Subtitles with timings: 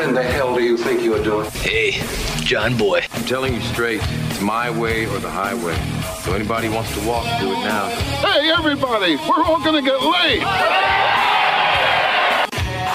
[0.00, 1.44] What in the hell do you think you're doing?
[1.60, 2.00] Hey,
[2.42, 3.04] John Boy.
[3.12, 4.00] I'm telling you straight,
[4.30, 5.76] it's my way or the highway.
[6.24, 7.90] So anybody wants to walk, do it now.
[8.24, 10.40] Hey, everybody, we're all gonna get laid.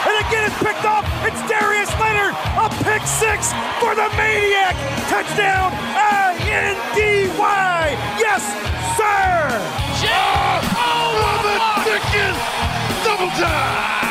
[0.01, 1.05] And again, it's picked off.
[1.21, 4.73] It's Darius Leonard, a pick six for the Maniac.
[5.05, 7.37] Touchdown, I-N-D-Y.
[8.17, 8.41] Yes,
[8.97, 9.61] sir.
[10.73, 11.53] Oh, the
[11.85, 12.33] chicken!
[13.05, 14.04] Double time!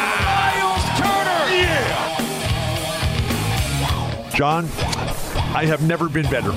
[4.34, 4.64] John,
[5.54, 6.52] I have never been better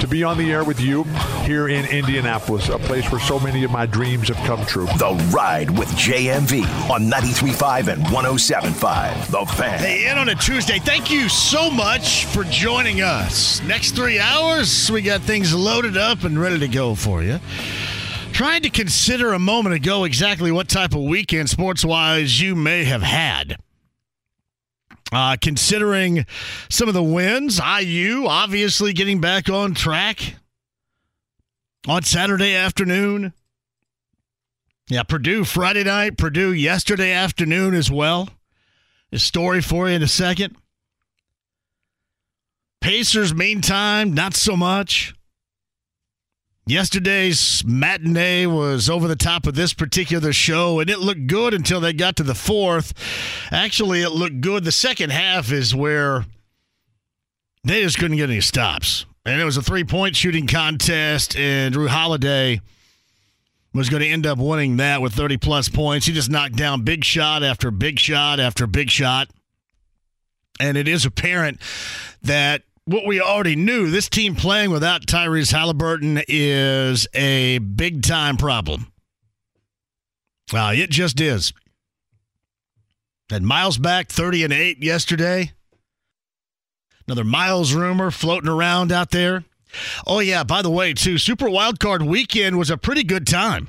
[0.00, 1.04] to be on the air with you
[1.44, 4.86] here in Indianapolis, a place where so many of my dreams have come true.
[4.98, 9.30] The Ride with JMV on 93.5 and 107.5.
[9.30, 9.78] The Fan.
[9.78, 10.78] Hey, in on a Tuesday.
[10.78, 13.62] Thank you so much for joining us.
[13.62, 17.40] Next three hours, we got things loaded up and ready to go for you.
[18.32, 22.84] Trying to consider a moment ago exactly what type of weekend, sports wise, you may
[22.84, 23.56] have had.
[25.10, 26.26] Uh, considering
[26.68, 30.36] some of the wins, IU obviously getting back on track
[31.86, 33.32] on Saturday afternoon.
[34.90, 38.28] Yeah, Purdue Friday night, Purdue yesterday afternoon as well.
[39.10, 40.56] A story for you in a second.
[42.80, 45.14] Pacers, meantime, not so much.
[46.68, 51.80] Yesterday's matinee was over the top of this particular show, and it looked good until
[51.80, 52.92] they got to the fourth.
[53.50, 54.64] Actually, it looked good.
[54.64, 56.26] The second half is where
[57.64, 59.06] they just couldn't get any stops.
[59.24, 62.60] And it was a three point shooting contest, and Jrue Holiday
[63.72, 66.04] was going to end up winning that with 30 plus points.
[66.04, 69.30] He just knocked down big shot after big shot after big shot.
[70.60, 71.62] And it is apparent
[72.20, 78.38] that what we already knew this team playing without Tyrese Halliburton is a big time
[78.38, 78.90] problem.
[80.54, 81.52] Uh, it just is.
[83.28, 85.52] Had Myles back 30 and 8 yesterday.
[87.06, 89.44] Another Myles rumor floating around out there.
[90.06, 93.68] Oh, yeah, by the way, too, Super Wildcard weekend was a pretty good time.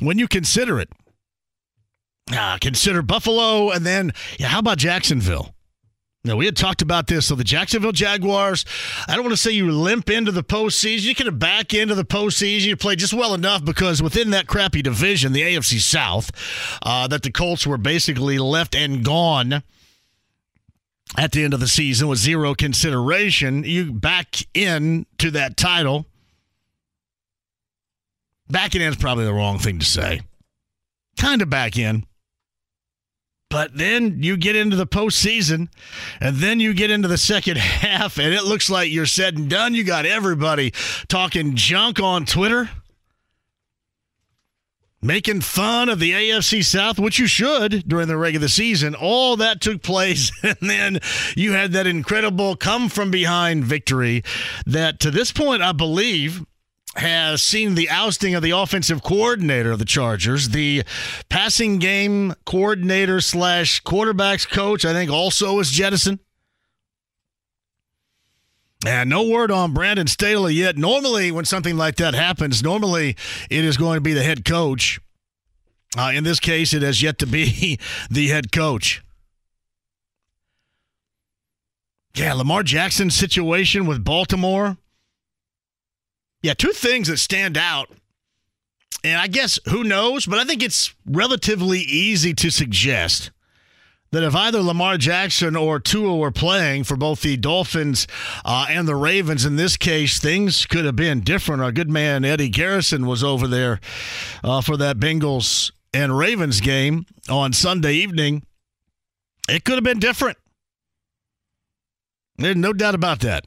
[0.00, 0.88] When you consider it.
[2.32, 5.54] Ah, consider Buffalo and then, yeah, how about Jacksonville?
[6.22, 7.26] Now, we had talked about this.
[7.26, 8.66] So, the Jacksonville Jaguars,
[9.08, 11.02] I don't want to say you limp into the postseason.
[11.04, 12.66] You can back into the postseason.
[12.66, 16.30] You play just well enough because within that crappy division, the AFC South,
[16.82, 19.62] uh, that the Colts were basically left and gone
[21.16, 23.64] at the end of the season with zero consideration.
[23.64, 26.04] You back in to that title.
[28.50, 30.20] Backing in is probably the wrong thing to say.
[31.18, 32.04] Kind of back in.
[33.50, 35.68] But then you get into the postseason,
[36.20, 39.50] and then you get into the second half, and it looks like you're said and
[39.50, 39.74] done.
[39.74, 40.72] You got everybody
[41.08, 42.70] talking junk on Twitter,
[45.02, 48.94] making fun of the AFC South, which you should during the regular season.
[48.94, 51.00] All that took place, and then
[51.36, 54.22] you had that incredible come from behind victory
[54.64, 56.44] that to this point, I believe,
[56.96, 60.82] has seen the ousting of the offensive coordinator of the Chargers, the
[61.28, 64.84] passing game coordinator slash quarterbacks coach.
[64.84, 66.18] I think also is jettisoned.
[68.86, 70.76] And no word on Brandon Staley yet.
[70.76, 73.16] Normally, when something like that happens, normally
[73.50, 75.00] it is going to be the head coach.
[75.98, 77.78] Uh, in this case, it has yet to be
[78.10, 79.02] the head coach.
[82.14, 84.78] Yeah, Lamar Jackson's situation with Baltimore.
[86.42, 87.90] Yeah, two things that stand out.
[89.02, 93.30] And I guess who knows, but I think it's relatively easy to suggest
[94.10, 98.06] that if either Lamar Jackson or Tua were playing for both the Dolphins
[98.44, 101.62] uh, and the Ravens, in this case, things could have been different.
[101.62, 103.80] Our good man Eddie Garrison was over there
[104.42, 108.44] uh, for that Bengals and Ravens game on Sunday evening.
[109.48, 110.38] It could have been different.
[112.36, 113.44] There's no doubt about that.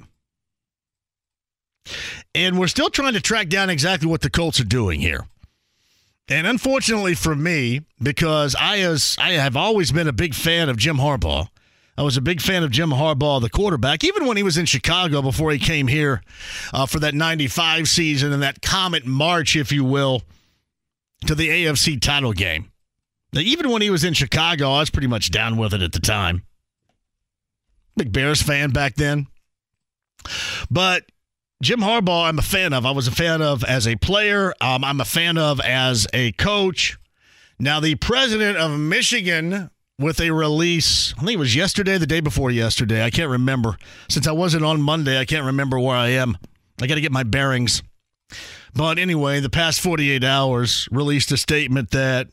[2.35, 5.27] And we're still trying to track down exactly what the Colts are doing here.
[6.27, 10.77] And unfortunately for me, because I, as, I have always been a big fan of
[10.77, 11.49] Jim Harbaugh,
[11.95, 14.65] I was a big fan of Jim Harbaugh, the quarterback, even when he was in
[14.65, 16.23] Chicago before he came here
[16.73, 20.23] uh, for that 95 season and that Comet March, if you will,
[21.27, 22.71] to the AFC title game.
[23.31, 25.91] Now, even when he was in Chicago, I was pretty much down with it at
[25.91, 26.43] the time.
[27.95, 29.27] Big Bears fan back then.
[30.71, 31.03] But
[31.63, 32.85] Jim Harbaugh, I'm a fan of.
[32.85, 34.53] I was a fan of as a player.
[34.59, 36.97] Um, I'm a fan of as a coach.
[37.57, 42.19] Now, the president of Michigan with a release, I think it was yesterday, the day
[42.19, 43.01] before yesterday.
[43.01, 43.77] I can't remember.
[44.09, 46.37] Since I wasn't on Monday, I can't remember where I am.
[46.81, 47.81] I got to get my bearings.
[48.75, 52.27] But anyway, the past 48 hours released a statement that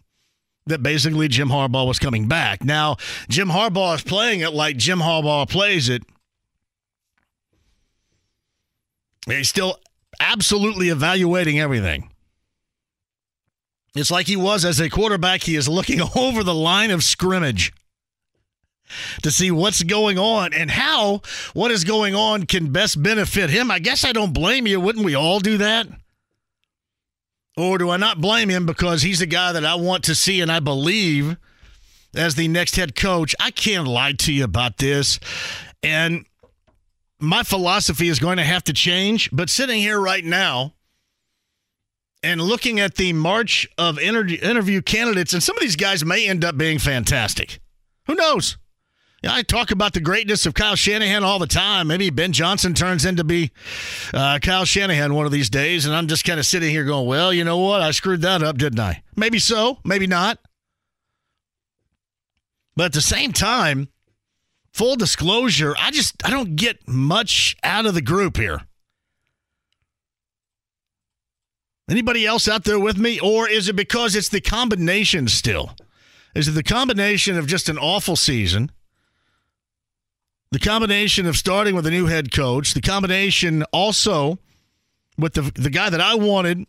[0.67, 2.65] that basically Jim Harbaugh was coming back.
[2.65, 2.97] Now,
[3.29, 6.03] Jim Harbaugh is playing it like Jim Harbaugh plays it.
[9.27, 9.79] He's still
[10.19, 12.11] absolutely evaluating everything.
[13.95, 15.43] It's like he was as a quarterback.
[15.43, 17.73] He is looking over the line of scrimmage
[19.23, 21.23] to see what's going on and how
[21.55, 23.71] what is going on can best benefit him.
[23.71, 24.81] I guess I don't blame you.
[24.81, 25.87] Wouldn't we all do that?
[27.57, 30.41] Or do I not blame him because he's the guy that I want to see
[30.41, 31.37] and I believe
[32.15, 33.35] as the next head coach?
[33.39, 35.19] I can't lie to you about this.
[35.83, 36.25] And
[37.21, 39.31] my philosophy is going to have to change.
[39.33, 40.75] But sitting here right now
[42.23, 46.29] and looking at the march of interview, interview candidates, and some of these guys may
[46.29, 47.61] end up being fantastic.
[48.07, 48.57] Who knows?
[49.23, 51.89] I talk about the greatness of Kyle Shanahan all the time.
[51.89, 53.51] Maybe Ben Johnson turns into be
[54.15, 57.07] uh, Kyle Shanahan one of these days, and I'm just kind of sitting here going,
[57.07, 57.83] "Well, you know what?
[57.83, 59.03] I screwed that up, didn't I?
[59.17, 60.39] Maybe so, maybe not."
[62.77, 63.89] But at the same time,
[64.73, 68.63] full disclosure, I just I don't get much out of the group here.
[71.89, 75.75] Anybody else out there with me, or is it because it's the combination still?
[76.37, 78.71] Is it the combination of just an awful season?
[80.53, 84.39] The combination of starting with a new head coach, the combination also
[85.19, 86.67] with the the guy that I wanted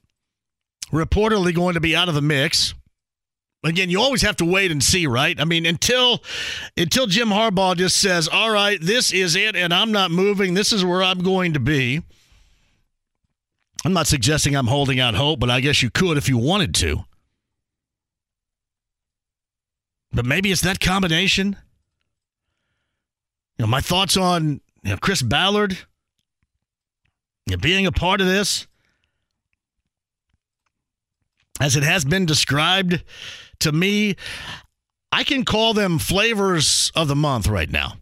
[0.92, 2.74] reportedly going to be out of the mix.
[3.64, 5.40] Again, you always have to wait and see, right?
[5.40, 6.24] I mean, until
[6.76, 10.56] until Jim Harbaugh just says, "All right, this is it and I'm not moving.
[10.56, 12.02] This is where I'm going to be."
[13.84, 16.76] I'm not suggesting I'm holding out hope, but I guess you could if you wanted
[16.76, 17.04] to.
[20.14, 21.58] But maybe it's that combination.
[23.58, 25.78] You know, my thoughts on you know, Chris Ballard
[27.46, 28.68] you know, being a part of this,
[31.60, 33.04] as it has been described
[33.62, 34.16] to me,
[35.12, 37.94] I can call them flavors of the month right now.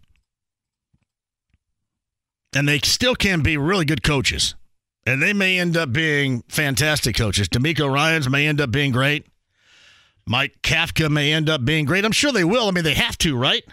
[2.56, 4.56] And they still can be really good coaches.
[5.06, 7.48] And they may end up being fantastic coaches.
[7.48, 9.26] DeMeco Ryans may end up being great.
[10.28, 12.06] Mike Kafka may end up being great.
[12.06, 12.68] I'm sure they will.
[12.68, 13.64] I mean, they have to, right?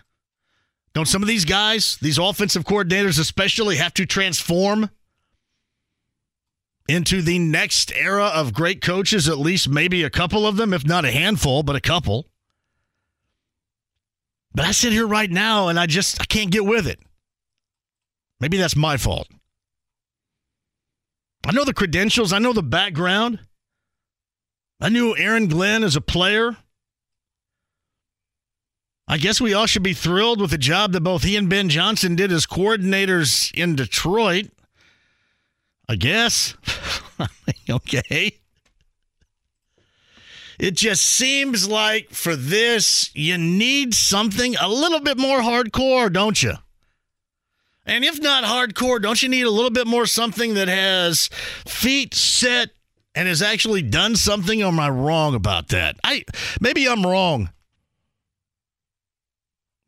[0.94, 4.88] Don't some of these guys, these offensive coordinators especially, have to transform
[6.88, 9.28] into the next era of great coaches?
[9.28, 12.26] At least maybe a couple of them, if not a handful, but a couple.
[14.54, 16.98] But I sit here right now and I just I can't get with it.
[18.40, 19.28] Maybe that's my fault.
[21.46, 23.40] I know the credentials, I know the background.
[24.80, 26.56] I knew Aaron Glenn as a player.
[29.08, 31.68] I guess we all should be thrilled with the job that both he and Ben
[31.68, 34.46] Johnson did as coordinators in Detroit.
[35.88, 36.54] I guess.
[37.70, 38.32] okay.
[40.58, 46.42] It just seems like for this, you need something a little bit more hardcore, don't
[46.42, 46.54] you?
[47.84, 51.28] And if not hardcore, don't you need a little bit more something that has
[51.66, 52.70] feet set
[53.14, 54.62] and has actually done something?
[54.62, 55.96] Or am I wrong about that?
[56.02, 56.24] I
[56.60, 57.50] maybe I'm wrong.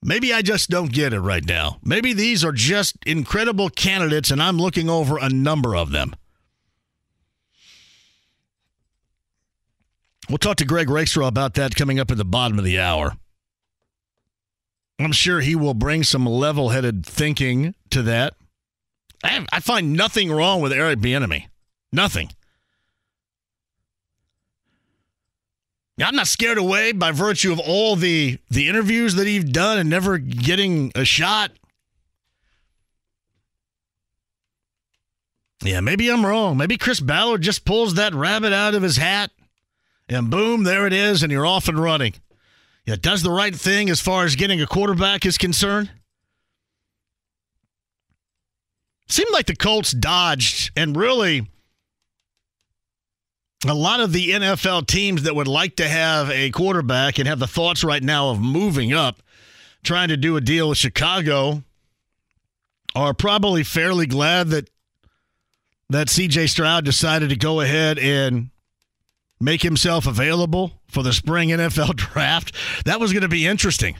[0.03, 1.79] Maybe I just don't get it right now.
[1.83, 6.15] Maybe these are just incredible candidates and I'm looking over a number of them.
[10.29, 13.15] We'll talk to Greg Rakestraw about that coming up at the bottom of the hour.
[15.01, 18.35] I'm sure he will bring some level headed thinking to that.
[19.25, 21.47] I, have, I, find nothing wrong with Eric Bieniemy.
[21.93, 22.31] Nothing.
[26.07, 29.91] I'm not scared away by virtue of all the the interviews that he's done and
[29.91, 31.51] never getting a shot.
[35.65, 36.57] Yeah, maybe I'm wrong.
[36.57, 39.33] Maybe Chris Ballard just pulls that rabbit out of his hat
[40.09, 42.15] and boom, there it is, and you're off and running.
[42.87, 45.91] Yeah, does the right thing as far as getting a quarterback is concerned.
[49.09, 51.49] Seemed like the Colts dodged and really
[53.67, 57.41] a lot of the NFL teams that would like to have a quarterback and have
[57.41, 59.21] the thoughts right now of moving up
[59.83, 61.63] trying to do a deal with Chicago
[62.95, 64.71] are probably fairly glad that
[65.91, 68.51] that CJ Stroud decided to go ahead and
[69.41, 72.55] make himself available for the spring NFL draft.
[72.85, 73.97] That was going to be interesting.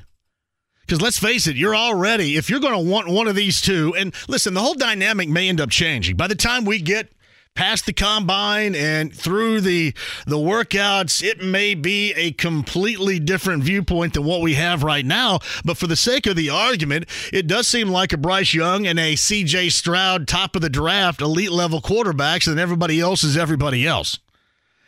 [0.81, 3.95] Because let's face it, you're already, if you're going to want one of these two,
[3.97, 6.17] and listen, the whole dynamic may end up changing.
[6.17, 7.13] By the time we get
[7.59, 9.93] past the combine and through the
[10.29, 15.41] the workouts it may be a completely different viewpoint than what we have right now.
[15.65, 18.97] But for the sake of the argument it does seem like a Bryce Young and
[18.97, 23.85] a CJ Stroud top of the draft elite level quarterbacks and everybody else is everybody
[23.85, 24.21] else.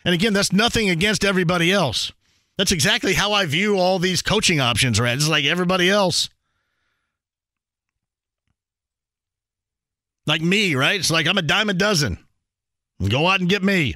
[0.04, 2.12] And again that's nothing against everybody else.
[2.56, 6.28] That's exactly how I view all these coaching options right it's like everybody else.
[10.24, 11.00] Like me right?
[11.00, 12.24] It's like I'm a dime a dozen
[13.09, 13.95] Go out and get me.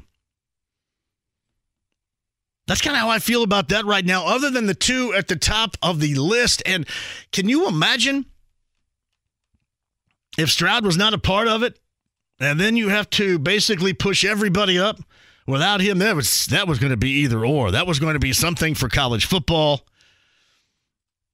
[2.67, 5.29] That's kind of how I feel about that right now, other than the two at
[5.29, 6.63] the top of the list.
[6.65, 6.87] And
[7.31, 8.25] can you imagine
[10.39, 11.79] if Stroud was not a part of it?
[12.41, 14.99] And then you have to basically push everybody up.
[15.47, 17.71] Without him, that was that was going to be either or.
[17.71, 19.87] That was going to be something for college football.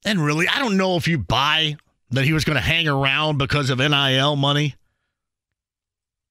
[0.04, 1.76] And really, I don't know if you buy
[2.10, 4.74] that he was going to hang around because of NIL money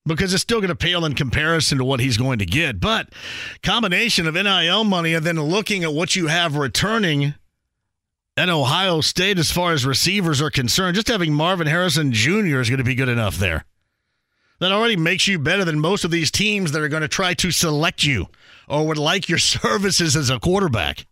[0.09, 2.79] because it's still going to pale in comparison to what he's going to get.
[2.79, 3.09] But
[3.63, 7.35] combination of NIL money and then looking at what you have returning
[8.35, 12.59] at Ohio State as far as receivers are concerned, just having Marvin Harrison Jr.
[12.59, 13.65] is going to be good enough there.
[14.59, 17.33] That already makes you better than most of these teams that are going to try
[17.35, 18.27] to select you
[18.67, 21.05] or would like your services as a quarterback.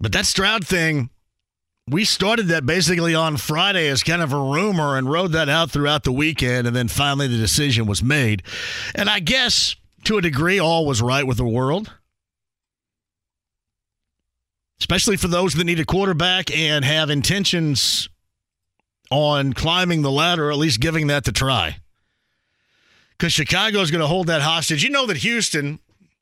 [0.00, 1.10] But that Stroud thing,
[1.88, 5.70] we started that basically on Friday as kind of a rumor and rode that out
[5.70, 6.66] throughout the weekend.
[6.66, 8.42] And then finally the decision was made.
[8.94, 11.92] And I guess to a degree, all was right with the world,
[14.80, 18.08] especially for those that need a quarterback and have intentions
[19.10, 21.76] on climbing the ladder, or at least giving that to try.
[23.16, 24.82] Because Chicago is going to hold that hostage.
[24.82, 25.78] You know that Houston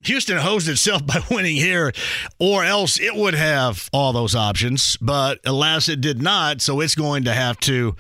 [0.07, 1.93] Houston hosed itself by winning here,
[2.39, 4.97] or else it would have all those options.
[4.99, 6.61] But alas, it did not.
[6.61, 7.97] So it's going to have to.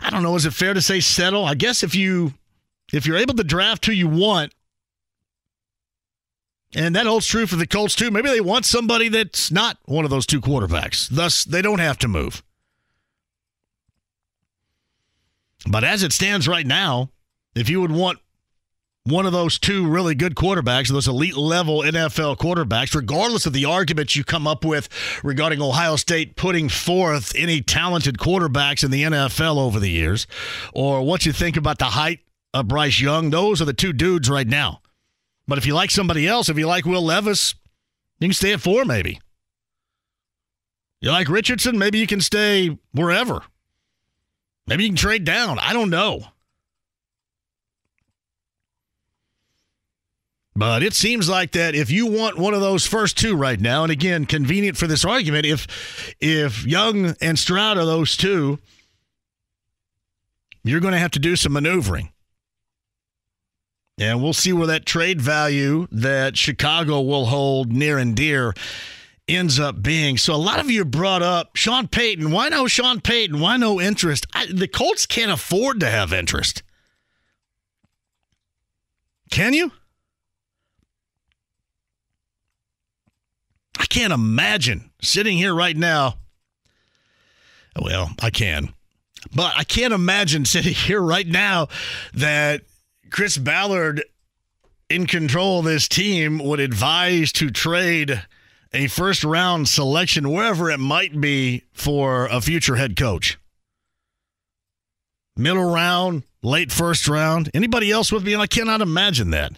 [0.00, 0.36] I don't know.
[0.36, 1.44] Is it fair to say settle?
[1.44, 2.34] I guess if you
[2.92, 4.52] if you're able to draft who you want,
[6.74, 8.10] and that holds true for the Colts too.
[8.10, 11.08] Maybe they want somebody that's not one of those two quarterbacks.
[11.08, 12.42] Thus, they don't have to move.
[15.66, 17.10] But as it stands right now,
[17.54, 18.18] if you would want
[19.06, 23.64] one of those two really good quarterbacks, those elite level NFL quarterbacks, regardless of the
[23.64, 24.88] arguments you come up with
[25.22, 30.26] regarding Ohio State putting forth any talented quarterbacks in the NFL over the years,
[30.74, 32.20] or what you think about the height
[32.52, 34.80] of Bryce Young, those are the two dudes right now.
[35.46, 37.54] But if you like somebody else, if you like Will Levis,
[38.18, 39.20] you can stay at four maybe.
[41.00, 43.42] You like Richardson, maybe you can stay wherever.
[44.66, 45.60] Maybe you can trade down.
[45.60, 46.24] I don't know.
[50.56, 53.82] But it seems like that if you want one of those first two right now,
[53.82, 58.58] and again, convenient for this argument, if if Young and Stroud are those two,
[60.64, 62.10] you're going to have to do some maneuvering.
[63.98, 68.54] And we'll see where that trade value that Chicago will hold near and dear
[69.28, 70.16] ends up being.
[70.16, 72.30] So a lot of you brought up Sean Payton.
[72.30, 73.40] Why no Sean Payton?
[73.40, 74.26] Why no interest?
[74.32, 76.62] I, the Colts can't afford to have interest.
[79.30, 79.72] Can you?
[83.78, 86.16] I can't imagine sitting here right now.
[87.80, 88.72] Well, I can.
[89.34, 91.68] But I can't imagine sitting here right now
[92.14, 92.62] that
[93.10, 94.04] Chris Ballard,
[94.88, 98.22] in control of this team, would advise to trade
[98.72, 103.38] a first round selection, wherever it might be, for a future head coach.
[105.36, 107.50] Middle round, late first round.
[107.52, 108.32] Anybody else with me?
[108.32, 109.52] And I cannot imagine that.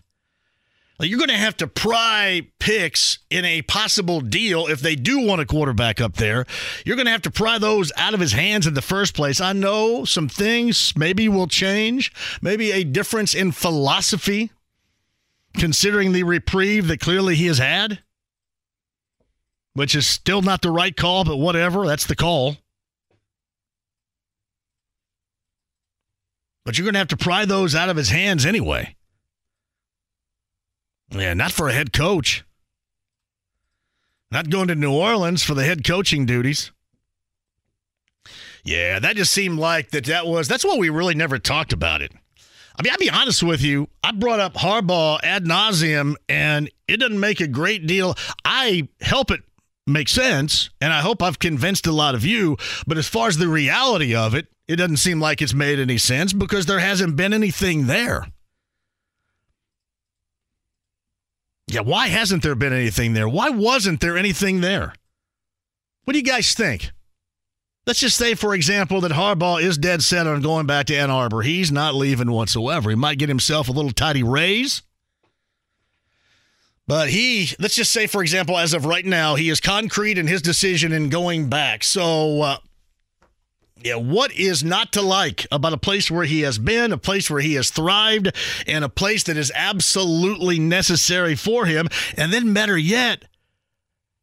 [1.01, 5.41] You're going to have to pry picks in a possible deal if they do want
[5.41, 6.45] a quarterback up there.
[6.85, 9.41] You're going to have to pry those out of his hands in the first place.
[9.41, 12.13] I know some things maybe will change,
[12.43, 14.51] maybe a difference in philosophy,
[15.55, 18.01] considering the reprieve that clearly he has had,
[19.75, 21.87] which is still not the right call, but whatever.
[21.87, 22.57] That's the call.
[26.65, 28.97] But you're going to have to pry those out of his hands anyway.
[31.11, 32.45] Yeah, not for a head coach.
[34.31, 36.71] Not going to New Orleans for the head coaching duties.
[38.63, 42.03] Yeah, that just seemed like that that was that's why we really never talked about
[42.03, 42.13] it.
[42.77, 43.89] I mean, I'll be honest with you.
[44.05, 48.15] I brought up Harbaugh ad nauseum, and it doesn't make a great deal.
[48.45, 49.41] I help it
[49.87, 52.57] make sense, and I hope I've convinced a lot of you.
[52.87, 55.99] But as far as the reality of it, it doesn't seem like it's made any
[55.99, 58.27] sense because there hasn't been anything there.
[61.69, 63.29] Yeah, why hasn't there been anything there?
[63.29, 64.95] Why wasn't there anything there?
[66.05, 66.91] What do you guys think?
[67.87, 71.11] Let's just say, for example, that Harbaugh is dead set on going back to Ann
[71.11, 71.43] Arbor.
[71.43, 72.91] He's not leaving whatsoever.
[72.91, 74.83] He might get himself a little tidy raise.
[76.87, 80.27] But he, let's just say, for example, as of right now, he is concrete in
[80.27, 81.85] his decision in going back.
[81.85, 82.57] So, uh,
[83.85, 87.31] yeah, what is not to like about a place where he has been, a place
[87.31, 88.33] where he has thrived,
[88.67, 91.89] and a place that is absolutely necessary for him?
[92.17, 93.25] And then, better yet,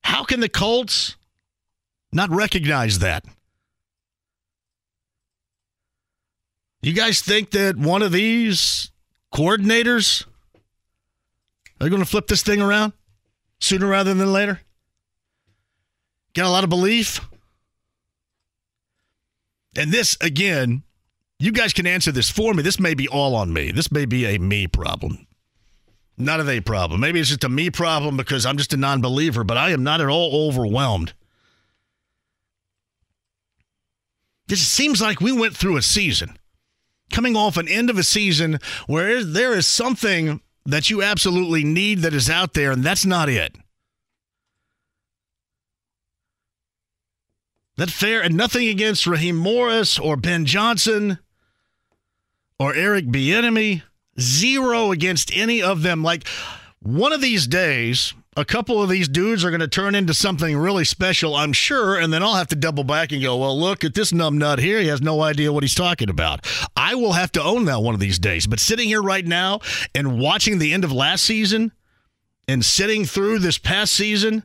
[0.03, 1.15] how can the Colts
[2.11, 3.25] not recognize that?
[6.81, 8.91] You guys think that one of these
[9.33, 10.25] coordinators
[11.81, 12.93] are going to flip this thing around
[13.59, 14.61] sooner rather than later?
[16.33, 17.21] Got a lot of belief?
[19.75, 20.83] And this, again,
[21.39, 22.63] you guys can answer this for me.
[22.63, 23.71] This may be all on me.
[23.71, 25.27] This may be a me problem,
[26.17, 27.01] not a they problem.
[27.01, 29.83] Maybe it's just a me problem because I'm just a non believer, but I am
[29.83, 31.13] not at all overwhelmed.
[34.47, 36.37] This seems like we went through a season,
[37.11, 41.99] coming off an end of a season where there is something that you absolutely need
[41.99, 43.55] that is out there, and that's not it.
[47.77, 51.19] That fair and nothing against Raheem Morris or Ben Johnson
[52.59, 53.83] or Eric Bieniemy.
[54.17, 56.01] Zero against any of them.
[56.01, 56.25] Like
[56.81, 60.57] one of these days, a couple of these dudes are going to turn into something
[60.57, 63.83] really special, I'm sure, and then I'll have to double back and go, well, look
[63.83, 64.79] at this numbnut here.
[64.79, 66.45] He has no idea what he's talking about.
[66.75, 68.45] I will have to own that one of these days.
[68.45, 69.59] But sitting here right now
[69.93, 71.71] and watching the end of last season
[72.47, 74.43] and sitting through this past season,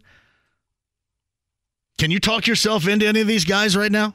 [2.01, 4.15] can you talk yourself into any of these guys right now?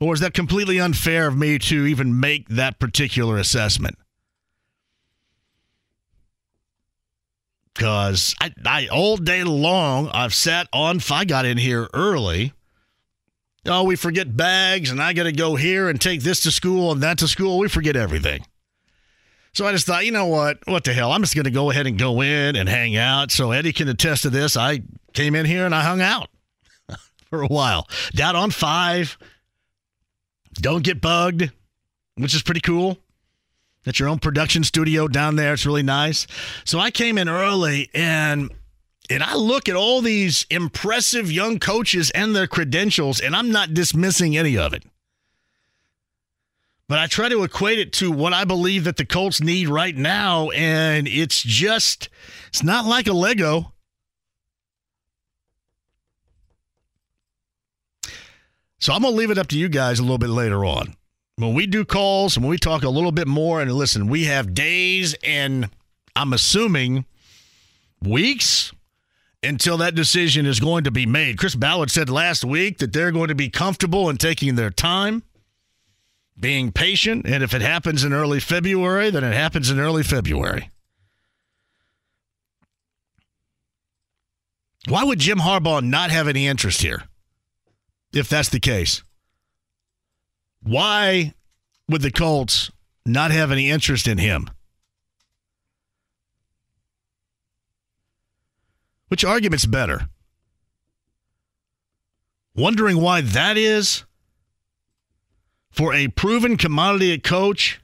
[0.00, 3.98] Or is that completely unfair of me to even make that particular assessment?
[7.74, 11.00] Because I, I all day long I've sat on.
[11.10, 12.54] I got in here early.
[13.66, 16.92] Oh, we forget bags, and I got to go here and take this to school
[16.92, 17.58] and that to school.
[17.58, 18.46] We forget everything.
[19.54, 20.58] So I just thought, you know what?
[20.66, 21.12] What the hell?
[21.12, 23.30] I'm just going to go ahead and go in and hang out.
[23.30, 24.56] So Eddie can attest to this.
[24.56, 24.80] I
[25.12, 26.28] came in here and I hung out
[27.28, 27.86] for a while.
[28.14, 29.18] Down on five.
[30.54, 31.50] Don't get bugged,
[32.16, 32.98] which is pretty cool.
[33.84, 35.52] At your own production studio down there.
[35.52, 36.26] It's really nice.
[36.64, 38.50] So I came in early and
[39.10, 43.74] and I look at all these impressive young coaches and their credentials, and I'm not
[43.74, 44.84] dismissing any of it.
[46.92, 49.96] But I try to equate it to what I believe that the Colts need right
[49.96, 52.10] now, and it's just,
[52.48, 53.72] it's not like a Lego.
[58.78, 60.94] So I'm going to leave it up to you guys a little bit later on.
[61.36, 64.24] When we do calls and when we talk a little bit more, and listen, we
[64.24, 65.70] have days and
[66.14, 67.06] I'm assuming
[68.02, 68.70] weeks
[69.42, 71.38] until that decision is going to be made.
[71.38, 75.22] Chris Ballard said last week that they're going to be comfortable in taking their time,
[76.38, 80.70] being patient, and if it happens in early February, then it happens in early February.
[84.88, 87.04] Why would Jim Harbaugh not have any interest here?
[88.12, 89.02] if that's the case.
[90.62, 91.34] Why
[91.88, 92.70] would the Colts
[93.04, 94.48] not have any interest in him?
[99.08, 100.08] Which argument's better?
[102.54, 104.04] Wondering why that is
[105.72, 107.80] for a proven commodity coach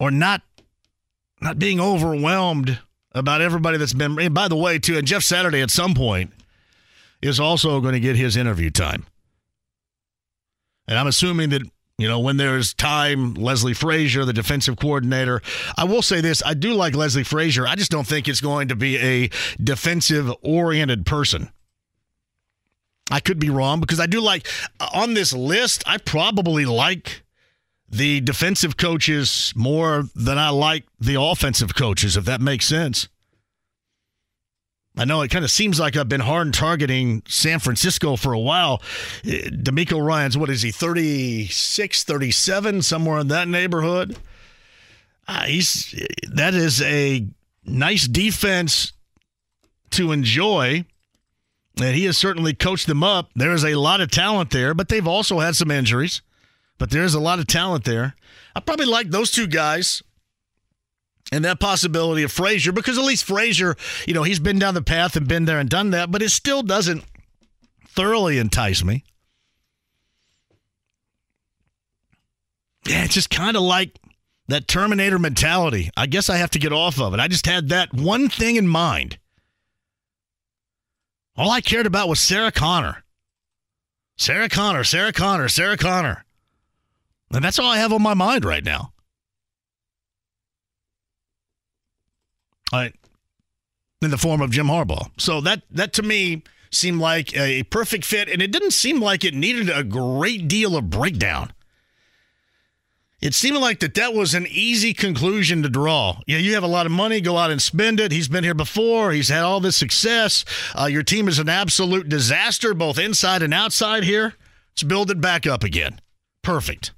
[0.00, 0.42] or not
[1.40, 2.80] not being overwhelmed
[3.12, 6.32] about everybody that's been and by the way too and Jeff Saturday at some point
[7.22, 9.06] is also going to get his interview time.
[10.86, 11.62] And I'm assuming that,
[11.98, 15.42] you know, when there's time, Leslie Frazier, the defensive coordinator.
[15.76, 17.66] I will say this I do like Leslie Frazier.
[17.66, 19.30] I just don't think it's going to be a
[19.62, 21.50] defensive oriented person.
[23.10, 24.46] I could be wrong because I do like,
[24.92, 27.22] on this list, I probably like
[27.88, 33.08] the defensive coaches more than I like the offensive coaches, if that makes sense.
[34.96, 38.38] I know it kind of seems like I've been hard targeting San Francisco for a
[38.38, 38.82] while.
[39.24, 44.16] Eh, DeMeco Ryans, what is he, 36, 37, somewhere in that neighborhood?
[45.28, 45.94] Uh, he's
[46.32, 47.26] that is a
[47.64, 48.92] nice defense
[49.90, 50.84] to enjoy.
[51.80, 53.30] And he has certainly coached them up.
[53.36, 56.22] There is a lot of talent there, but they've also had some injuries.
[56.78, 58.14] but there's a lot of talent there.
[58.54, 60.02] I probably like those two guys
[61.32, 64.82] and that possibility of Frazier because at least Frazier, you know, he's been down the
[64.82, 67.04] path and been there and done that, but it still doesn't
[67.86, 69.04] thoroughly entice me.
[72.86, 73.98] Yeah, it's just kind of like
[74.48, 75.90] that Terminator mentality.
[75.96, 77.20] I guess I have to get off of it.
[77.20, 79.18] I just had that one thing in mind.
[81.38, 83.04] All I cared about was Sarah Connor.
[84.16, 86.24] Sarah Connor, Sarah Connor, Sarah Connor.
[87.32, 88.92] And that's all I have on my mind right now.
[92.72, 92.94] All right.
[94.02, 95.10] In the form of Jim Harbaugh.
[95.16, 99.24] So that that to me seemed like a perfect fit, and it didn't seem like
[99.24, 101.52] it needed a great deal of breakdown.
[103.20, 106.20] It seemed like that that was an easy conclusion to draw.
[106.26, 108.12] Yeah, you have a lot of money, go out and spend it.
[108.12, 109.10] He's been here before.
[109.10, 110.44] He's had all this success.
[110.78, 114.34] Uh, your team is an absolute disaster, both inside and outside here.
[114.72, 116.00] Let's build it back up again.
[116.42, 116.92] Perfect.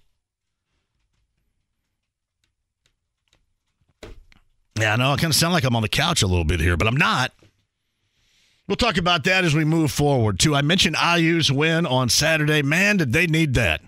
[4.78, 6.60] Yeah, I know I kind of sound like I'm on the couch a little bit
[6.60, 7.32] here, but I'm not.
[8.68, 10.54] We'll talk about that as we move forward, too.
[10.54, 12.62] I mentioned IU's win on Saturday.
[12.62, 13.80] Man, did they need that.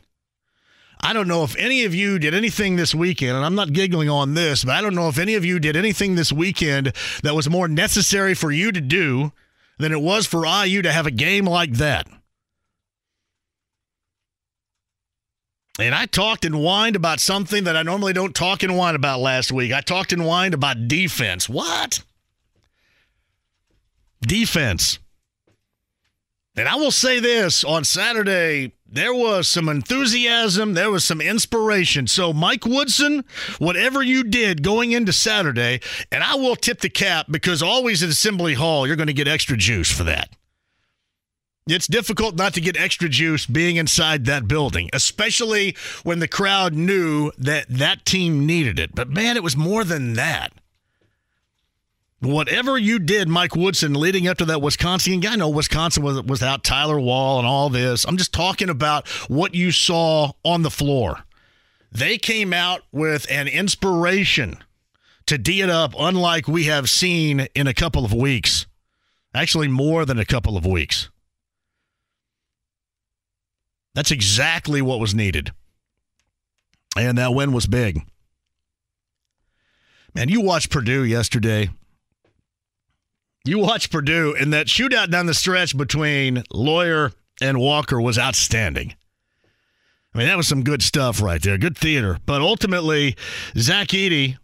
[1.02, 4.08] I don't know if any of you did anything this weekend, and I'm not giggling
[4.08, 6.92] on this, but I don't know if any of you did anything this weekend
[7.24, 9.32] that was more necessary for you to do
[9.78, 12.06] than it was for IU to have a game like that.
[15.78, 19.20] And I talked and whined about something that I normally don't talk and whine about
[19.20, 19.72] last week.
[19.72, 21.48] I talked and whined about defense.
[21.48, 22.02] What?
[24.20, 25.00] Defense.
[26.54, 32.06] And I will say this on Saturday, there was some enthusiasm, there was some inspiration.
[32.06, 33.24] So, Mike Woodson,
[33.58, 38.10] whatever you did going into Saturday, and I will tip the cap because always at
[38.10, 40.28] Assembly Hall, you're going to get extra juice for that.
[41.66, 46.74] It's difficult not to get extra juice being inside that building, especially when the crowd
[46.74, 48.94] knew that that team needed it.
[48.94, 50.52] But man, it was more than that.
[52.22, 56.22] Whatever you did, Mike Woodson, leading up to that Wisconsin game, I know Wisconsin was
[56.22, 58.04] without Tyler Wahl and all this.
[58.04, 61.24] I'm just talking about what you saw on the floor.
[61.90, 64.58] They came out with an inspiration
[65.26, 68.66] to D it up, unlike we have seen in a couple of weeks.
[69.34, 71.10] Actually, more than a couple of weeks.
[73.96, 75.50] That's exactly what was needed.
[76.96, 78.02] And that win was big.
[80.14, 81.70] Man, you watched Purdue yesterday.
[83.44, 88.94] You watch Purdue, and that shootout down the stretch between Loyer and Walker was outstanding.
[90.14, 91.58] I mean, that was some good stuff right there.
[91.58, 92.18] Good theater.
[92.24, 93.16] But ultimately,
[93.56, 94.36] Zach Edey,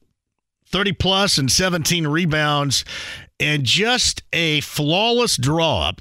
[0.67, 2.85] 30 plus and 17 rebounds,
[3.39, 6.01] and just a flawless draw up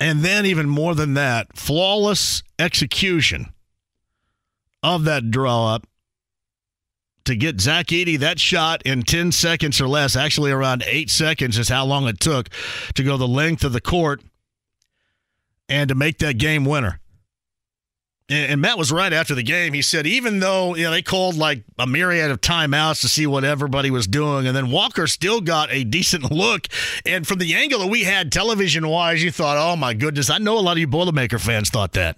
[0.00, 3.52] and then, even more than that, flawless execution
[4.82, 5.86] of that draw up
[7.24, 11.58] to get Zach Edey that shot in 10 seconds or less, actually around eight seconds
[11.58, 12.48] is how long it took
[12.94, 14.22] to go the length of the court
[15.68, 17.00] and to make that game winner.
[18.28, 19.74] And, and Matt was right after the game.
[19.74, 23.26] He said, even though you know they called like a myriad of timeouts to see
[23.26, 26.66] what everybody was doing, and then Walker still got a decent look.
[27.04, 30.38] And from the angle that we had television wise, you thought, oh my goodness, I
[30.38, 32.16] know a lot of you Boilermaker fans thought that.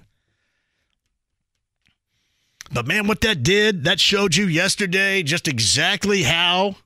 [2.72, 6.76] But man, what that did, that showed you yesterday just exactly how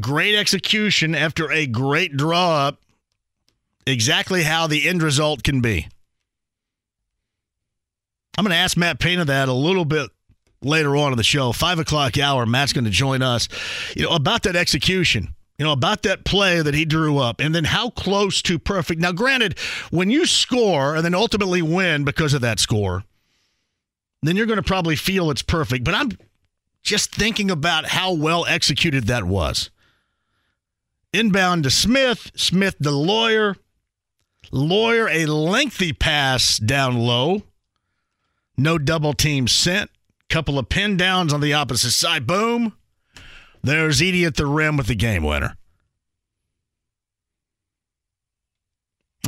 [0.00, 2.80] great execution after a great draw up,
[3.86, 5.88] exactly how the end result can be.
[8.36, 10.10] I'm going to ask Matt Painter that a little bit
[10.62, 11.52] later on in the show.
[11.52, 13.48] Five o'clock hour, Matt's going to join us.
[13.96, 15.34] You know, about that execution.
[15.58, 19.00] You know, about that play that he drew up and then how close to perfect.
[19.00, 19.58] Now, granted,
[19.90, 23.02] when you score and then ultimately win because of that score,
[24.22, 25.84] then you're going to probably feel it's perfect.
[25.84, 26.10] But I'm
[26.82, 29.70] just thinking about how well executed that was.
[31.12, 33.56] Inbound to Smith, Smith the Loyer,
[34.50, 37.42] Loyer a lengthy pass down low
[38.58, 39.88] no double team sent.
[40.28, 42.26] Couple of pin downs on the opposite side.
[42.26, 42.74] Boom.
[43.62, 45.56] There's Edey at the rim with the game winner.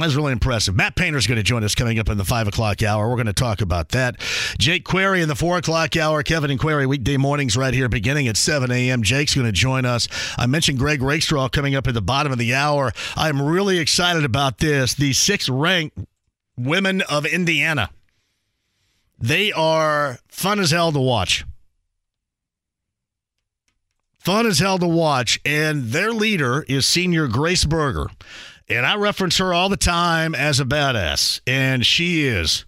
[0.01, 0.75] That's really impressive.
[0.75, 3.09] Matt Painter's going to join us coming up in the 5 o'clock hour.
[3.09, 4.19] We're going to talk about that.
[4.59, 6.23] Jake Query in the 4 o'clock hour.
[6.23, 9.03] Kevin and Query weekday mornings right here beginning at 7 a.m.
[9.03, 10.09] Jake's going to join us.
[10.39, 12.93] I mentioned Greg Rakestraw coming up at the bottom of the hour.
[13.17, 14.95] I'm really excited about this.
[14.95, 15.99] The sixth ranked
[16.57, 17.91] women of Indiana
[19.21, 21.45] they are fun as hell to watch.
[24.19, 25.39] Fun as hell to watch.
[25.45, 28.07] And their leader is senior Grace Berger.
[28.71, 31.41] And I reference her all the time as a badass.
[31.47, 32.65] And she is.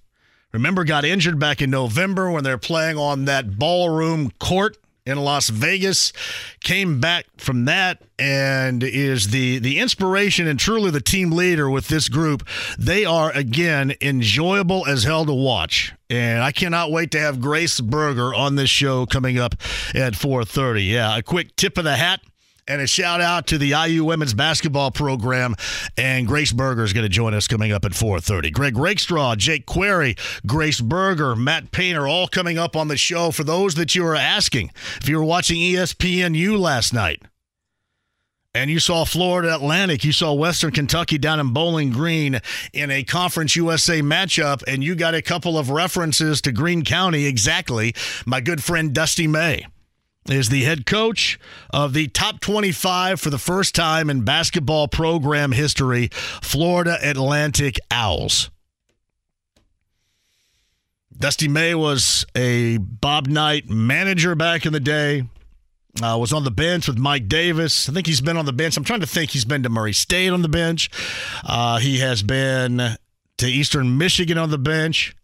[0.53, 5.49] Remember, got injured back in November when they're playing on that ballroom court in Las
[5.49, 6.13] Vegas.
[6.61, 11.89] Came back from that and is the the inspiration and truly the team leader with
[11.89, 12.47] this group.
[12.79, 15.93] They are again enjoyable as hell to watch.
[16.11, 19.55] And I cannot wait to have Grace Berger on this show coming up
[19.95, 20.91] at 4:30.
[20.91, 22.21] Yeah, a quick tip of the hat
[22.69, 25.55] and a shout out to the IU women's basketball program.
[25.97, 28.53] And Grace Berger is going to join us coming up at 4:30.
[28.53, 33.31] Greg Rakestraw, Jake Query, Grace Berger, Matt Painter, all coming up on the show.
[33.31, 34.71] For those that you are asking,
[35.01, 37.23] if you were watching ESPNU last night
[38.55, 42.41] and you saw Florida Atlantic, you saw Western Kentucky down in Bowling Green
[42.73, 47.25] in a Conference USA matchup, and you got a couple of references to Greene County.
[47.25, 47.95] Exactly,
[48.27, 49.67] my good friend Dusty May
[50.29, 51.39] is the head coach
[51.71, 58.51] of the top 25 for the first time in basketball program history, Florida Atlantic Owls.
[61.17, 65.25] Dusty May was a Bob Knight manager back in the day.
[66.03, 67.89] Uh, was on the bench with Mike Davis.
[67.89, 68.77] I think he's been on the bench.
[68.79, 69.31] I'm trying to think.
[69.31, 70.91] He's been to Murray State on the bench.
[71.45, 72.97] Uh, he has been
[73.37, 75.15] to Eastern Michigan on the bench.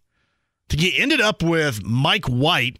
[0.69, 2.79] I think he ended up with Mike White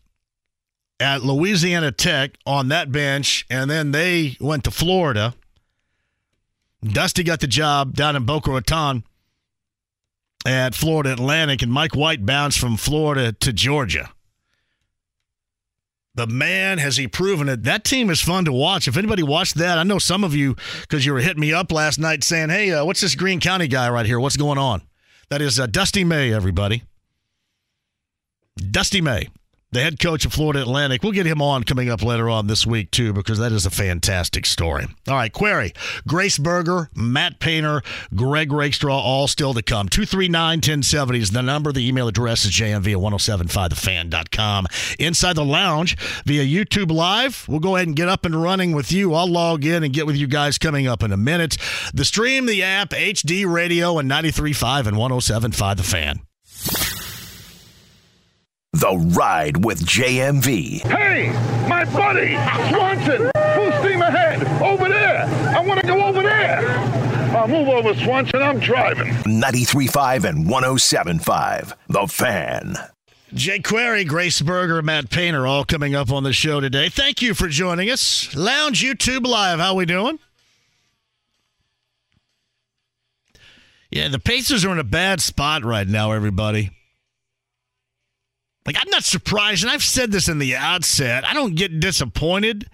[1.01, 5.35] at Louisiana Tech on that bench, and then they went to Florida.
[6.83, 9.05] Dusty got the job down in Boca Raton
[10.47, 14.11] at Florida Atlantic, and Mike White bounced from Florida to Georgia.
[16.15, 17.63] The man has he proven it.
[17.63, 18.89] That team is fun to watch.
[18.89, 21.71] If anybody watched that, I know some of you because you were hitting me up
[21.71, 24.19] last night saying, "Hey, uh, what's this Greene County guy right here?
[24.19, 24.83] What's going on?"
[25.29, 26.83] That is uh, Dusty May, everybody.
[28.57, 29.29] Dusty May,
[29.71, 31.03] the head coach of Florida Atlantic.
[31.03, 33.71] We'll get him on coming up later on this week, too, because that is a
[33.71, 34.87] fantastic story.
[35.07, 35.73] All right, query
[36.07, 37.83] Grace Berger, Matt Painter,
[38.15, 39.89] Greg Rakestraw, all still to come.
[39.89, 41.73] 239 1070 is the number.
[41.73, 44.67] The email address is jmv at 1075thefan.com.
[44.99, 48.91] Inside the lounge via YouTube Live, we'll go ahead and get up and running with
[48.91, 49.15] you.
[49.15, 51.59] I'll log in and get with you guys coming up in a minute.
[51.93, 56.98] The stream, the app, HD radio, and 93.5 and 1075 The Fan.
[58.75, 60.83] The Ride with JMV.
[60.83, 61.31] Hey,
[61.69, 62.35] my buddy,
[62.69, 65.25] Swanson, full steam ahead, over there.
[65.57, 66.69] I want to go over there.
[67.35, 68.43] I'll move over, Swanson.
[68.43, 69.15] I'm driving.
[69.25, 71.73] 93.5 and 107.5.
[71.89, 72.75] The Fan.
[73.33, 76.89] Jake Query, Grace Berger, Matt Painter, all coming up on the show today.
[76.89, 78.35] Thank you for joining us.
[78.35, 80.19] Lounge YouTube Live, how we doing?
[83.91, 86.71] Yeah, the Pacers are in a bad spot right now, everybody.
[88.69, 91.25] Like, I'm not surprised, and I've said this in the outset.
[91.25, 92.69] I don't get disappointed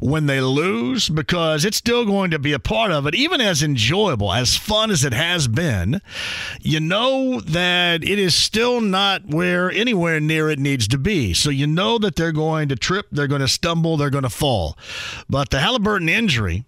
[0.00, 3.62] when they lose because it's still going to be a part of it, even as
[3.62, 6.00] enjoyable, as fun as it has been.
[6.62, 11.32] You know that it is still not where anywhere near it needs to be.
[11.32, 14.28] So you know that they're going to trip, they're going to stumble, they're going to
[14.28, 14.76] fall.
[15.28, 16.64] But the Halliburton injury,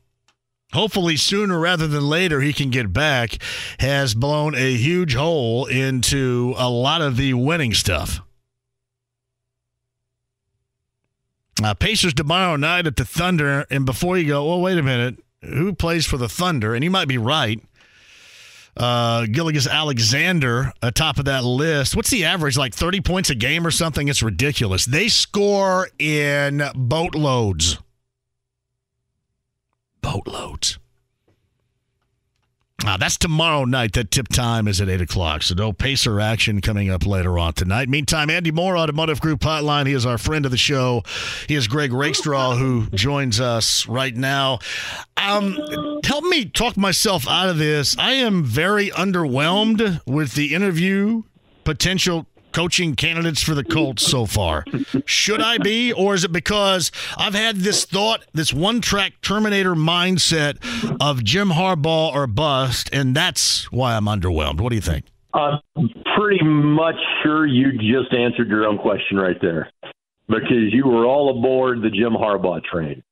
[0.72, 3.38] hopefully sooner rather than later he can get back,
[3.80, 8.20] has blown a huge hole into a lot of the winning stuff.
[11.62, 13.66] Uh, Pacers tomorrow night at the Thunder.
[13.70, 15.22] And before you go, well, wait a minute.
[15.42, 16.74] Who plays for the Thunder?
[16.74, 17.60] And you might be right.
[18.76, 21.96] Uh, Gilgeous-Alexander atop of that list.
[21.96, 22.56] What's the average?
[22.56, 24.06] Like 30 points a game or something?
[24.06, 24.84] It's ridiculous.
[24.84, 27.78] They score in boatloads.
[30.00, 30.78] Boatloads.
[32.86, 33.92] Uh, that's tomorrow night.
[33.94, 35.42] That tip time is at 8 o'clock.
[35.42, 37.88] So no Pacer action coming up later on tonight.
[37.88, 39.86] Meantime, Andy Mohr, Automotive Group Hotline.
[39.88, 41.02] He is our friend of the show.
[41.48, 44.60] He is Greg Rakestraw, who joins us right now.
[45.16, 45.58] Um,
[46.04, 47.98] help me talk myself out of this.
[47.98, 51.24] I am very underwhelmed with the interview
[51.64, 54.64] potential coaching candidates for the Colts so far.
[55.04, 59.74] Should I be, or is it because I've had this thought, this one track Terminator
[59.74, 60.58] mindset
[61.00, 64.60] of Jim Harbaugh or bust, and that's why I'm underwhelmed?
[64.60, 65.06] What do you think?
[65.34, 65.60] I'm
[66.16, 69.70] pretty much sure you just answered your own question right there
[70.28, 73.02] because you were all aboard the Jim Harbaugh train.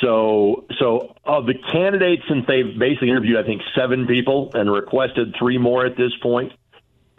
[0.00, 5.34] So, so of the candidates, since they've basically interviewed, I think seven people and requested
[5.38, 6.52] three more at this point,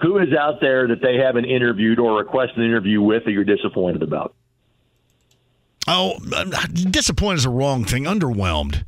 [0.02, 3.44] who is out there that they haven't interviewed or requested an interview with that you're
[3.44, 4.34] disappointed about?
[5.88, 8.04] Oh, uh, disappointed is a wrong thing.
[8.04, 8.86] Underwhelmed.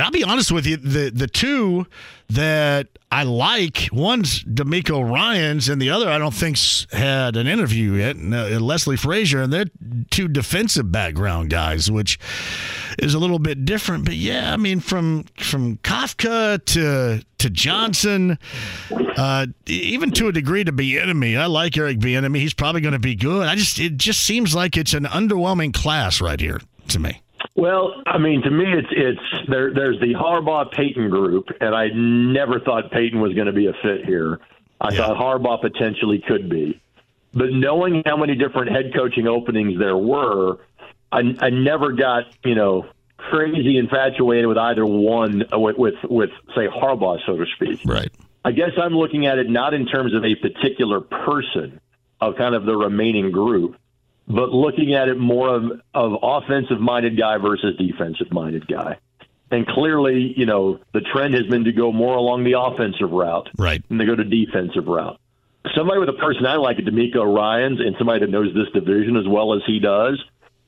[0.00, 1.86] I'll be honest with you, the the two
[2.28, 7.94] that I like, one's DeMeco Ryans, and the other I don't think's had an interview
[7.94, 8.16] yet.
[8.16, 9.66] Uh, Leslie Frazier, and they're
[10.10, 12.20] two defensive background guys, which
[12.98, 14.04] is a little bit different.
[14.04, 18.38] But yeah, I mean, from from Kafka to to Johnson,
[19.16, 21.38] uh, even to a degree to Bieniemy.
[21.38, 22.36] I like Eric Bieniemy.
[22.36, 23.48] He's probably going to be good.
[23.48, 27.22] I just it just seems like it's an underwhelming class right here to me.
[27.56, 29.74] Well, I mean, to me, it's it's there.
[29.74, 33.72] There's the Harbaugh Payton group, and I never thought Payton was going to be a
[33.82, 34.38] fit here.
[34.80, 34.98] I yeah.
[34.98, 36.80] thought Harbaugh potentially could be,
[37.34, 40.58] but knowing how many different head coaching openings there were,
[41.12, 42.86] I, I never got you know
[43.16, 47.80] crazy infatuated with either one with, with with say Harbaugh, so to speak.
[47.84, 48.10] Right.
[48.44, 51.80] I guess I'm looking at it not in terms of a particular person
[52.20, 53.76] of kind of the remaining group,
[54.30, 58.98] but looking at it more of of offensive minded guy versus defensive minded guy.
[59.50, 63.48] And clearly, you know, the trend has been to go more along the offensive route,
[63.58, 65.18] right, and to go to defensive route.
[65.74, 69.54] Somebody with a personality like DeMeco Ryans and somebody that knows this division as well
[69.54, 70.22] as he does,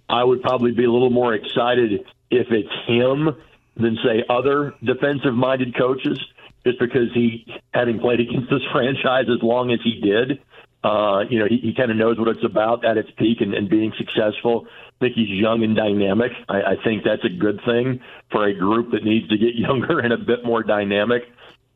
[0.09, 3.37] I would probably be a little more excited if it's him
[3.77, 6.19] than say other defensive minded coaches,
[6.67, 10.41] just because he having played against this franchise as long as he did
[10.85, 13.55] uh, you know, he, he kind of knows what it's about at its peak and,
[13.55, 14.67] and being successful.
[14.69, 16.33] I think he's young and dynamic.
[16.49, 20.01] I, I think that's a good thing for a group that needs to get younger
[20.01, 21.23] and a bit more dynamic.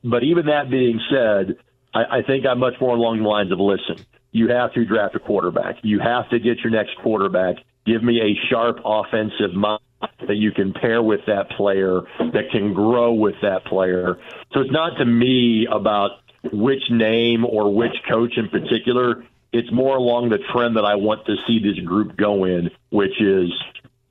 [0.02, 1.56] But even that being said,
[1.94, 5.14] I, I think I'm much more along the lines of listen, you have to draft
[5.14, 5.76] a quarterback.
[5.82, 7.56] You have to get your next quarterback.
[7.86, 9.80] Give me a sharp offensive mind
[10.26, 14.18] that you can pair with that player, that can grow with that player.
[14.52, 16.10] So it's not to me about
[16.52, 19.24] which name or which coach in particular.
[19.52, 23.20] It's more along the trend that I want to see this group go in, which
[23.20, 23.52] is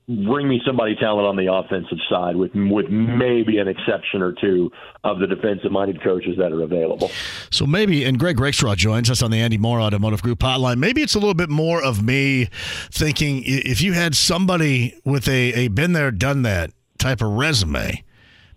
[0.08, 3.18] bring me somebody talented on the offensive side with with mm-hmm.
[3.18, 4.72] maybe an exception or two
[5.04, 7.10] of the defensive minded coaches that are available.
[7.50, 10.78] So maybe and Greg Rakestraw joins us on the Andy Mohr Automotive Group hotline.
[10.78, 12.50] Maybe it's a little bit more of me
[12.92, 18.04] thinking if you had somebody with a, a been there done that type of resume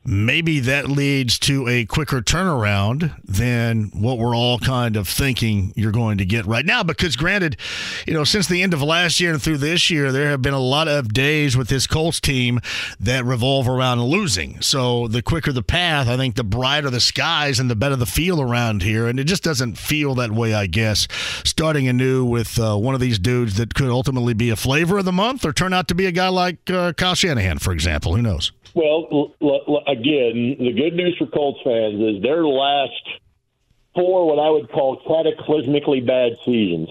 [0.09, 5.93] maybe that leads to a quicker turnaround than what we're all kind of thinking you're
[5.93, 6.83] going to get right now.
[6.83, 7.59] Because, granted,
[8.07, 10.55] you know, since the end of last year and through this year, there have been
[10.55, 12.59] a lot of days with this Colts team
[12.99, 14.61] that revolve around losing.
[14.63, 18.07] So, the quicker the path, I think the brighter the skies and the better the
[18.07, 19.07] feel around here.
[19.07, 21.07] And it just doesn't feel that way, I guess,
[21.45, 25.05] starting anew with uh, one of these dudes that could ultimately be a flavor of
[25.05, 28.17] the month or turn out to be a guy like uh, Kyle Shanahan, for example.
[28.17, 28.53] Who knows?
[28.75, 33.03] Well, l- again, the good news for Colts fans is their last
[33.95, 36.89] four, what I would call cataclysmically bad seasons,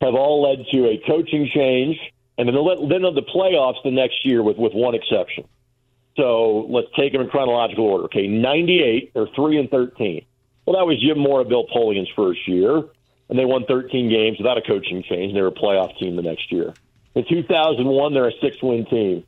[0.00, 1.98] have all led to a coaching change,
[2.38, 2.54] and then
[2.88, 5.44] then the playoffs the next year, with with one exception.
[6.16, 8.04] So let's take them in chronological order.
[8.04, 10.24] Okay, '98 or three and thirteen.
[10.66, 12.82] Well, that was Jim Mora, Bill Polian's first year,
[13.28, 15.34] and they won 13 games without a coaching change.
[15.34, 16.72] They were a playoff team the next year.
[17.16, 19.24] In 2001, they're a six-win team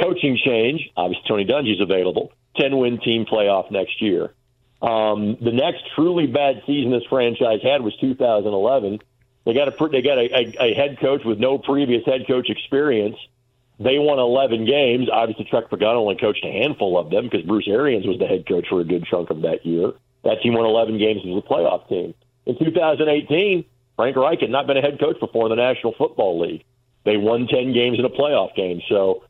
[0.00, 0.90] coaching change.
[0.96, 2.32] Obviously, Tony Dungy's available.
[2.58, 4.34] 10 win team playoff next year.
[4.80, 9.00] Um, the next truly bad season this franchise had was 2011.
[9.44, 12.50] They got a they got a, a, a head coach with no previous head coach
[12.50, 13.16] experience.
[13.80, 15.08] They won 11 games.
[15.10, 18.46] Obviously, Chuck Pagano only coached a handful of them because Bruce Arians was the head
[18.46, 19.92] coach for a good chunk of that year.
[20.24, 22.14] That team won 11 games as a playoff team.
[22.44, 23.64] In 2018,
[23.96, 26.64] Frank Reich had not been a head coach before in the National Football League.
[27.04, 28.82] They won 10 games in a playoff game.
[28.88, 29.24] So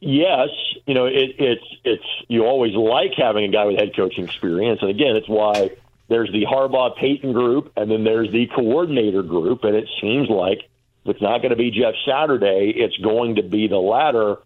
[0.00, 0.48] yes,
[0.86, 4.80] you know, it, it's it's you always like having a guy with head coaching experience,
[4.82, 5.70] and again, it's why
[6.08, 10.58] there's the Harbaugh Payton group, and then there's the coordinator group, and it seems like
[11.04, 14.36] it's not going to be Jeff Saturday, it's going to be the latter.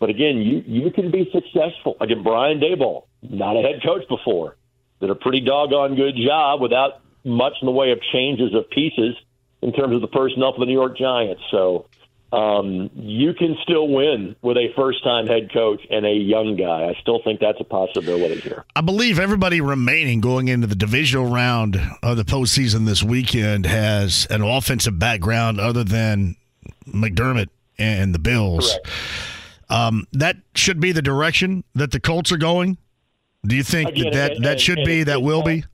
[0.00, 1.96] But again, you you can be successful.
[2.00, 4.56] Again, Brian Daboll, not a head coach before,
[5.00, 9.14] did a pretty doggone good job without much in the way of changes of pieces
[9.62, 11.42] in terms of the personnel for the New York Giants.
[11.50, 11.86] So
[12.32, 16.88] um, you can still win with a first time head coach and a young guy.
[16.88, 18.64] I still think that's a possibility here.
[18.74, 24.26] I believe everybody remaining going into the divisional round of the postseason this weekend has
[24.30, 26.36] an offensive background other than
[26.86, 28.78] McDermott and the Bills.
[29.68, 32.78] Um, that should be the direction that the Colts are going.
[33.44, 35.64] Do you think Again, that that, and, that should and, be, that will be?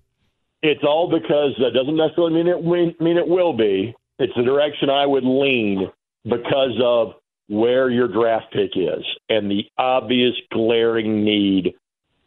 [0.63, 3.95] It's all because that doesn't necessarily mean it mean it will be.
[4.19, 5.89] It's the direction I would lean
[6.29, 7.15] because of
[7.49, 11.75] where your draft pick is and the obvious glaring need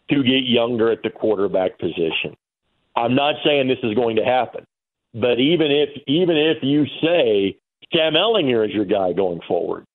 [0.09, 2.35] to get younger at the quarterback position.
[2.95, 4.65] I'm not saying this is going to happen,
[5.13, 7.57] but even if even if you say
[7.93, 9.85] Sam Ehlinger is your guy going forward,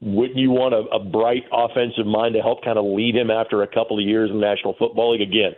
[0.00, 3.62] wouldn't you want a, a bright offensive mind to help kind of lead him after
[3.62, 5.28] a couple of years in the National Football League?
[5.28, 5.52] Again,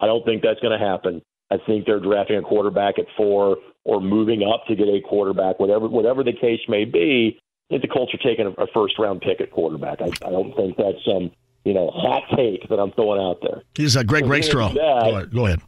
[0.00, 1.22] I don't think that's going to happen.
[1.50, 5.60] I think they're drafting a quarterback at four or moving up to get a quarterback,
[5.60, 7.38] whatever whatever the case may be.
[7.70, 10.00] I think the Colts are taking a, a first round pick at quarterback.
[10.00, 11.30] I, I don't think that's some
[11.64, 13.62] you know hot take that I'm throwing out there.
[13.74, 14.68] He's a Greg So Rakestraw.
[14.74, 15.30] that-.
[15.32, 15.60] Go ahead.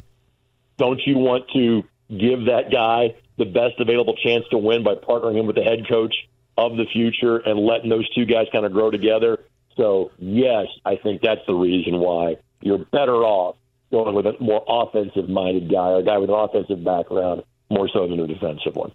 [0.79, 5.39] don't you want to give that guy the best available chance to win by partnering
[5.39, 6.15] him with the head coach
[6.57, 9.39] of the future and letting those two guys kind of grow together?
[9.77, 13.55] So, yes, I think that's the reason why you're better off
[13.91, 17.89] going with a more offensive minded guy or a guy with an offensive background more
[17.93, 18.93] so than a defensive one.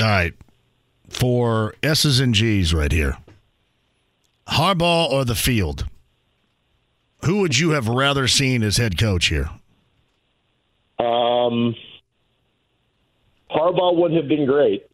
[0.00, 0.34] All right.
[1.08, 3.16] For S's and G's right here.
[4.48, 5.86] Harbaugh or the field?
[7.24, 9.48] Who would you have rather seen as head coach here?
[10.98, 11.74] Um,
[13.50, 14.86] Harbaugh wouldn't have been great,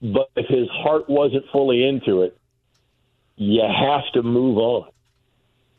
[0.00, 2.36] but if his heart wasn't fully into it,
[3.36, 4.88] you have to move on.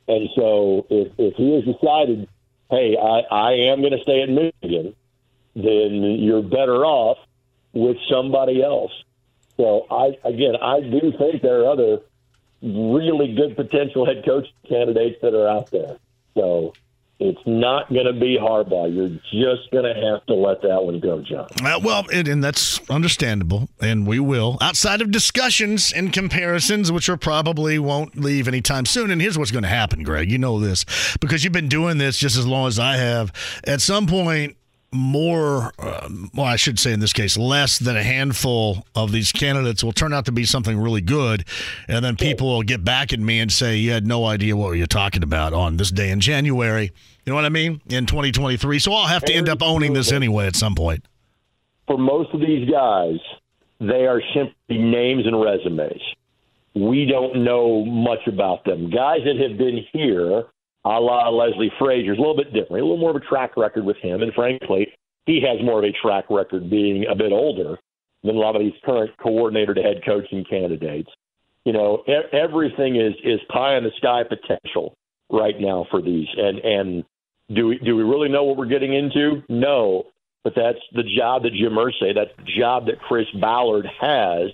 [0.08, 2.28] And so, if if he has decided,
[2.74, 4.96] hey, I, I am going to stay at Michigan,
[5.56, 7.18] then you're better off
[7.74, 8.92] with somebody else.
[9.58, 12.00] So, I again, I do think there are other
[12.64, 15.98] really good potential head coach candidates that are out there.
[16.34, 16.74] So
[17.24, 18.94] it's not going to be Harbaugh.
[18.94, 21.48] You're just going to have to let that one go, John.
[21.64, 24.58] Uh, well, and, and that's understandable, and we will.
[24.62, 29.10] Outside of discussions and comparisons, which are probably won't leave anytime soon.
[29.10, 30.30] And here's what's going to happen, Greg.
[30.30, 30.86] You know this
[31.22, 33.32] because you've been doing this just as long as I have.
[33.66, 34.58] At some point,
[34.94, 39.32] more, uh, well, I should say in this case, less than a handful of these
[39.32, 41.46] candidates will turn out to be something really good.
[41.88, 44.72] And then people will get back at me and say, you had no idea what
[44.72, 46.92] you're talking about on this day in January.
[47.26, 47.82] You know what I mean?
[47.90, 48.80] In 2023.
[48.80, 51.06] So I'll have to end up owning this anyway at some point.
[51.88, 53.18] For most of these guys,
[53.80, 56.02] they are simply names and resumes.
[56.76, 58.90] We don't know much about them.
[58.90, 60.46] Guys that have been here,
[60.86, 63.86] a la Leslie Frazier's, a little bit different, a little more of a track record
[63.86, 64.22] with him.
[64.22, 64.88] And frankly,
[65.26, 67.78] he has more of a track record being a bit older
[68.24, 71.10] than a lot of these current coordinator to head coaching candidates.
[71.66, 72.04] You know,
[72.34, 74.96] everything is is pie in the sky potential
[75.30, 76.28] right now for these.
[76.36, 77.04] And and
[77.54, 79.44] do we do we really know what we're getting into?
[79.48, 80.08] No,
[80.44, 84.52] but that's the job that Jim Irsay, that's the job that Chris Ballard has,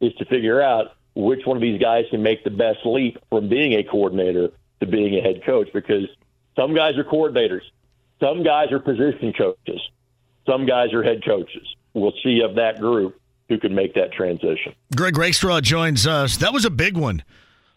[0.00, 3.48] is to figure out which one of these guys can make the best leap from
[3.48, 4.50] being a coordinator
[4.80, 5.68] to being a head coach.
[5.72, 6.08] Because
[6.56, 7.62] some guys are coordinators,
[8.20, 9.80] some guys are position coaches,
[10.46, 11.66] some guys are head coaches.
[11.94, 14.74] We'll see of that group who can make that transition.
[14.94, 16.36] Greg Rakestraw joins us.
[16.36, 17.24] That was a big one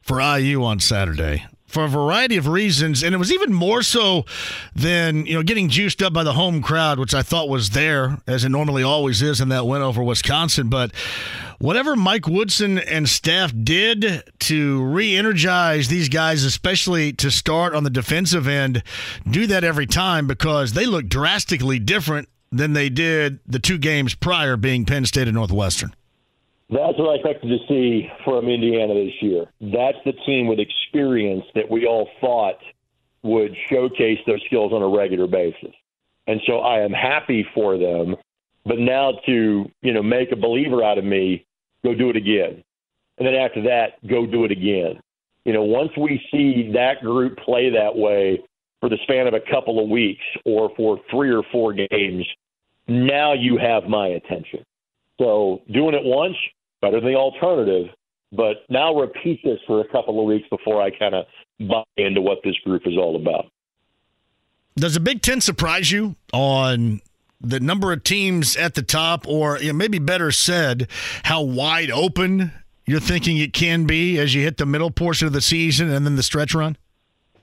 [0.01, 4.25] for IU on Saturday for a variety of reasons, and it was even more so
[4.75, 8.17] than you know getting juiced up by the home crowd, which I thought was there
[8.27, 10.69] as it normally always is in that win over Wisconsin.
[10.69, 10.91] But
[11.61, 17.89] whatever Mike Woodson and staff did to re-energize these guys, especially to start on the
[17.89, 18.83] defensive end,
[19.29, 24.15] do that every time because they look drastically different than they did the two games
[24.15, 25.93] prior, being Penn State and Northwestern.
[26.69, 29.45] That's what I expected to see from Indiana this year.
[29.59, 32.57] That's the team with experience that we all thought
[33.23, 35.75] would showcase those skills on a regular basis.
[36.27, 38.15] And so I am happy for them.
[38.65, 41.45] But now to, you know, make a believer out of me,
[41.83, 42.63] go do it again.
[43.17, 44.99] And then after that, go do it again.
[45.45, 48.41] You know, once we see that group play that way
[48.79, 52.25] for the span of a couple of weeks or for three or four games,
[52.87, 54.63] now you have my attention.
[55.19, 56.35] So doing it once,
[56.81, 57.87] better than the alternative.
[58.31, 61.25] But now repeat this for a couple of weeks before I kind of
[61.59, 63.45] buy into what this group is all about.
[64.75, 67.01] Does the Big Ten surprise you on
[67.41, 70.87] the number of teams at the top, or you know, maybe better said,
[71.23, 72.51] how wide open
[72.85, 76.05] you're thinking it can be as you hit the middle portion of the season and
[76.05, 76.77] then the stretch run?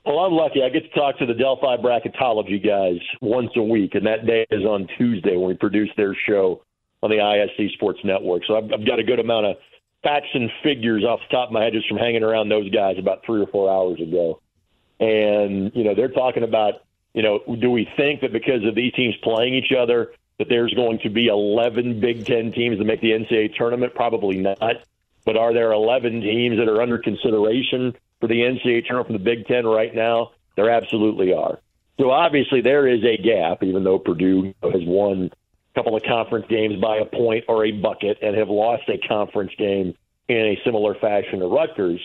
[0.05, 0.63] Well, I'm lucky.
[0.63, 4.45] I get to talk to the Delphi bracketology guys once a week, and that day
[4.49, 6.63] is on Tuesday when we produce their show
[7.03, 8.43] on the ISC Sports Network.
[8.47, 9.57] So I've, I've got a good amount of
[10.03, 12.95] facts and figures off the top of my head just from hanging around those guys
[12.97, 14.41] about three or four hours ago.
[14.99, 18.93] And, you know, they're talking about, you know, do we think that because of these
[18.93, 23.01] teams playing each other, that there's going to be 11 Big Ten teams that make
[23.01, 23.93] the NCAA tournament?
[23.93, 24.77] Probably not.
[25.25, 29.23] But are there 11 teams that are under consideration for the NCAA tournament from the
[29.23, 30.31] Big Ten right now?
[30.55, 31.59] There absolutely are.
[31.99, 36.45] So obviously there is a gap, even though Purdue has won a couple of conference
[36.47, 39.93] games by a point or a bucket and have lost a conference game
[40.29, 41.99] in a similar fashion to Rutgers.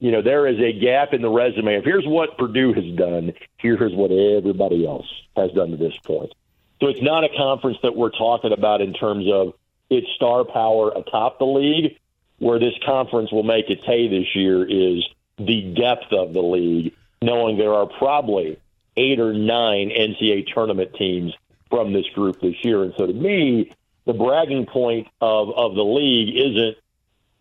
[0.00, 1.74] You know, there is a gap in the resume.
[1.76, 6.32] If here's what Purdue has done, here's what everybody else has done to this point.
[6.80, 9.54] So it's not a conference that we're talking about in terms of
[9.90, 11.98] its star power atop the league.
[12.38, 15.04] where this conference will make its hay this year is
[15.38, 18.58] the depth of the league, knowing there are probably
[18.96, 21.34] eight or nine NCAA tournament teams
[21.70, 22.82] from this group this year.
[22.82, 23.72] And so to me,
[24.06, 26.76] the bragging point of, of the league isn't,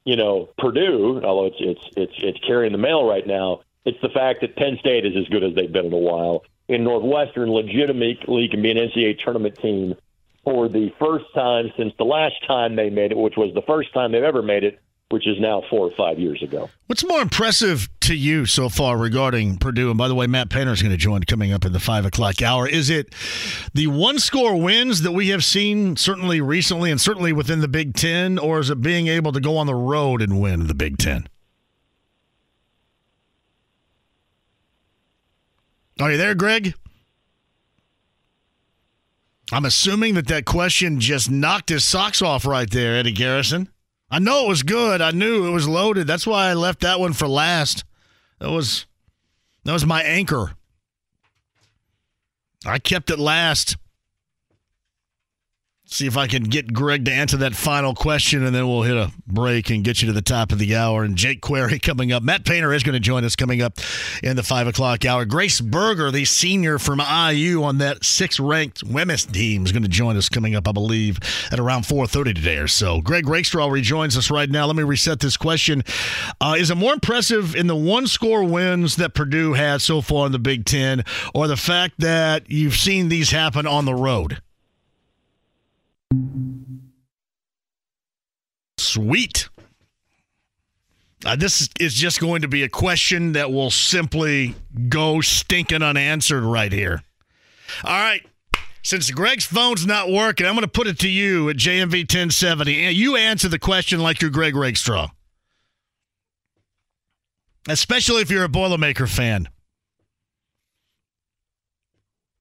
[0.07, 3.59] you know, Purdue, although it's it's it's it's carrying the mail right now.
[3.83, 6.43] It's the fact that Penn State is as good as they've been in a while.
[6.69, 9.95] In Northwestern, legitimately can be an NCAA tournament team
[10.45, 13.93] for the first time since the last time they made it, which was the first
[13.93, 14.79] time they've ever made it
[15.09, 16.69] which is now four or five years ago.
[16.87, 19.89] What's more impressive to you so far regarding Purdue?
[19.89, 22.05] And by the way, Matt Painter is going to join coming up in the five
[22.05, 22.67] o'clock hour.
[22.67, 23.15] Is it
[23.73, 27.93] the one score wins that we have seen certainly recently and certainly within the Big
[27.93, 30.97] Ten, or is it being able to go on the road and win the Big
[30.97, 31.27] Ten?
[35.99, 36.75] Are you there, Greg?
[39.51, 43.69] I'm assuming that that question just knocked his socks off right there, Eddie Garrison.
[44.09, 45.01] I know it was good.
[45.01, 46.07] I knew it was loaded.
[46.07, 47.83] That's why I left that one for last.
[48.39, 48.85] That was
[49.63, 50.53] that was my anchor.
[52.65, 53.77] I kept it last.
[55.89, 58.97] See if I can get Greg to answer that final question, and then we'll hit
[58.97, 61.05] a break and get you to the top of the hour.
[61.05, 62.21] And Jake Query coming up.
[62.23, 63.79] Matt Painter is going to join us coming up
[64.21, 65.23] in the five o'clock hour.
[65.23, 70.17] Grace Berger, the senior from IU on that six-ranked women's team, is going to join
[70.17, 71.19] us coming up, I believe,
[71.53, 72.99] at around four thirty today or so.
[72.99, 74.65] Greg Rakestraw rejoins us right now.
[74.65, 75.83] Let me reset this question:
[76.41, 80.33] uh, Is it more impressive in the one-score wins that Purdue had so far in
[80.33, 84.41] the Big Ten, or the fact that you've seen these happen on the road?
[88.77, 89.49] Sweet.
[91.25, 94.55] Uh, this is just going to be a question that will simply
[94.87, 97.03] go stinking unanswered right here.
[97.83, 98.25] All right.
[98.83, 102.91] Since Greg's phone's not working, I'm going to put it to you at JMV 1070.
[102.91, 105.09] You answer the question like you're Greg Rakestraw.
[107.67, 109.49] Especially if you're a Boilermaker fan.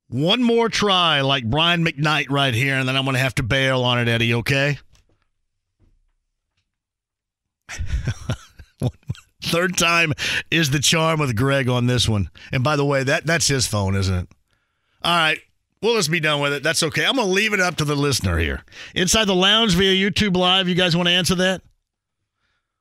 [0.08, 3.42] One more try like Brian McKnight right here, and then I'm going to have to
[3.42, 4.78] bail on it, Eddie, okay?
[9.42, 10.12] Third time
[10.50, 12.30] is the charm with Greg on this one.
[12.52, 14.28] And by the way, that that's his phone, isn't it?
[15.02, 15.38] All right.
[15.82, 16.62] Well, let's be done with it.
[16.62, 17.04] That's okay.
[17.04, 18.64] I'm going to leave it up to the listener here.
[18.94, 21.62] Inside the lounge via YouTube Live, you guys want to answer that?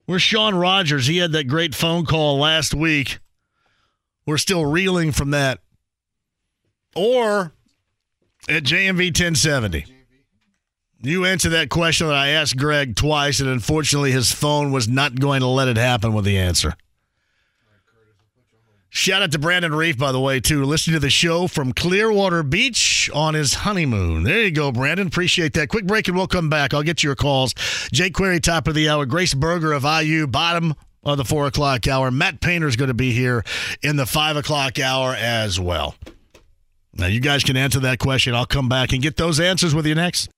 [0.05, 1.07] Where's Sean Rogers?
[1.07, 3.19] He had that great phone call last week.
[4.25, 5.59] We're still reeling from that.
[6.95, 7.53] Or
[8.47, 9.85] at JMV 1070.
[11.01, 15.19] You answer that question that I asked Greg twice, and unfortunately, his phone was not
[15.19, 16.75] going to let it happen with the answer.
[18.89, 22.43] Shout out to Brandon Reef, by the way, too, listening to the show from Clearwater
[22.43, 24.23] Beach on his honeymoon.
[24.23, 25.07] There you go, Brandon.
[25.07, 25.67] Appreciate that.
[25.67, 26.73] Quick break, and we'll come back.
[26.73, 27.53] I'll get your calls.
[27.91, 29.05] Jake Query, top of the hour.
[29.05, 32.09] Grace Berger of IU, bottom of the four o'clock hour.
[32.09, 33.43] Matt Painter is going to be here
[33.83, 35.95] in the five o'clock hour as well.
[36.97, 38.33] Now, you guys can answer that question.
[38.33, 40.29] I'll come back and get those answers with you next.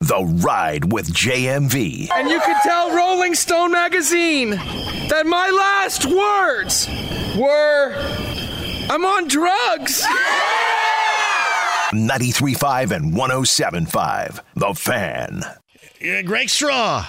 [0.00, 2.08] The Ride with JMV.
[2.14, 6.86] And you could tell Rolling Stone magazine that my last words
[7.36, 7.94] were
[8.90, 10.02] I'm on drugs.
[11.92, 14.40] 93.5 and 107.5.
[14.54, 15.42] The Fan.
[16.00, 17.06] Yeah, Greg Straw.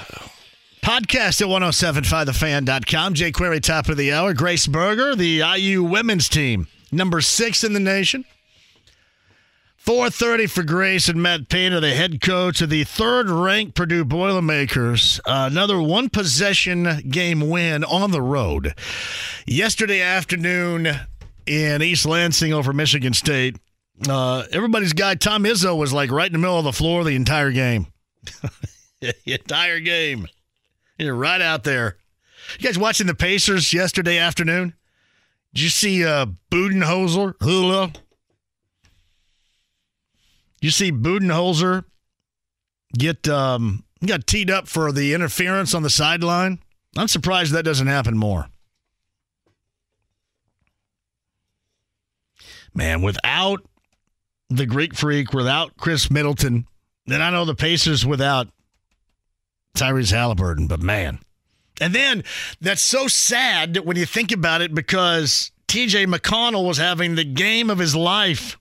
[0.82, 3.14] Podcast at 1075thefan.com.
[3.14, 4.34] Jake Query, top of the hour.
[4.34, 8.26] Grace Berger, the IU women's team number six in the nation.
[9.86, 15.20] 4.30 for Grace and Matt Painter, the head coach of the third-ranked Purdue Boilermakers.
[15.26, 18.76] Uh, another one-possession game win on the road.
[19.48, 20.88] Yesterday afternoon
[21.48, 23.58] in East Lansing over Michigan State,
[24.08, 27.16] uh, everybody's guy Tom Izzo was like right in the middle of the floor the
[27.16, 27.88] entire game.
[29.02, 30.28] the entire game.
[30.98, 31.98] You're right out there.
[32.60, 34.74] You guys watching the Pacers yesterday afternoon?
[35.54, 37.34] Did you see uh, Budenholzer?
[37.42, 37.92] Hula?
[40.62, 41.86] You see Budenholzer
[42.98, 46.60] get um, got teed up for the interference on the sideline?
[46.98, 48.48] I'm surprised that doesn't happen more.
[52.74, 53.62] Man, without
[54.50, 56.68] the Greek Freak, without Khris Middleton,
[57.06, 58.48] then I know the Pacers without
[59.76, 61.20] Tyrese Halliburton, but man.
[61.80, 62.24] And then
[62.60, 67.70] that's so sad when you think about it because TJ McConnell was having the game
[67.70, 68.58] of his life.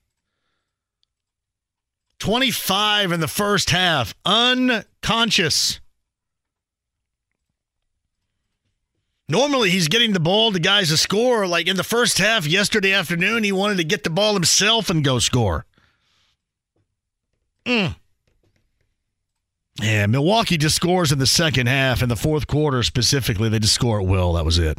[2.21, 5.81] 25 in the first half, unconscious.
[9.29, 11.47] Normally, he's getting the ball to guys to score.
[11.47, 15.05] Like in the first half yesterday afternoon, he wanted to get the ball himself and
[15.05, 15.67] go score.
[17.67, 17.95] Mm.
[19.81, 22.03] Yeah, Milwaukee just scores in the second half.
[22.03, 24.33] In the fourth quarter specifically, they just score at will.
[24.33, 24.79] That was it.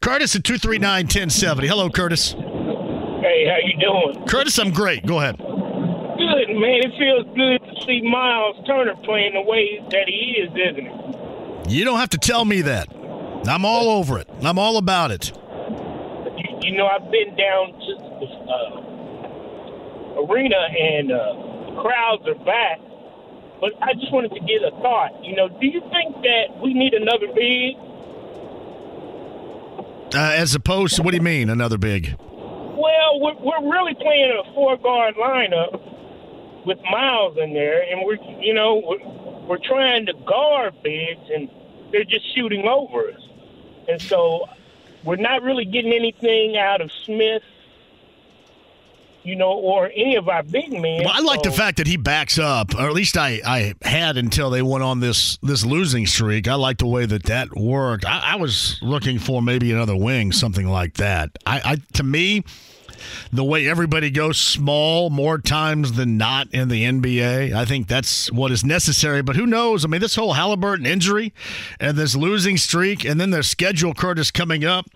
[0.00, 1.66] Curtis at 239 1070.
[1.68, 2.32] Hello, Curtis.
[2.32, 4.26] Hey, how you doing?
[4.26, 5.04] Curtis, I'm great.
[5.06, 5.36] Go ahead.
[5.36, 6.80] Good, man.
[6.82, 11.70] It feels good to see Myles Turner playing the way that he is, isn't it?
[11.70, 12.88] You don't have to tell me that.
[13.46, 14.28] I'm all over it.
[14.42, 15.32] I'm all about it.
[16.36, 22.78] You, you know, I've been down to the uh, arena and uh, crowds are back.
[23.62, 25.24] But I just wanted to get a thought.
[25.24, 27.76] You know, do you think that we need another big?
[30.12, 32.16] Uh, as opposed to, what do you mean, another big?
[32.18, 38.18] Well, we're, we're really playing a four guard lineup with Myles in there, and we're
[38.40, 41.48] you know we're, we're trying to guard bigs, and
[41.92, 43.22] they're just shooting over us,
[43.88, 44.48] and so
[45.04, 47.44] we're not really getting anything out of Smith.
[49.24, 51.04] You know, or any of our big men.
[51.04, 53.74] Well, I like so- the fact that he backs up, or at least I, I
[53.82, 56.48] had until they went on this this losing streak.
[56.48, 58.04] I like the way that that worked.
[58.04, 61.30] I, I was looking for maybe another wing, something like that.
[61.46, 62.44] I, I to me,
[63.32, 68.30] the way everybody goes small more times than not in the NBA, I think that's
[68.32, 69.22] what is necessary.
[69.22, 69.84] But who knows?
[69.84, 71.32] I mean, this whole Halliburton injury
[71.80, 74.86] and this losing streak, and then their schedule, Curtis, coming up.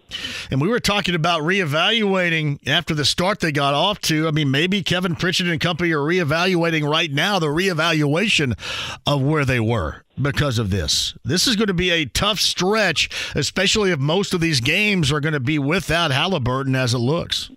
[0.50, 4.28] And we were talking about reevaluating after the start they got off to.
[4.28, 8.58] I mean, maybe Kevin Pritchard and company are reevaluating right now the reevaluation
[9.06, 11.14] of where they were because of this.
[11.24, 15.20] This is going to be a tough stretch, especially if most of these games are
[15.20, 17.50] going to be without Halliburton as it looks.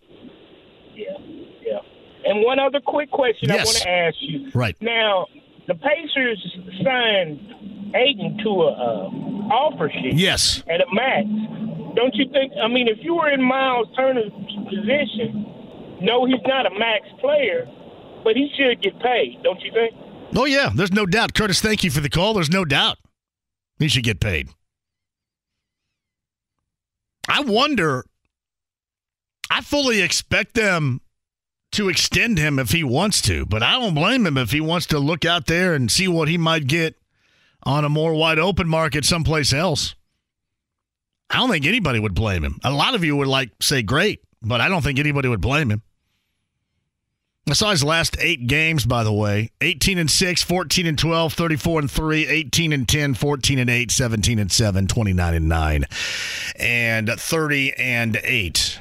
[2.30, 4.52] And one other quick question I want to ask you.
[4.54, 4.78] Right.
[4.82, 5.26] Now,
[5.68, 10.14] the Pacers signed Ayton to a uh, offer sheet.
[10.14, 10.64] Yes.
[10.70, 11.26] At a max.
[11.96, 12.54] Don't you think?
[12.64, 14.32] I mean, if you were in Myles Turner's
[14.70, 17.66] position, no, he's not a max player,
[18.24, 19.42] but he should get paid.
[19.44, 19.96] Don't you think?
[20.36, 21.34] Oh, yeah, there's no doubt.
[21.34, 22.36] Curtis, thank you for the call.
[22.36, 23.00] There's no doubt.
[23.80, 24.50] He should get paid.
[27.28, 28.06] I wonder,
[29.50, 31.02] I fully expect them
[31.72, 34.88] to extend him if he wants to, but I don't blame him if he wants
[34.88, 36.96] to look out there and see what he might get
[37.64, 39.96] on a more wide open market someplace else.
[41.30, 42.60] I don't think anybody would blame him.
[42.64, 45.70] A lot of you would like say great, but I don't think anybody would blame
[45.70, 45.84] him.
[47.48, 51.34] I saw his last eight games, by the way 18 and 6, 14 and 12,
[51.34, 55.86] 34 and 3, 18 and 10, 14 and 8, 17 and 7, 29 and 9,
[56.58, 58.80] and 30 and 8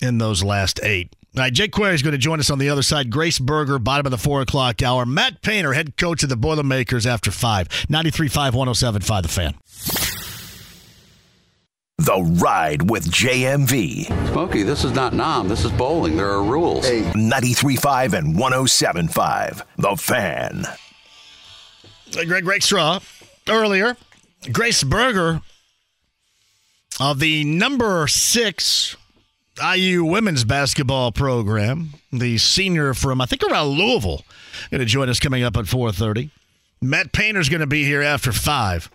[0.00, 1.14] in those last eight.
[1.36, 3.08] All right, Jake Query is going to join us on the other side.
[3.08, 5.06] Grace Berger, bottom of the four o'clock hour.
[5.06, 7.68] Matt Painter, head coach of the Boilermakers after five.
[7.68, 9.54] 93.5, 107.5, the fan.
[11.98, 14.06] The Ride with JMV.
[14.32, 15.48] Smokey, this is not Nom.
[15.48, 16.16] This is bowling.
[16.16, 16.84] There are rules.
[16.86, 19.62] 93.5 and 107.5.
[19.76, 20.64] The Fan.
[20.64, 20.76] Uh,
[22.12, 23.00] Greg Greg Rakestraw
[23.48, 23.96] earlier.
[24.50, 25.42] Grace Berger
[26.98, 28.96] of the number six
[29.60, 34.24] IU women's basketball program, the senior from I think around Louisville,
[34.70, 36.30] going to join us coming up at 4:30.
[36.80, 38.90] Matt Painter's going to be here after five.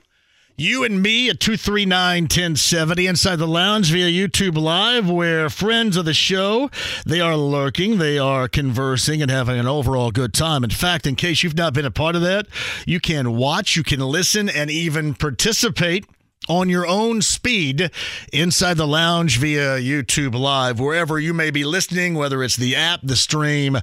[0.58, 6.06] You and me at 239 1070 inside the lounge via YouTube Live, where friends of
[6.06, 6.70] the show,
[7.06, 10.64] they are lurking, they are conversing and having an overall good time.
[10.64, 12.48] In fact, in case you've not been a part of that,
[12.86, 16.06] you can watch, you can listen, and even participate
[16.48, 17.92] on your own speed
[18.32, 23.00] inside the lounge via YouTube Live, wherever you may be listening, whether it's the app,
[23.04, 23.76] the stream,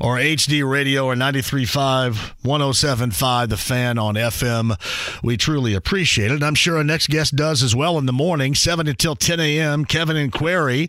[0.00, 5.22] or HD radio or 93.5, 107.5, the fan on FM.
[5.22, 6.42] We truly appreciate it.
[6.42, 9.84] I'm sure our next guest does as well in the morning, 7 until 10 a.m.
[9.84, 10.88] Kevin and Query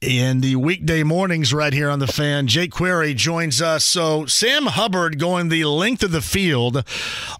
[0.00, 2.46] in the weekday mornings right here on the fan.
[2.46, 3.84] Jake Query joins us.
[3.84, 6.84] So Sam Hubbard going the length of the field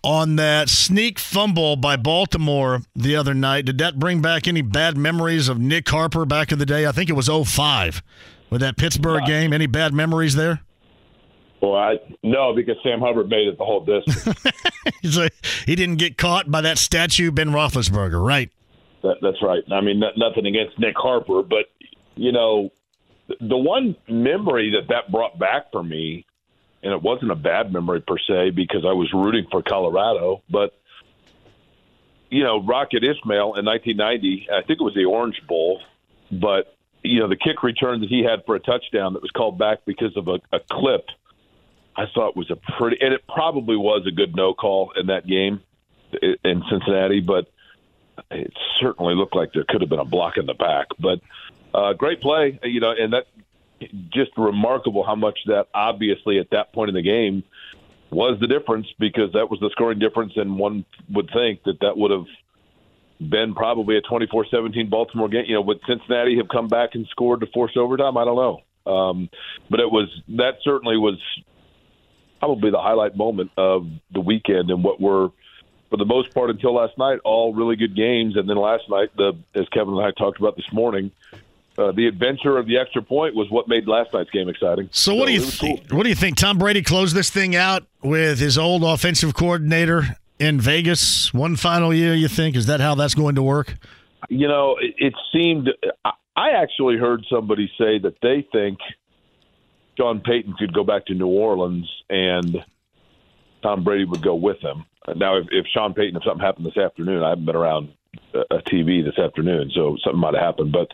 [0.03, 3.65] on that sneak fumble by Baltimore the other night.
[3.65, 6.87] Did that bring back any bad memories of Nick Harper back in the day?
[6.87, 8.03] I think it was 05
[8.51, 9.53] with that Pittsburgh game.
[9.53, 10.61] Any bad memories there?
[11.61, 14.35] Well, I no, because Sam Hubbard made it the whole distance.
[15.17, 15.35] Like,
[15.67, 18.51] he didn't get caught by that statue, Ben Roethlisberger, right?
[19.07, 19.63] that, that's right.
[19.73, 21.67] I mean, no, nothing against Nick Harper, but
[22.15, 22.71] you know,
[23.41, 26.25] the one memory that that brought back for me,
[26.83, 30.73] and it wasn't a bad memory per se because I was rooting for Colorado, but
[32.31, 35.81] you know, Rocket Ismail in 1990, I think it was the Orange Bowl,
[36.31, 39.59] but you know, the kick return that he had for a touchdown that was called
[39.59, 41.07] back because of a, a clip,
[41.95, 45.27] I thought was a pretty, and it probably was a good no call in that
[45.27, 45.61] game
[46.13, 47.51] in Cincinnati, but
[48.31, 50.89] it certainly looked like there could have been a block in the back.
[50.99, 51.21] But
[51.75, 53.27] uh, great play, you know, and that
[54.11, 57.45] just remarkable how much that obviously at that point in the game
[58.11, 61.97] was the difference because that was the scoring difference, and one would think that that
[61.97, 62.27] would have
[63.19, 65.45] been probably a 24-17 Baltimore game.
[65.47, 68.17] You know, would Cincinnati have come back and scored to force overtime?
[68.17, 68.91] I don't know.
[68.91, 69.31] Um,
[69.69, 71.19] but it was that certainly was
[72.39, 75.31] probably the highlight moment of the weekend and what were
[75.91, 79.09] for the most part until last night all really good games and then last night
[79.17, 81.11] the as Kevin and I talked about this morning
[81.79, 84.89] uh, the adventure of the extra point was what made last night's game exciting.
[84.93, 85.89] So, what do you think?
[85.89, 85.99] Cool.
[85.99, 86.37] What do you think?
[86.37, 90.05] Tom Brady closed this thing out with his old offensive coordinator
[90.39, 92.15] in Vegas one final year.
[92.15, 93.77] You think is that how that's going to work?
[94.29, 95.71] You know, it, it seemed.
[96.05, 98.79] I actually heard somebody say that they think
[99.97, 102.59] Sean Payton could go back to New Orleans and
[103.63, 104.85] Tom Brady would go with him.
[105.17, 107.91] Now, if, if Sean Payton, if something happened this afternoon, I haven't been around
[108.35, 110.73] a TV this afternoon, so something might have happened.
[110.73, 110.89] But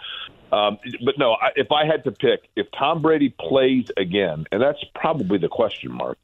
[0.53, 4.61] um, but no, I, if I had to pick, if Tom Brady plays again, and
[4.61, 6.18] that's probably the question mark,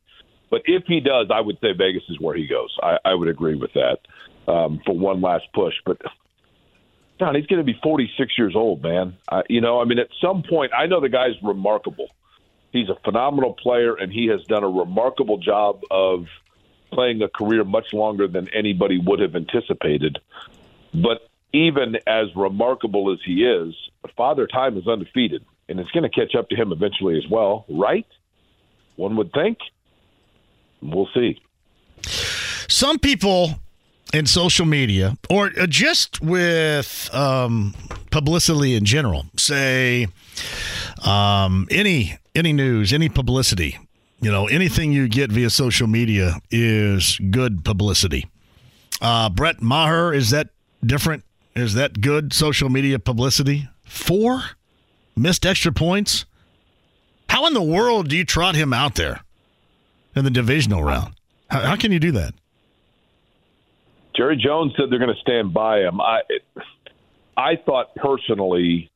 [0.51, 2.76] but if he does, I would say Vegas is where he goes.
[2.83, 3.99] I, I would agree with that
[4.47, 5.74] um, for one last push.
[5.85, 6.01] But
[7.18, 9.16] John, he's going to be 46 years old, man.
[9.29, 12.09] Uh, you know, I mean, at some point, I know the guy's remarkable.
[12.70, 16.26] He's a phenomenal player, and he has done a remarkable job of
[16.93, 20.18] playing a career much longer than anybody would have anticipated.
[20.93, 23.74] But even as remarkable as he is,
[24.16, 27.64] Father Time is undefeated, and it's going to catch up to him eventually as well,
[27.68, 28.07] right?
[28.96, 29.59] One would think.
[30.82, 31.40] We'll see.
[32.68, 33.59] Some people
[34.12, 37.74] in social media, or just with um,
[38.11, 40.07] publicity in general, say
[41.05, 43.78] um, any any news, any publicity,
[44.20, 48.26] you know, anything you get via social media is good publicity.
[49.01, 50.49] Uh, Brett Maher, is that
[50.84, 51.24] different?
[51.55, 53.68] Is that good social media publicity?
[53.89, 54.43] Four
[55.16, 56.24] missed extra points.
[57.28, 59.20] How in the world do you trot him out there
[60.14, 61.14] in the divisional round?
[61.51, 62.34] How, how can you do that?
[64.16, 66.01] Jerry Jones said they're going to stand by him.
[66.01, 66.20] I,
[67.36, 68.91] I thought personally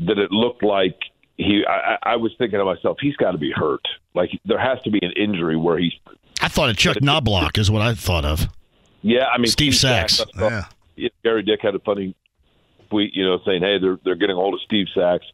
[0.00, 0.96] that it looked like
[1.36, 1.62] he.
[1.68, 3.82] I, I was thinking to myself, he's got to be hurt.
[4.14, 5.92] Like there has to be an injury where he's.
[6.40, 8.48] I thought of Chuck Knoblauch is what I thought of.
[9.02, 10.14] Yeah, I mean Steve, Steve Sax.
[10.16, 10.30] Sax
[10.96, 11.08] yeah.
[11.22, 12.16] Gary Dick had a funny
[12.88, 15.24] tweet, you know, saying, "Hey, they're they're getting a hold of Steve Sax."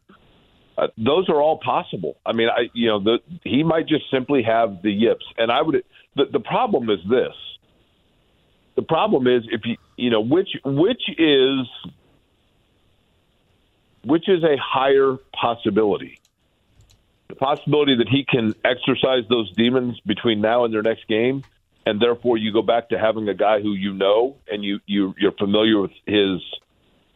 [0.77, 2.17] Uh, those are all possible.
[2.25, 5.61] I mean, I you know, the, he might just simply have the yips, and I
[5.61, 5.83] would.
[6.15, 7.33] The, the problem is this.
[8.75, 11.67] The problem is if you you know which which is
[14.03, 16.19] which is a higher possibility.
[17.29, 21.43] The possibility that he can exercise those demons between now and their next game,
[21.85, 25.13] and therefore you go back to having a guy who you know and you, you
[25.17, 26.41] you're familiar with his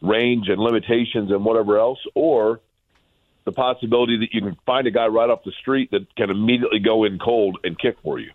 [0.00, 2.60] range and limitations and whatever else, or
[3.44, 6.78] the possibility that you can find a guy right off the street that can immediately
[6.78, 8.30] go in cold and kick for you.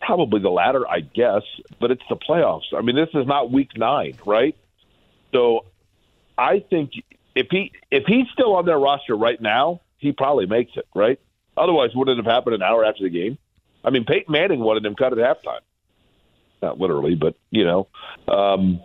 [0.00, 1.42] Probably the latter, I guess,
[1.80, 2.74] but it's the playoffs.
[2.76, 4.56] I mean, this is not week nine, right?
[5.32, 5.66] So
[6.36, 6.92] I think
[7.34, 11.20] if he if he's still on their roster right now, he probably makes it, right?
[11.56, 13.38] Otherwise, wouldn't it have happened an hour after the game?
[13.84, 15.60] I mean, Peyton Manning wanted him cut at halftime.
[16.62, 17.88] Not literally, but you know,
[18.28, 18.80] um,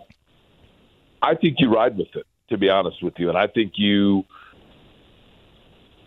[1.26, 2.26] I think you ride with it.
[2.50, 4.24] To be honest with you, and I think you,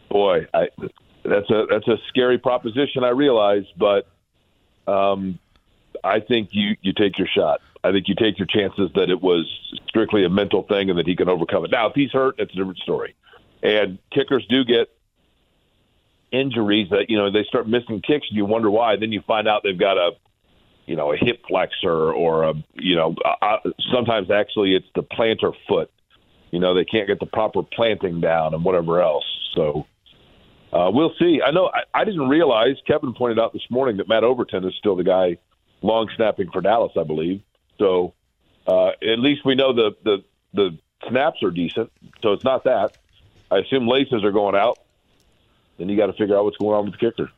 [0.10, 0.70] boy, I,
[1.26, 3.04] that's a that's a scary proposition.
[3.04, 4.08] I realize, but
[4.88, 5.38] um,
[6.02, 7.60] I think you you take your shot.
[7.84, 9.46] I think you take your chances that it was
[9.90, 11.72] strictly a mental thing and that he can overcome it.
[11.72, 13.16] Now, if he's hurt, it's a different story.
[13.62, 14.88] And kickers do get
[16.32, 18.96] injuries that you know they start missing kicks and you wonder why.
[18.96, 20.12] Then you find out they've got a
[20.90, 23.58] you know a hip flexor or a you know uh,
[23.94, 25.92] sometimes actually it's the plantar foot.
[26.50, 29.26] You know they can't get the proper planting down and whatever else.
[29.54, 29.86] So
[30.74, 31.42] uh, we'll see.
[31.46, 34.74] I know I, I didn't realize Kevin pointed out this morning that Matt Overton is
[34.80, 35.38] still the guy
[35.84, 37.44] long snapping for Dallas, I believe.
[37.78, 38.16] So
[38.66, 40.24] uh, at least we know the, the
[40.56, 40.78] the
[41.08, 41.92] snaps are decent.
[42.24, 42.98] So it's not that.
[43.52, 44.80] I assume laces are going out.
[45.78, 47.32] Then you got to figure out what's going on with the kicker.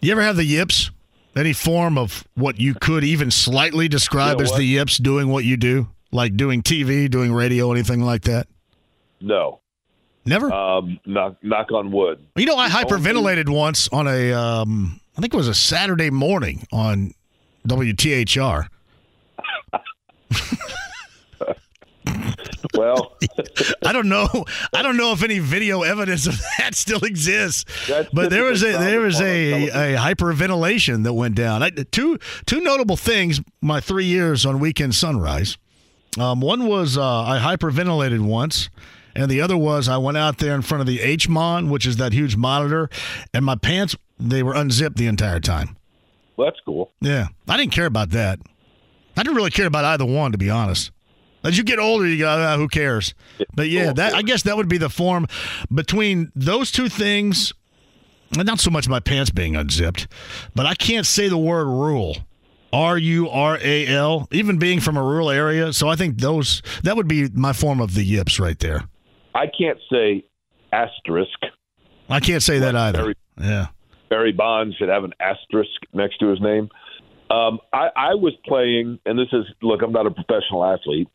[0.00, 0.90] You ever have the yips?
[1.36, 5.28] Any form of what you could even slightly describe you know as the yips doing
[5.28, 8.48] what you do, like doing TV, doing radio, anything like that?
[9.20, 9.60] No.
[10.24, 10.52] Never.
[10.52, 12.24] Um, knock, knock on wood.
[12.36, 16.66] You know, I hyperventilated once on a, um, I think it was a Saturday morning
[16.72, 17.14] on
[17.66, 18.66] WTHR.
[22.74, 23.16] well,
[23.84, 24.28] I don't know.
[24.72, 27.64] I don't know if any video evidence of that still exists.
[28.12, 31.62] but there was a there was a, a hyperventilation that went down.
[31.62, 33.40] I, two two notable things.
[33.60, 35.58] My three years on Weekend Sunrise.
[36.18, 38.68] Um, one was uh, I hyperventilated once,
[39.14, 41.96] and the other was I went out there in front of the HMON, which is
[41.98, 42.90] that huge monitor,
[43.32, 45.76] and my pants they were unzipped the entire time.
[46.36, 46.90] Well, that's cool.
[47.00, 48.40] Yeah, I didn't care about that.
[49.16, 50.90] I didn't really care about either one, to be honest.
[51.42, 53.14] As you get older, you go, ah, who cares?
[53.54, 55.26] But yeah, that I guess that would be the form
[55.72, 57.52] between those two things.
[58.36, 60.06] and Not so much my pants being unzipped,
[60.54, 62.16] but I can't say the word rule.
[62.72, 65.72] R U R A L, even being from a rural area.
[65.72, 68.84] So I think those that would be my form of the yips right there.
[69.34, 70.24] I can't say
[70.72, 71.38] asterisk.
[72.08, 72.98] I can't say that either.
[72.98, 73.66] Barry, Yeah.
[74.08, 76.68] Barry Bonds should have an asterisk next to his name.
[77.30, 81.08] Um, I, I was playing, and this is look, I'm not a professional athlete,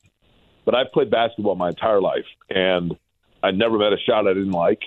[0.65, 2.95] but I've played basketball my entire life, and
[3.41, 4.81] I never met a shot I didn't like.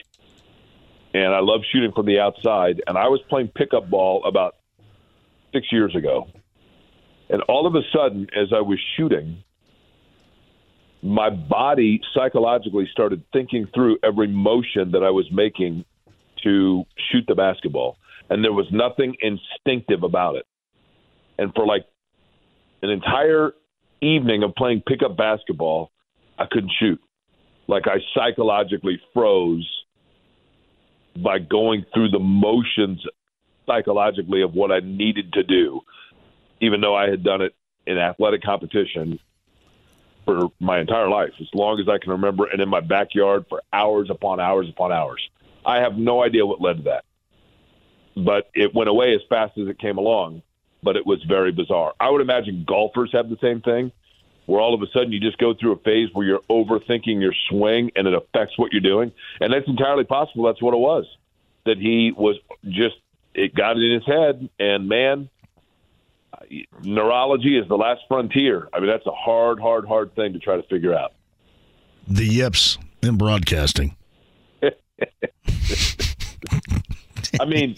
[1.14, 2.83] And I love shooting from the outside.
[2.87, 4.57] And I was playing pickup ball about
[5.53, 6.29] six years ago.
[7.31, 9.43] And all of a sudden, as I was shooting,
[11.03, 15.85] my body psychologically started thinking through every motion that I was making
[16.43, 17.97] to shoot the basketball.
[18.29, 20.47] And there was nothing instinctive about it.
[21.39, 21.87] And for like
[22.83, 23.53] an entire
[24.01, 25.91] evening of playing pickup basketball,
[26.39, 27.01] I couldn't shoot.
[27.67, 29.69] Like I psychologically froze
[31.23, 33.05] by going through the motions
[33.67, 35.81] psychologically of what I needed to do,
[36.61, 37.55] even though I had done it
[37.87, 39.19] in athletic competition
[40.25, 43.63] for my entire life, as long as I can remember, and in my backyard for
[43.73, 45.21] hours upon hours upon hours.
[45.65, 47.05] I have no idea what led to that,
[48.17, 50.43] but it went away as fast as it came along.
[50.83, 51.93] But it was very bizarre.
[51.99, 53.91] I would imagine golfers have the same thing,
[54.47, 57.35] where all of a sudden you just go through a phase where you're overthinking your
[57.49, 60.45] swing and it affects what you're doing, and that's entirely possible.
[60.45, 61.05] That's what it was.
[61.66, 62.97] That he was just
[63.35, 65.29] it got it in his head, and man,
[66.83, 68.68] neurology is the last frontier.
[68.72, 71.12] I mean, that's a hard, hard, hard thing to try to figure out.
[72.07, 73.97] The yips in broadcasting.
[77.41, 77.76] I mean,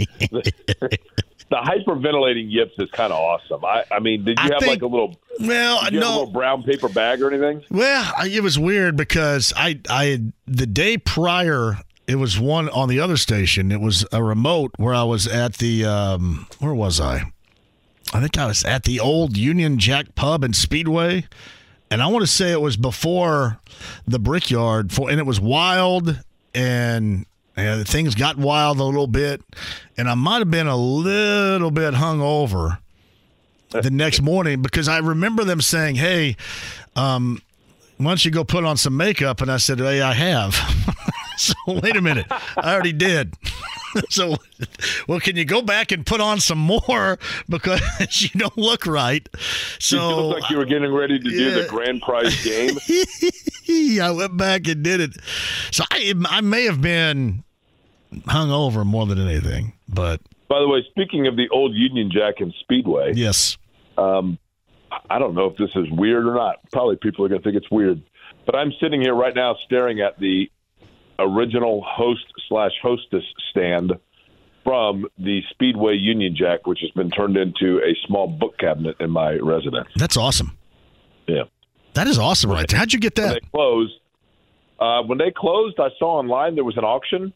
[1.51, 3.65] the, hyperventilating yips is kind of awesome.
[3.65, 5.17] I, I mean, did you I have think- like a little?
[5.41, 6.19] Well, did you have a no.
[6.21, 7.65] little brown paper bag or anything?
[7.71, 12.89] Well, I- it was weird because I, I, the day prior, it was one on
[12.89, 13.73] the other station.
[13.73, 17.33] It was a remote where I was at the, um, where was I?
[18.13, 21.27] I think I was at the old Union Jack Pub and Speedway,
[21.91, 23.61] and I want to say it was before
[24.07, 26.19] the Brickyard, for, and it was wild,
[26.55, 27.25] and
[27.61, 29.43] and things got wild a little bit,
[29.97, 32.79] and I might have been a little bit hungover
[33.71, 36.37] the next morning because I remember them saying, "Hey,
[36.97, 37.41] um,
[37.99, 40.55] why don't you go put on some makeup?" And I said, "Hey, I have."
[41.37, 43.35] so wait a minute, I already did.
[44.09, 44.37] so,
[45.09, 49.29] well, can you go back and put on some more because you don't look right?
[49.33, 49.41] you
[49.81, 52.77] So looked like you were getting ready to do the grand prize game.
[54.01, 55.17] I went back and did it.
[55.71, 57.45] So I, I may have been
[58.13, 62.53] hungover more than anything, but By the way, speaking of the old Union Jack and
[62.61, 63.57] Speedway, yes,
[63.99, 64.39] um,
[65.09, 66.57] I don't know if this is weird or not.
[66.73, 68.03] Probably people are going to think it's weird,
[68.47, 70.51] but I'm sitting here right now staring at the
[71.19, 73.93] original host slash hostess stand
[74.65, 79.11] from the Speedway Union Jack, which has been turned into a small book cabinet in
[79.11, 79.89] my residence.
[79.97, 80.57] that's awesome.
[81.27, 81.45] Yeah.
[81.95, 82.71] That is awesome, right.
[82.71, 83.35] How'd you get When that?
[83.43, 83.93] they closed,
[84.79, 87.33] uh, when they closed, I saw online there was an auction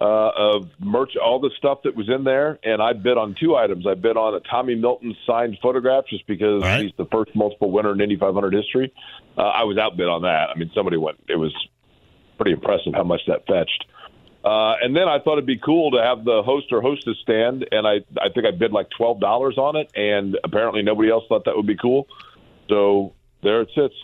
[0.00, 3.54] uh, of merch, all the stuff that was in there, and I bid on two
[3.54, 3.86] items.
[3.86, 6.84] I bid on a Tommy Milton signed photograph just because right.
[6.84, 8.92] he's the first multiple winner in Indy 500 history.
[9.36, 10.48] Uh, I was outbid on that.
[10.54, 11.18] I mean, somebody went.
[11.28, 11.54] It was
[12.36, 13.84] pretty impressive how much that fetched.
[14.42, 17.68] Uh, and then I thought it'd be cool to have the host or hostess stand,
[17.70, 21.24] and I I think I bid like twelve dollars on it, and apparently nobody else
[21.28, 22.08] thought that would be cool.
[22.70, 23.94] So there it sits.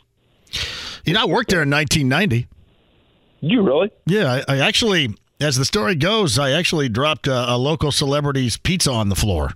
[1.07, 2.49] You know, I worked there in 1990.
[3.41, 3.91] You really?
[4.07, 8.57] Yeah, I, I actually, as the story goes, I actually dropped a, a local celebrity's
[8.57, 9.53] pizza on the floor.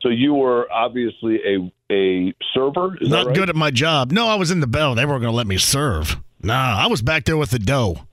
[0.00, 2.96] So you were obviously a a server.
[3.00, 3.36] Is Not right?
[3.36, 4.12] good at my job.
[4.12, 4.94] No, I was in the bell.
[4.94, 6.18] They weren't going to let me serve.
[6.42, 8.06] Nah, I was back there with the dough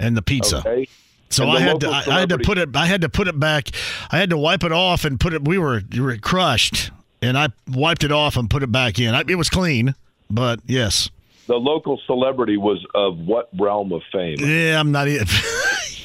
[0.00, 0.58] and the pizza.
[0.58, 0.88] Okay.
[1.28, 2.74] So I had to, I, I had to put it.
[2.76, 3.70] I had to put it back.
[4.10, 5.44] I had to wipe it off and put it.
[5.44, 6.90] We were, we were crushed,
[7.20, 9.14] and I wiped it off and put it back in.
[9.14, 9.94] I, it was clean,
[10.30, 11.10] but yes,
[11.46, 14.36] The local celebrity was of what realm of fame?
[14.40, 15.08] yeah, I'm not.
[15.08, 15.20] e-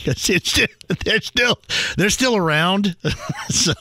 [0.03, 0.59] It's, it's
[1.05, 1.59] they're still
[1.95, 2.95] they're still around.
[3.49, 3.71] so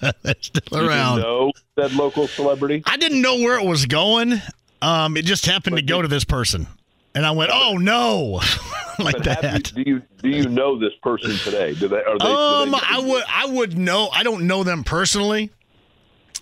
[0.00, 1.20] they're still Do you around.
[1.20, 2.82] know that local celebrity?
[2.86, 4.40] I didn't know where it was going.
[4.80, 6.66] Um, it just happened to go to this person,
[7.14, 8.40] and I went, "Oh no!"
[8.98, 9.72] like that.
[9.76, 11.74] you, do you do you know this person today?
[11.74, 12.02] Do they?
[12.02, 12.24] Are they?
[12.24, 14.08] do Um, they- I would I would know.
[14.10, 15.50] I don't know them personally,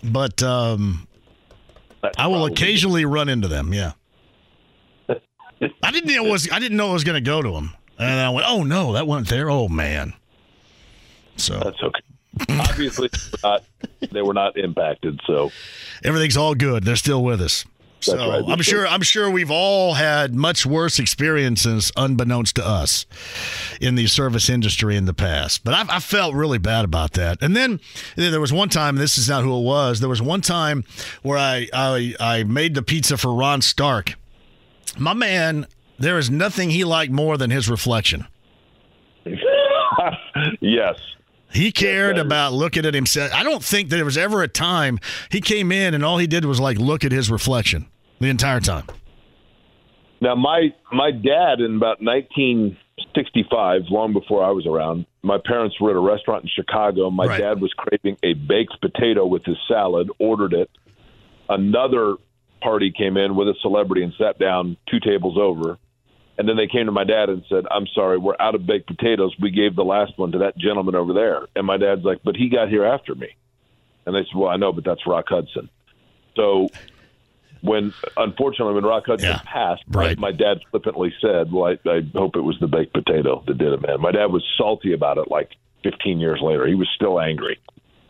[0.01, 1.05] but um,
[2.01, 3.73] That's I will occasionally run into them.
[3.73, 3.91] Yeah.
[5.83, 7.73] I didn't know it was I didn't know it was going to go to him,
[7.99, 9.49] and I went, "Oh no, that went there.
[9.49, 10.13] Oh man."
[11.37, 12.01] So that's okay.
[12.59, 13.09] Obviously,
[13.43, 13.63] not,
[14.11, 15.19] they were not impacted.
[15.25, 15.51] So
[16.03, 16.83] everything's all good.
[16.83, 17.65] They're still with us.
[18.01, 18.43] So right.
[18.47, 23.05] I'm sure I'm sure we've all had much worse experiences unbeknownst to us
[23.79, 25.63] in the service industry in the past.
[25.63, 27.37] But I, I felt really bad about that.
[27.41, 27.79] And then
[28.15, 29.99] there was one time, this is not who it was.
[29.99, 30.83] There was one time
[31.21, 34.15] where I I, I made the pizza for Ron Stark.
[34.97, 35.67] My man,
[35.99, 38.27] there is nothing he liked more than his reflection.
[40.59, 40.95] yes.
[41.53, 43.31] He cared about looking at himself.
[43.33, 46.27] I don't think that there was ever a time he came in and all he
[46.27, 47.87] did was like look at his reflection
[48.19, 48.85] the entire time.
[50.21, 55.89] Now, my my dad in about 1965, long before I was around, my parents were
[55.89, 57.09] at a restaurant in Chicago.
[57.09, 57.39] My Right.
[57.41, 60.69] dad was craving a baked potato with his salad, ordered it.
[61.49, 62.15] Another
[62.61, 65.77] party came in with a celebrity and sat down two tables over.
[66.37, 68.87] And then they came to my dad and said, I'm sorry, we're out of baked
[68.87, 69.35] potatoes.
[69.39, 71.47] We gave the last one to that gentleman over there.
[71.55, 73.27] And my dad's like, but he got here after me.
[74.05, 75.69] And they said, well, I know, but that's Rock Hudson.
[76.35, 76.69] So
[77.61, 82.35] when, unfortunately, when Rock Hudson passed, my, my dad flippantly said, well, I, I hope
[82.35, 84.01] it was the baked potato that did it, man.
[84.01, 85.49] My dad was salty about it like
[85.83, 86.65] 15 years later.
[86.65, 87.59] He was still angry,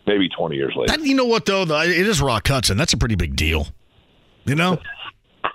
[0.08, 0.96] maybe 20 years later.
[0.96, 1.66] That, you know what though?
[1.66, 1.82] though?
[1.82, 2.78] It is Rock Hudson.
[2.78, 3.68] That's a pretty big deal.
[4.46, 4.80] You know.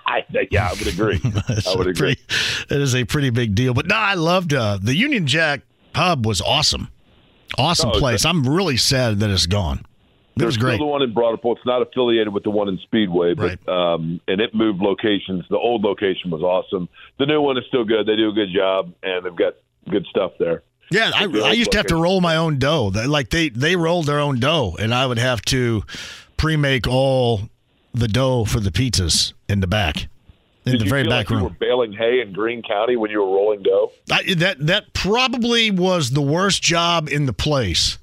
[0.08, 1.20] I, yeah, I would agree.
[1.48, 2.14] I would agree.
[2.16, 3.74] Pretty, it is a pretty big deal.
[3.74, 5.62] But no, I loved uh, the Union Jack
[5.92, 6.88] pub was awesome,
[7.58, 8.24] awesome Oh, place.
[8.24, 9.78] I'm really sad that it's gone.
[9.78, 10.74] It was There's great.
[10.76, 11.52] still the one in Ripple.
[11.56, 15.44] It's not affiliated with the one in Speedway, but um, and it moved locations.
[15.50, 16.88] The old location was awesome.
[17.18, 18.06] The new one is still good.
[18.06, 19.54] They do a good job, and they've got
[19.90, 20.62] good stuff there.
[20.90, 22.86] Yeah, I, I used to have to roll my own dough.
[23.06, 25.82] Like they they rolled their own dough, and I would have to
[26.36, 27.40] pre-make all
[27.98, 30.08] the dough for the pizzas in the back,
[30.64, 31.44] in Did the you very back like you room.
[31.44, 33.92] were baling hay in Greene County when you were rolling dough?
[34.10, 37.98] I, that that probably was the worst job in the place.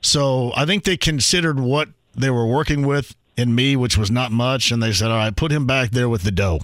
[0.00, 4.32] So I think they considered what they were working with in me, which was not
[4.32, 6.60] much, and they said, "All right, put him back there with the dough."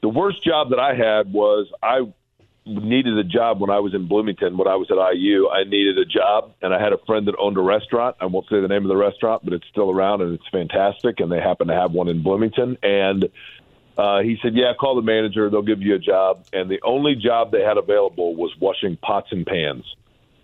[0.00, 2.02] The worst job that I had was I
[2.68, 4.56] needed a job when I was in Bloomington.
[4.56, 7.34] When I was at IU, I needed a job, and I had a friend that
[7.38, 8.16] owned a restaurant.
[8.20, 11.20] I won't say the name of the restaurant, but it's still around and it's fantastic.
[11.20, 12.78] And they happen to have one in Bloomington.
[12.82, 13.30] And
[13.96, 15.50] uh, he said, "Yeah, call the manager.
[15.50, 19.28] They'll give you a job." And the only job they had available was washing pots
[19.32, 19.84] and pans.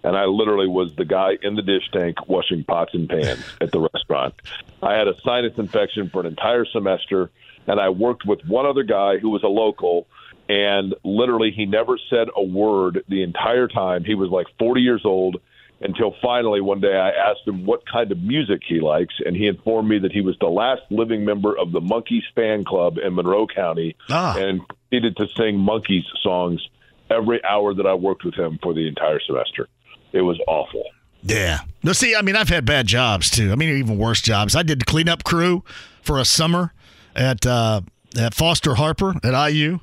[0.03, 3.72] And I literally was the guy in the dish tank washing pots and pans at
[3.72, 4.35] the restaurant.
[4.83, 7.31] I had a sinus infection for an entire semester,
[7.66, 10.07] and I worked with one other guy who was a local.
[10.49, 14.05] And literally, he never said a word the entire time.
[14.05, 15.36] He was like 40 years old
[15.80, 19.47] until finally one day I asked him what kind of music he likes, and he
[19.47, 23.14] informed me that he was the last living member of the Monkees fan club in
[23.14, 24.36] Monroe County Ah.
[24.38, 24.61] and
[24.92, 26.66] needed to sing Monkees songs
[27.11, 29.68] every hour that I worked with him for the entire semester.
[30.12, 30.84] It was awful.
[31.22, 31.61] Yeah.
[31.82, 33.51] No, see, I mean, I've had bad jobs too.
[33.51, 34.55] I mean, even worse jobs.
[34.55, 35.64] I did the cleanup crew
[36.03, 36.72] for a summer
[37.16, 37.80] at uh,
[38.16, 39.80] at Foster Harper at IU.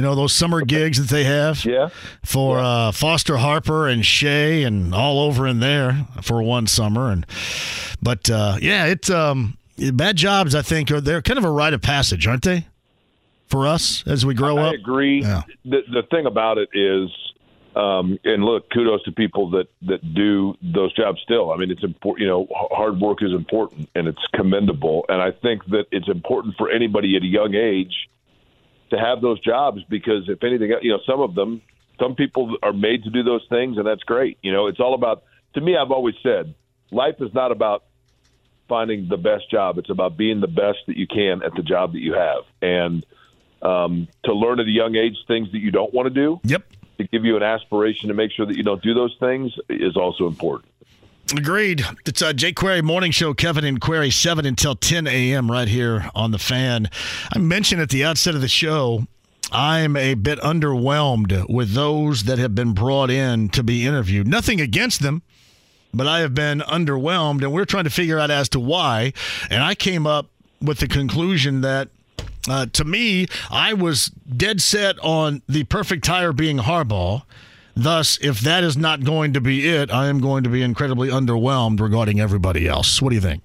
[0.00, 1.62] You know those summer gigs that they have.
[1.62, 1.90] Yeah.
[2.24, 7.26] For Uh, Foster Harper and Shea and all over in there for one summer and
[8.00, 9.58] but uh, yeah, it's um,
[9.92, 10.54] bad jobs.
[10.54, 12.66] I think are they're kind of a rite of passage, aren't they?
[13.48, 14.72] For us as we grow I up.
[14.72, 15.20] I agree.
[15.20, 15.42] Yeah.
[15.66, 17.10] The, the thing about it is,
[17.76, 21.52] um, and look, kudos to people that that do those jobs still.
[21.52, 22.22] I mean, it's important.
[22.22, 25.04] You know, hard work is important and it's commendable.
[25.10, 28.08] And I think that it's important for anybody at a young age
[28.90, 31.62] to have those jobs because if anything, you know, some of them,
[31.98, 34.38] some people are made to do those things, and that's great.
[34.42, 35.24] You know, it's all about.
[35.54, 36.54] To me, I've always said,
[36.92, 37.84] life is not about
[38.68, 39.78] finding the best job.
[39.78, 43.04] It's about being the best that you can at the job that you have, and
[43.62, 46.40] um, to learn at a young age things that you don't want to do.
[46.44, 46.64] Yep.
[46.98, 49.96] To give you an aspiration to make sure that you don't do those things is
[49.96, 50.69] also important.
[51.36, 51.84] Agreed.
[52.06, 53.34] It's uh, Jake Query Morning Show.
[53.34, 55.48] Kevin and Query, 7 until 10 a.m.
[55.48, 56.90] right here on The Fan.
[57.32, 59.06] I mentioned at the outset of the show,
[59.52, 64.26] I'm a bit underwhelmed with those that have been brought in to be interviewed.
[64.26, 65.22] Nothing against them,
[65.94, 69.12] but I have been underwhelmed, and we're trying to figure out as to why.
[69.48, 70.26] And I came up
[70.60, 71.90] with the conclusion that
[72.48, 77.22] uh, to me, I was dead set on the perfect tire being Harbaugh.
[77.82, 81.08] Thus, if that is not going to be it, I am going to be incredibly
[81.08, 83.00] underwhelmed regarding everybody else.
[83.00, 83.42] What do you think?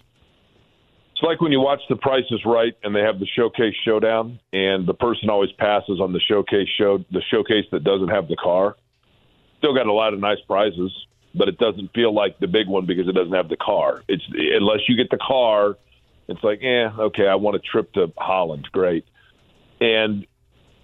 [1.13, 4.37] It's like when you watch The Price is Right and they have the showcase showdown,
[4.51, 8.35] and the person always passes on the showcase show, the showcase that doesn't have the
[8.35, 8.75] car.
[9.59, 10.91] Still got a lot of nice prizes,
[11.33, 14.03] but it doesn't feel like the big one because it doesn't have the car.
[14.09, 15.77] It's unless you get the car,
[16.27, 19.05] it's like, eh, okay, I want a trip to Holland, great.
[19.79, 20.27] And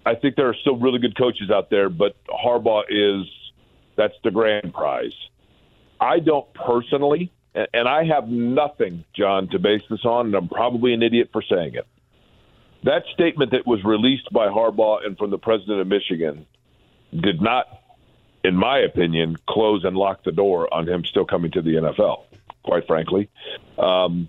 [0.06, 3.28] I think there are still really good coaches out there, but Harbaugh is
[4.02, 5.14] that's the grand prize.
[6.00, 10.92] I don't personally, and, I have nothing, John, to base this on, and I'm probably
[10.94, 11.86] an idiot for saying it.
[12.82, 16.46] That statement that was released by Harbaugh and from the president of Michigan
[17.12, 17.66] did not,
[18.42, 22.24] in my opinion, close and lock the door on him still coming to the NFL.
[22.64, 23.28] Quite frankly,
[23.78, 24.28] um,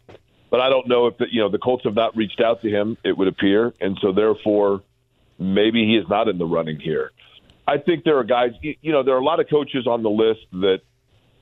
[0.50, 2.70] but I don't know if the, you know the Colts have not reached out to
[2.70, 2.98] him.
[3.04, 4.82] It would appear, and so therefore,
[5.38, 7.12] maybe he is not in the running here.
[7.68, 8.52] I think there are guys.
[8.62, 10.82] You know, there are a lot of coaches on the list that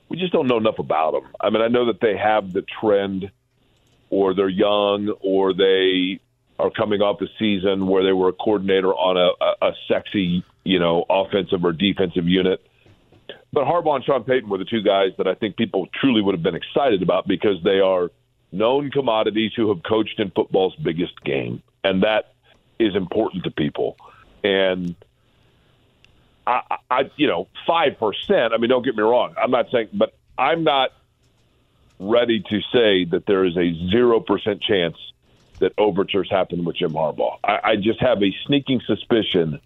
[0.08, 1.32] we just don't know enough about them.
[1.40, 3.30] I mean, I know that they have the trend,
[4.10, 6.20] or they're young, or they
[6.58, 10.44] are coming off a season where they were a coordinator on a, a, a sexy,
[10.64, 12.64] you know, offensive or defensive unit.
[13.52, 16.34] But Harbaugh and Sean Payton were the two guys that I think people truly would
[16.34, 18.10] have been excited about because they are
[18.52, 22.34] known commodities who have coached in football's biggest game, and that
[22.78, 23.96] is important to people.
[24.44, 24.94] And
[26.46, 28.52] I, I you know, five percent.
[28.52, 29.34] I mean, don't get me wrong.
[29.40, 30.90] I'm not saying, but I'm not
[31.98, 34.96] ready to say that there is a zero percent chance
[35.60, 37.38] that overtures happen with Jim Harbaugh.
[37.44, 39.60] I, I just have a sneaking suspicion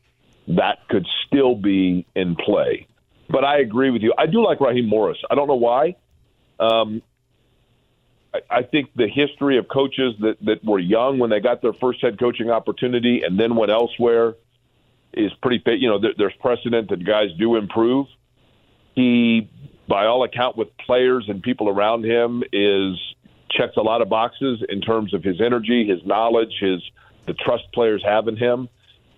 [0.48, 2.86] that could still be in play.
[3.28, 4.12] But I agree with you.
[4.16, 5.18] I do like Raheem Morris.
[5.30, 5.96] I don't know why.
[6.60, 7.02] Um,
[8.32, 11.72] I, I think the history of coaches that, that were young when they got their
[11.72, 14.34] first head coaching opportunity and then went elsewhere
[15.12, 15.62] is pretty.
[15.78, 18.06] You know, there's precedent that guys do improve.
[18.94, 19.48] He,
[19.88, 22.96] by all account, with players and people around him, is
[23.50, 26.82] checks a lot of boxes in terms of his energy, his knowledge, his
[27.26, 28.68] the trust players have in him,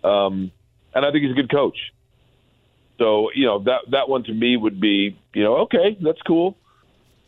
[0.03, 0.51] um,
[0.95, 1.76] and I think he's a good coach.
[2.99, 6.57] So you know that that one to me would be you know okay that's cool,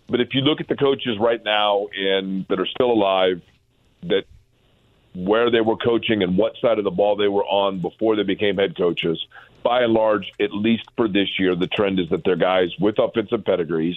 [0.08, 3.40] but if you look at the coaches right now and that are still alive,
[4.02, 4.24] that
[5.14, 8.22] where they were coaching and what side of the ball they were on before they
[8.22, 9.18] became head coaches.
[9.62, 12.98] By and large, at least for this year, the trend is that they're guys with
[12.98, 13.96] offensive pedigrees,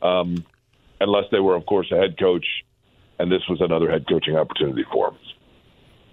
[0.00, 0.44] um,
[1.00, 2.46] unless they were, of course, a head coach,
[3.18, 5.18] and this was another head coaching opportunity for them.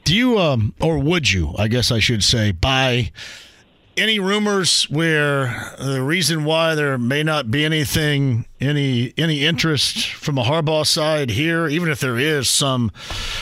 [0.03, 3.11] Do you, um, or would you, I guess I should say, buy
[3.97, 10.37] any rumors where the reason why there may not be anything, any any interest from
[10.37, 12.89] a Harbaugh side here, even if there is some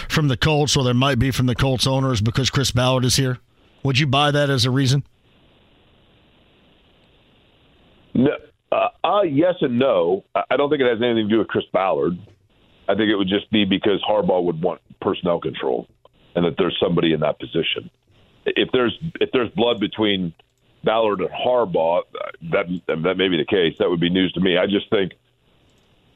[0.09, 3.15] from the Colts, or there might be from the Colts owners because Chris Ballard is
[3.15, 3.39] here?
[3.83, 5.03] Would you buy that as a reason?
[8.13, 8.31] No,
[8.71, 10.25] uh, uh, yes and no.
[10.35, 12.17] I don't think it has anything to do with Chris Ballard.
[12.89, 15.87] I think it would just be because Harbaugh would want personnel control,
[16.35, 17.89] and that there's somebody in that position
[18.45, 20.33] if there's if there's blood between
[20.83, 22.03] Ballard and Harbaugh,
[22.51, 23.75] that that may be the case.
[23.79, 24.57] That would be news to me.
[24.57, 25.13] I just think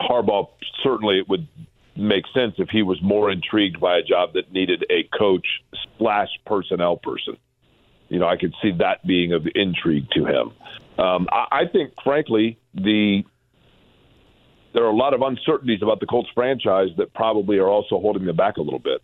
[0.02, 0.50] Harbaugh
[0.84, 1.48] certainly it would
[1.96, 5.48] make sense if he was more intrigued by a job that needed a coach
[5.98, 7.38] slash personnel person.
[8.10, 10.52] You know, I could see that being of intrigue to him.
[10.98, 13.24] Um, I, I think, frankly, the
[14.74, 18.26] there are a lot of uncertainties about the Colts franchise that probably are also holding
[18.26, 19.02] them back a little bit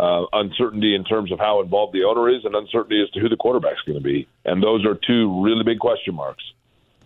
[0.00, 3.28] uh, uncertainty in terms of how involved the owner is, and uncertainty as to who
[3.28, 4.26] the quarterback's going to be.
[4.46, 6.42] And those are two really big question marks.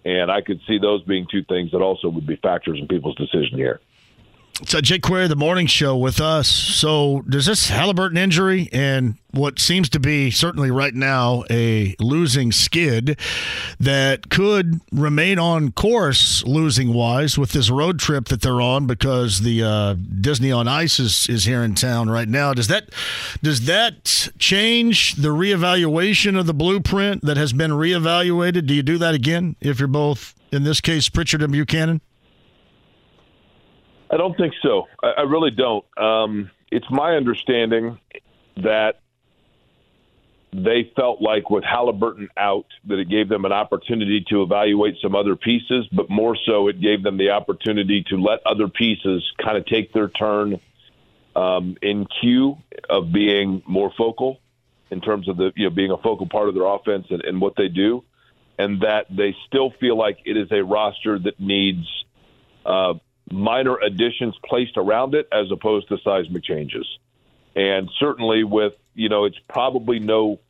[0.05, 3.17] And I could see those being two things that also would be factors in people's
[3.17, 3.81] decision here.
[4.63, 6.47] So Jake Query, the morning show with us.
[6.47, 12.53] So does this Halliburton injury and what seems to be certainly right now a losing
[12.53, 13.19] skid
[13.81, 19.41] that could remain on course losing wise with this road trip that they're on because
[19.41, 22.55] the uh, Disney on Ice is, is here in town right now.
[22.55, 22.91] Does that
[23.43, 28.67] does that change the reevaluation of the blueprint that has been reevaluated?
[28.67, 32.01] Do you do that again if you're both in this case Pritchard and Buchanan?
[34.11, 34.87] I don't think so.
[35.03, 35.85] I, I really don't.
[35.99, 37.99] Um, it's my understanding
[38.57, 39.01] that
[40.53, 45.17] they felt like with Halliburton out that it gave them an opportunity to evaluate some
[45.17, 49.57] other pieces, but more so it gave them the opportunity to let other pieces kind
[49.57, 50.61] of take their turn
[51.35, 52.57] um, in queue
[52.89, 54.39] of being more focal
[54.91, 57.41] in terms of the you know being a focal part of their offense and, and
[57.41, 58.05] what they do,
[58.57, 61.87] and that they still feel like it is a roster that needs
[62.65, 62.95] uh,
[63.31, 66.87] minor additions placed around it as opposed to seismic changes.
[67.57, 70.41] And certainly with, you know, it's probably no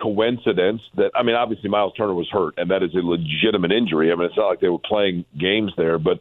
[0.00, 4.10] coincidence that I mean obviously Myles Turner was hurt and that is a legitimate injury.
[4.10, 6.20] I mean it's not like they were playing games there, but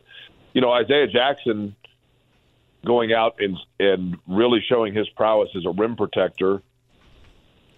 [0.53, 1.76] you know, Isaiah Jackson
[2.85, 6.61] going out and and really showing his prowess as a rim protector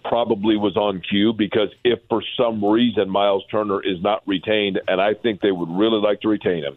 [0.04, 5.00] probably was on cue because if for some reason Myles Turner is not retained and
[5.00, 6.76] I think they would really like to retain him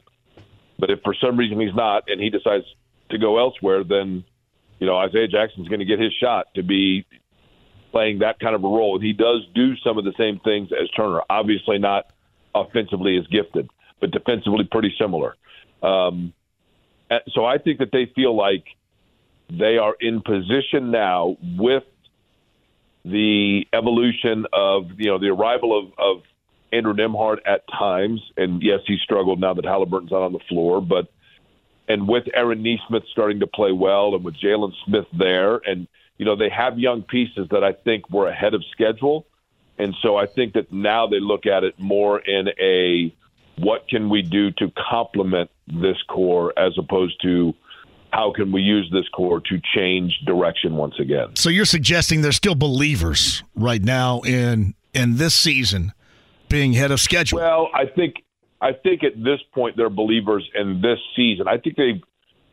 [0.79, 2.65] but if for some reason he's not and he decides
[3.09, 4.23] to go elsewhere, then
[4.79, 7.05] you know Isaiah Jackson's going to get his shot to be
[7.91, 8.95] playing that kind of a role.
[8.95, 11.21] And he does do some of the same things as Turner.
[11.29, 12.11] Obviously, not
[12.53, 15.35] offensively as gifted, but defensively pretty similar.
[15.81, 16.33] Um,
[17.29, 18.65] so I think that they feel like
[19.49, 21.83] they are in position now with
[23.05, 26.23] the evolution of you know the arrival of, of
[26.71, 30.81] Andrew Nembhard at times, and yes, he struggled now that Halliburton's not on the floor,
[30.81, 31.07] but
[31.87, 35.87] and with Aaron Nesmith starting to play well, and with Jalen Smith there, and
[36.17, 39.25] you know they have young pieces that I think were ahead of schedule,
[39.77, 43.13] and so I think that now they look at it more in a
[43.57, 47.53] what can we do to complement this core as opposed to
[48.11, 51.35] how can we use this core to change direction once again.
[51.35, 55.93] So you're suggesting they're still believers right now in in this season
[56.49, 57.39] being ahead of schedule.
[57.39, 58.23] Well, I think
[58.59, 61.47] I think at this point they're believers in this season.
[61.47, 62.01] I think they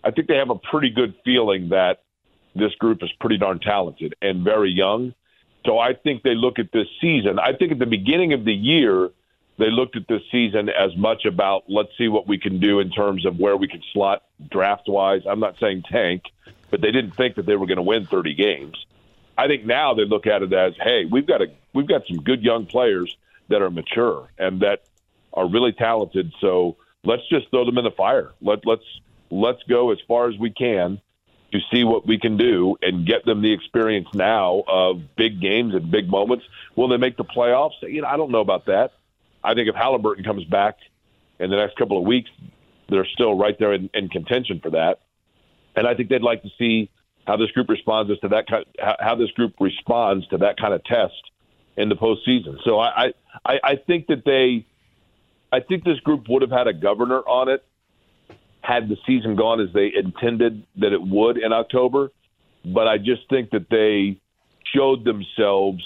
[0.02, 2.02] I think they have a pretty good feeling that
[2.54, 5.14] this group is pretty darn talented and very young.
[5.66, 7.38] So I think they look at this season.
[7.38, 9.10] I think at the beginning of the year
[9.56, 12.90] they looked at this season as much about let's see what we can do in
[12.90, 15.22] terms of where we can slot draft wise.
[15.28, 16.24] I'm not saying tank,
[16.70, 18.84] but they didn't think that they were going to win 30 games.
[19.38, 22.18] I think now they look at it as, hey, we've got a we've got some
[22.18, 23.16] good young players
[23.48, 24.84] that are mature and that
[25.32, 26.32] are really talented.
[26.40, 28.32] So let's just throw them in the fire.
[28.40, 28.84] Let let's
[29.30, 31.00] let's go as far as we can
[31.52, 35.74] to see what we can do and get them the experience now of big games
[35.74, 36.44] and big moments.
[36.74, 37.74] Will they make the playoffs?
[37.82, 38.92] You know, I don't know about that.
[39.42, 40.78] I think if Halliburton comes back
[41.38, 42.30] in the next couple of weeks,
[42.88, 45.00] they're still right there in, in contention for that.
[45.76, 46.90] And I think they'd like to see
[47.26, 48.64] how this group responds to that kind,
[49.00, 51.14] how this group responds to that kind of test
[51.76, 52.56] in the postseason.
[52.64, 53.12] So I,
[53.44, 54.66] I, I think that they,
[55.52, 57.64] I think this group would have had a governor on it
[58.60, 62.10] had the season gone as they intended that it would in October.
[62.64, 64.18] But I just think that they
[64.74, 65.82] showed themselves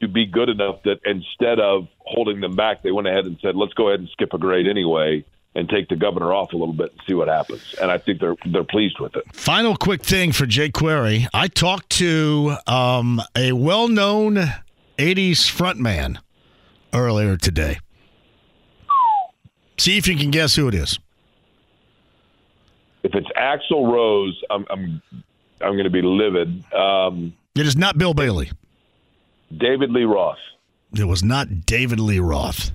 [0.00, 3.54] to be good enough that instead of holding them back, they went ahead and said,
[3.54, 6.72] "Let's go ahead and skip a grade anyway." And take the governor off a little
[6.72, 7.74] bit and see what happens.
[7.82, 9.24] And I think they're they're pleased with it.
[9.34, 11.26] Final quick thing for Jake Query.
[11.34, 14.38] I talked to um, a well-known
[15.00, 16.18] '80s frontman
[16.92, 17.78] earlier today.
[19.78, 20.98] See if you can guess who it is.
[23.02, 25.02] If it's Axl Rose, I'm I'm
[25.62, 26.64] I'm going to be livid.
[26.74, 28.50] Um, it is not Bill Bailey.
[29.56, 30.38] David Lee Roth.
[30.94, 32.72] It was not David Lee Roth.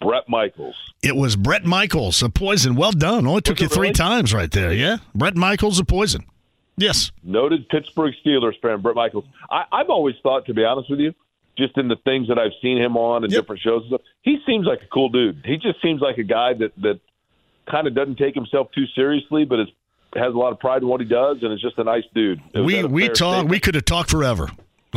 [0.00, 0.76] Bret Michaels.
[1.02, 2.76] It was Bret Michaels, a poison.
[2.76, 3.26] Well done.
[3.26, 3.94] Only took you three really?
[3.94, 4.72] times right there.
[4.72, 4.98] Yeah.
[5.14, 6.24] Bret Michaels, a poison.
[6.76, 7.10] Yes.
[7.22, 9.24] Noted Pittsburgh Steelers fan, Bret Michaels.
[9.50, 11.14] I, have always thought, to be honest with you,
[11.56, 13.42] just in the things that I've seen him on and yep.
[13.42, 15.42] different shows and stuff, he seems like a cool dude.
[15.44, 17.00] He just seems like a guy that, that
[17.70, 19.68] kind of doesn't take himself too seriously, but is,
[20.14, 22.40] has a lot of pride in what he does, and is just a nice dude.
[22.54, 23.48] We we talk.
[23.48, 24.48] We could have talked forever.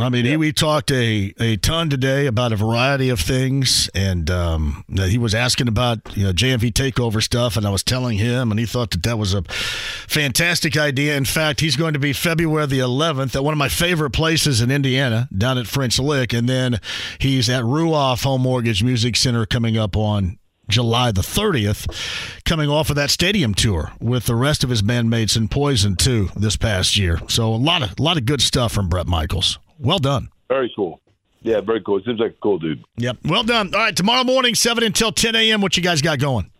[0.02, 0.32] I mean, yeah.
[0.32, 5.18] he, we talked a, a ton today about a variety of things, and um, he
[5.18, 8.66] was asking about you know JMV takeover stuff, and I was telling him, and he
[8.66, 11.16] thought that that was a fantastic idea.
[11.16, 14.60] In fact, he's going to be February the 11th at one of my favorite places
[14.60, 16.80] in Indiana, down at French Lick, and then
[17.18, 20.38] he's at Ruoff Home Mortgage Music Center coming up on
[20.70, 25.36] July the 30th, coming off of that stadium tour with the rest of his bandmates
[25.36, 27.18] in Poison too this past year.
[27.28, 29.58] So a lot of a lot of good stuff from Bret Michaels.
[29.80, 30.28] Well done.
[30.48, 31.00] Very cool.
[31.42, 32.00] Yeah, very cool.
[32.04, 32.84] Seems like a cool dude.
[32.98, 33.18] Yep.
[33.24, 33.74] Well done.
[33.74, 36.50] All right, tomorrow morning, 7 until 10 a.m., what you guys got going?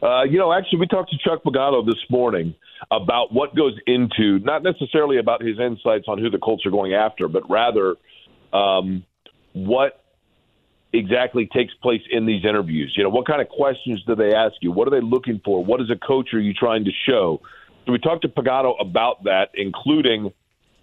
[0.00, 2.54] Uh, you know, actually, we talked to Chuck Pagano this morning
[2.90, 6.94] about what goes into, not necessarily about his insights on who the Colts are going
[6.94, 7.96] after, but rather
[8.52, 9.04] um,
[9.52, 10.04] what
[10.92, 12.94] exactly takes place in these interviews.
[12.96, 14.72] You know, what kind of questions do they ask you?
[14.72, 15.64] What are they looking for?
[15.64, 17.40] What as a coach are you trying to show?
[17.86, 20.32] So we talked to Pagano about that, including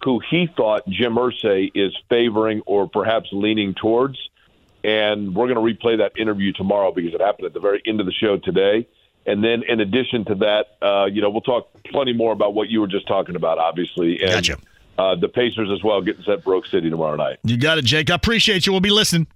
[0.02, 4.18] who he thought Jim Irsay is favoring or perhaps leaning towards.
[4.84, 8.00] And we're going to replay that interview tomorrow because it happened at the very end
[8.00, 8.86] of the show today.
[9.26, 12.68] And then, in addition to that, uh, you know, we'll talk plenty more about what
[12.70, 14.22] you were just talking about, obviously.
[14.22, 14.56] And, gotcha.
[14.96, 17.38] Uh, the Pacers as well getting set Brook City tomorrow night.
[17.44, 18.10] You got it, Jake.
[18.10, 18.72] I appreciate you.
[18.72, 19.28] We'll be listening.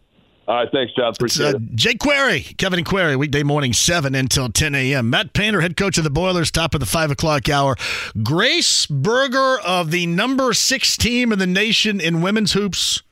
[0.48, 1.12] All right, thanks, John.
[1.12, 1.76] Appreciate uh, it.
[1.76, 5.08] Jake Query, Kevin and Query, weekday morning, 7 until 10 a.m.
[5.08, 7.76] Matt Painter, head coach of the Boilers, top of the 5 o'clock hour.
[8.22, 13.02] Grace Berger of the number six team in the nation in women's hoops.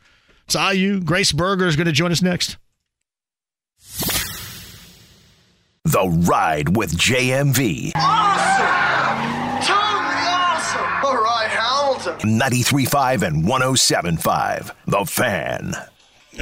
[0.47, 1.01] It's IU.
[1.01, 2.57] Grace Berger is going to join us next.
[5.85, 7.93] The Ride with JMV.
[7.95, 9.67] Awesome!
[9.67, 11.05] Totally awesome!
[11.05, 12.39] All right, Hamilton.
[12.39, 14.73] 93.5 and 107.5.
[14.87, 15.75] The Fan.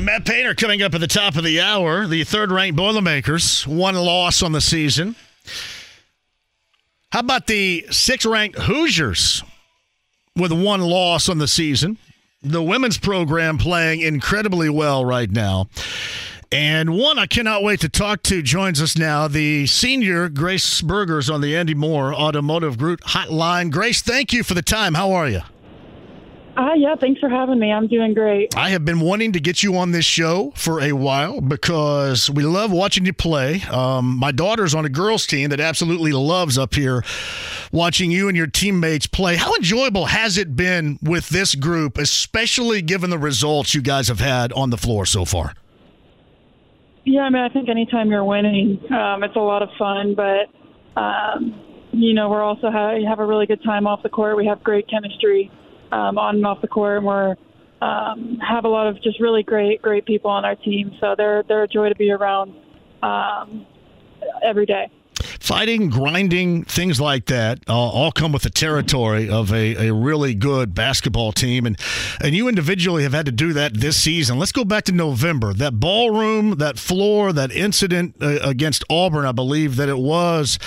[0.03, 2.07] Matt Painter coming up at the top of the hour.
[2.07, 5.16] The third ranked Boilermakers, one loss on the season.
[7.11, 9.43] How about the sixth ranked Hoosiers
[10.37, 11.99] with one loss on the season?
[12.43, 15.69] the women's program playing incredibly well right now.
[16.51, 19.29] And one I cannot wait to talk to joins us now.
[19.29, 23.70] The senior Grace Berger's on the Andy Mohr Automotive Group hotline.
[23.70, 24.95] Grace, thank you for the time.
[24.95, 25.43] How are you?
[26.59, 27.72] Uh, yeah, thanks for having me.
[27.72, 28.56] I'm doing great.
[28.56, 32.43] I have been wanting to get you on this show for a while because we
[32.43, 33.62] love watching you play.
[33.70, 37.05] Um, my daughter's on a girls' team that absolutely loves up here
[37.70, 39.36] watching you and your teammates play.
[39.36, 44.18] How enjoyable has it been with this group, especially given the results you guys have
[44.18, 45.55] had on the floor so far?
[47.05, 50.51] Yeah, I mean, I think anytime you're winning, um, it's a lot of fun, but.
[51.01, 51.62] Um,
[51.93, 54.36] you know, we're also ha- have a really good time off the court.
[54.36, 55.51] We have great chemistry
[55.93, 57.36] um, on and off the court, and we're
[57.81, 60.93] um, have a lot of just really great, great people on our team.
[61.01, 62.55] So they're they're a joy to be around
[63.02, 63.66] um,
[64.43, 64.90] every day
[65.40, 70.35] fighting, grinding, things like that, uh, all come with the territory of a, a really
[70.35, 71.66] good basketball team.
[71.66, 71.78] And,
[72.20, 74.39] and you individually have had to do that this season.
[74.39, 75.52] Let's go back to November.
[75.52, 80.59] That ballroom, that floor, that incident uh, against Auburn, I believe that it was,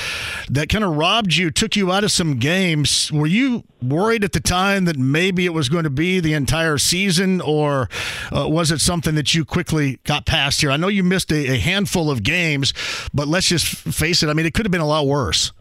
[0.49, 3.11] that kind of robbed you, took you out of some games.
[3.11, 6.77] Were you worried at the time that maybe it was going to be the entire
[6.77, 7.89] season, or
[8.35, 10.71] uh, was it something that you quickly got past here?
[10.71, 12.73] I know you missed a, a handful of games,
[13.13, 14.29] but let's just face it.
[14.29, 15.51] I mean, it could have been a lot worse.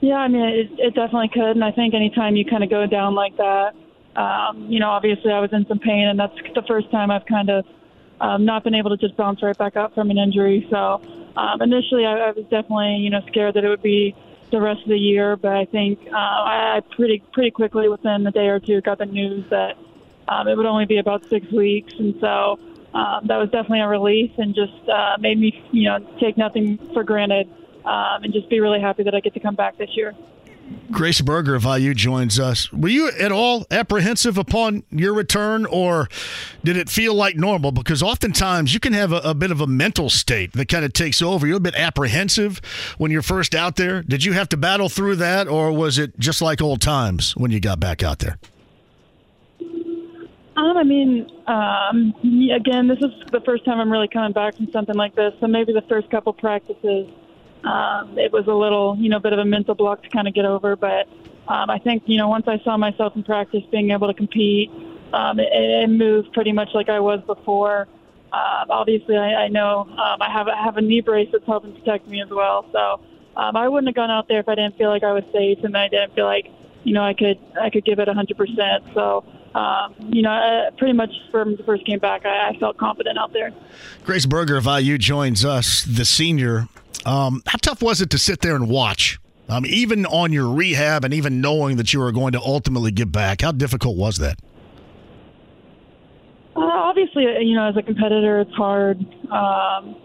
[0.00, 1.56] Yeah, I mean, it, it definitely could.
[1.56, 3.74] And I think anytime you kind of go down like that,
[4.14, 7.26] um, you know, obviously I was in some pain, and that's the first time I've
[7.26, 7.64] kind of
[8.20, 10.66] um, not been able to just bounce right back up from an injury.
[10.70, 11.00] So
[11.36, 14.14] um, initially, I, I was definitely, you know, scared that it would be
[14.50, 15.36] the rest of the year.
[15.36, 19.06] But I think uh, I pretty pretty quickly within a day or two got the
[19.06, 19.76] news that
[20.28, 22.58] um, it would only be about six weeks, and so
[22.96, 26.78] um, that was definitely a relief and just uh, made me, you know, take nothing
[26.94, 27.46] for granted
[27.84, 30.14] um, and just be really happy that I get to come back this year.
[30.90, 32.72] Grace Berger of IU joins us.
[32.72, 36.08] Were you at all apprehensive upon your return, or
[36.64, 37.72] did it feel like normal?
[37.72, 40.92] Because oftentimes you can have a, a, bit of a mental state that kind of
[40.92, 41.46] takes over.
[41.46, 42.60] You're a bit apprehensive
[42.98, 44.02] when you're first out there.
[44.02, 47.50] Did you have to battle through that, or was it just like old times when
[47.50, 48.38] you got back out there?
[50.56, 52.14] Um, I mean, um,
[52.54, 55.34] again, this is the first time I'm really coming back from something like this.
[55.40, 57.08] So maybe the first couple practices,
[57.64, 60.34] um, it was a little, you know, bit of a mental block to kind of
[60.34, 60.76] get over.
[60.76, 61.08] But
[61.48, 64.70] um, I think, you know, once I saw myself in practice being able to compete,
[65.12, 67.88] um, it, it moved pretty much like I was before.
[68.32, 71.72] Uh, obviously, I, I know um, I have I have a knee brace that's helping
[71.72, 72.68] protect me as well.
[72.72, 73.00] So
[73.36, 75.62] um, I wouldn't have gone out there if I didn't feel like I was safe
[75.62, 76.50] and I didn't feel like,
[76.84, 78.94] you know, I could I could give it 100%.
[78.94, 79.24] So
[79.56, 83.18] um, you know, uh, pretty much from the first game back, I, I, felt confident
[83.18, 83.52] out there.
[84.04, 86.68] Grace Berger of IU joins us, the senior.
[87.06, 89.18] Um, how tough was it to sit there and watch?
[89.48, 93.10] Um, even on your rehab and even knowing that you were going to ultimately get
[93.10, 94.38] back, how difficult was that?
[96.54, 98.98] Uh, obviously, uh, you know, as a competitor, it's hard.
[99.32, 99.96] Um,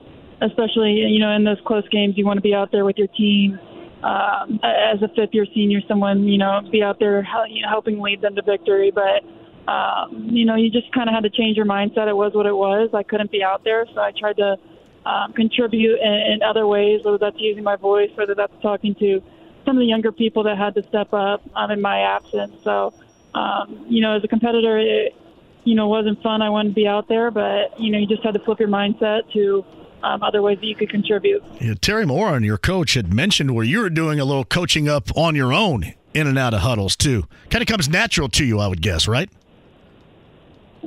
[0.41, 3.07] especially, you know, in those close games, you want to be out there with your
[3.07, 3.59] team.
[4.01, 7.99] Um, as a fifth year senior, someone, you know, be out there you know, helping
[7.99, 8.91] lead them to victory.
[8.91, 9.23] But
[9.67, 12.07] um, you know, you just kind of had to change your mindset.
[12.07, 12.89] It was what it was.
[12.93, 14.57] I couldn't be out there, so I tried to
[15.05, 19.21] um, contribute in, in other ways, whether that's using my voice, whether that's talking to
[19.65, 22.53] some of the younger people that had to step up um, in my absence.
[22.63, 22.93] So,
[23.33, 25.15] um, you know, as a competitor, it,
[25.63, 26.41] you know, wasn't fun.
[26.41, 28.69] I wanted to be out there, but you know, you just had to flip your
[28.69, 29.63] mindset to
[30.03, 31.43] um, other ways that you could contribute.
[31.59, 35.15] Yeah, Teri Moren, your coach, had mentioned where you were doing a little coaching up
[35.15, 37.25] on your own in and out of huddles too.
[37.49, 39.29] Kind of comes natural to you, I would guess, right?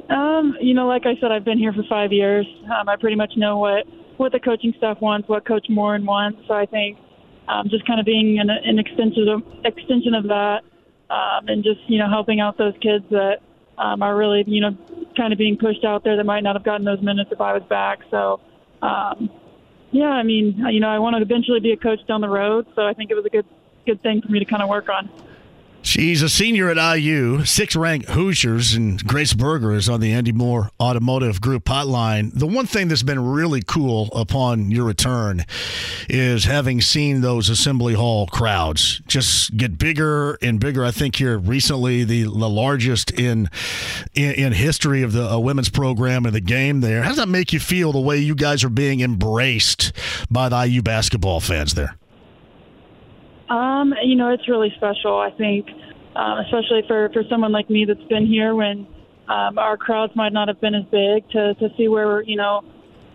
[0.09, 2.47] Um, you know, like I said, I've been here for five years.
[2.65, 6.41] Um, I pretty much know what what the coaching staff wants, what Coach Moren wants.
[6.47, 6.99] So I think
[7.49, 10.61] um, just kind of being an, an extension of extension of that,
[11.11, 13.39] um, and just you know helping out those kids that
[13.79, 14.77] um, are really you know
[15.17, 17.53] kind of being pushed out there that might not have gotten those minutes if I
[17.53, 18.01] was back.
[18.11, 18.41] So.
[18.83, 19.31] Um,
[19.93, 22.67] yeah, I mean, you know, I want to eventually be a coach down the road,
[22.75, 23.47] so I think it was a good
[23.87, 25.09] good thing for me to kind of work on.
[25.85, 30.33] She's a senior at IU, six ranked Hoosiers, and Grace Berger is on the Andy
[30.33, 32.33] Mohr Automotive Group hotline.
[32.33, 35.45] The one thing that's been really cool upon your return
[36.09, 40.87] is having seen those Assembly Hall crowds just get bigger and bigger.
[40.87, 43.51] I think you're recently the, the largest in,
[44.15, 47.03] in, in history of the uh, women's program and the game there.
[47.03, 49.93] How does that make you feel the way you guys are being embraced
[50.31, 51.99] by the IU basketball fans there?
[53.49, 55.19] Um, you know, it's really special.
[55.19, 55.69] I think,
[56.17, 58.87] um, especially for for someone like me that's been here when
[59.29, 62.37] um, our crowds might not have been as big to to see where we're, you
[62.37, 62.65] know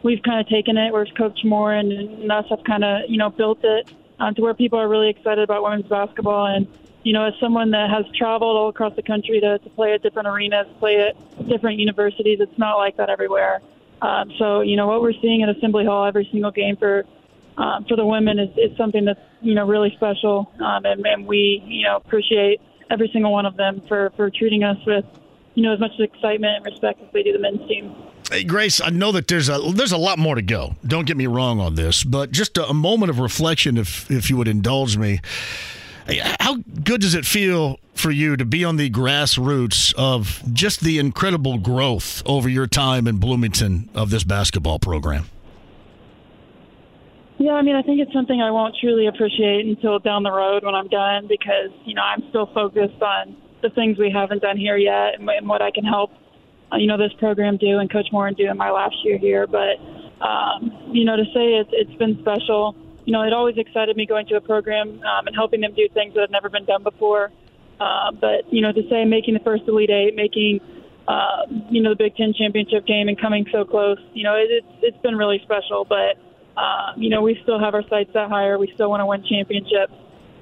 [0.02, 3.18] we've kind of taken it, where Coach Moren and, and us have kind of you
[3.18, 6.68] know built it um, to where people are really excited about women's basketball and
[7.04, 10.04] you know, as someone that has traveled all across the country to, to play at
[10.04, 13.62] different arenas, play at different universities, it's not like that everywhere.
[14.02, 17.06] Um, so, you know, what we're seeing at Assembly Hall every single game for
[17.60, 21.28] um, for the women is, is something that's you know really special, um, and, and
[21.28, 25.06] we you know appreciate every single one of them for for treating us with
[25.56, 27.94] you know as much excitement and respect as they do the men's team.
[28.32, 30.76] Hey, Grace, I know that there's a there's a lot more to go.
[30.88, 34.30] Don't get me wrong on this, but just a, a moment of reflection, if if
[34.30, 35.20] you would indulge me.
[36.40, 40.98] How good does it feel for you to be on the grassroots of just the
[40.98, 45.26] incredible growth over your time in Bloomington of this basketball program?
[47.40, 50.64] Yeah, I mean, I think it's something I won't truly appreciate until down the road
[50.64, 54.58] when I'm done because, you know, I'm still focused on the things we haven't done
[54.58, 56.12] here yet and, what I can help,
[56.72, 59.48] uh, you know, this program do and Coach Moren do in my last year here.
[59.48, 59.80] But,
[60.22, 62.76] um, you know, to say it, it's been special
[63.10, 65.90] you know, it always excited me going to a program um, and helping them do
[65.96, 67.32] things that have never been done before.
[67.80, 70.60] Uh, but you know, to say making the first Elite Eight, making
[71.08, 74.52] uh, you know the Big Ten championship game, and coming so close, you know, it,
[74.52, 75.86] it's it's been really special.
[75.86, 76.22] But
[76.58, 78.58] uh, you know, we still have our sights set higher.
[78.58, 79.94] We still want to win championships,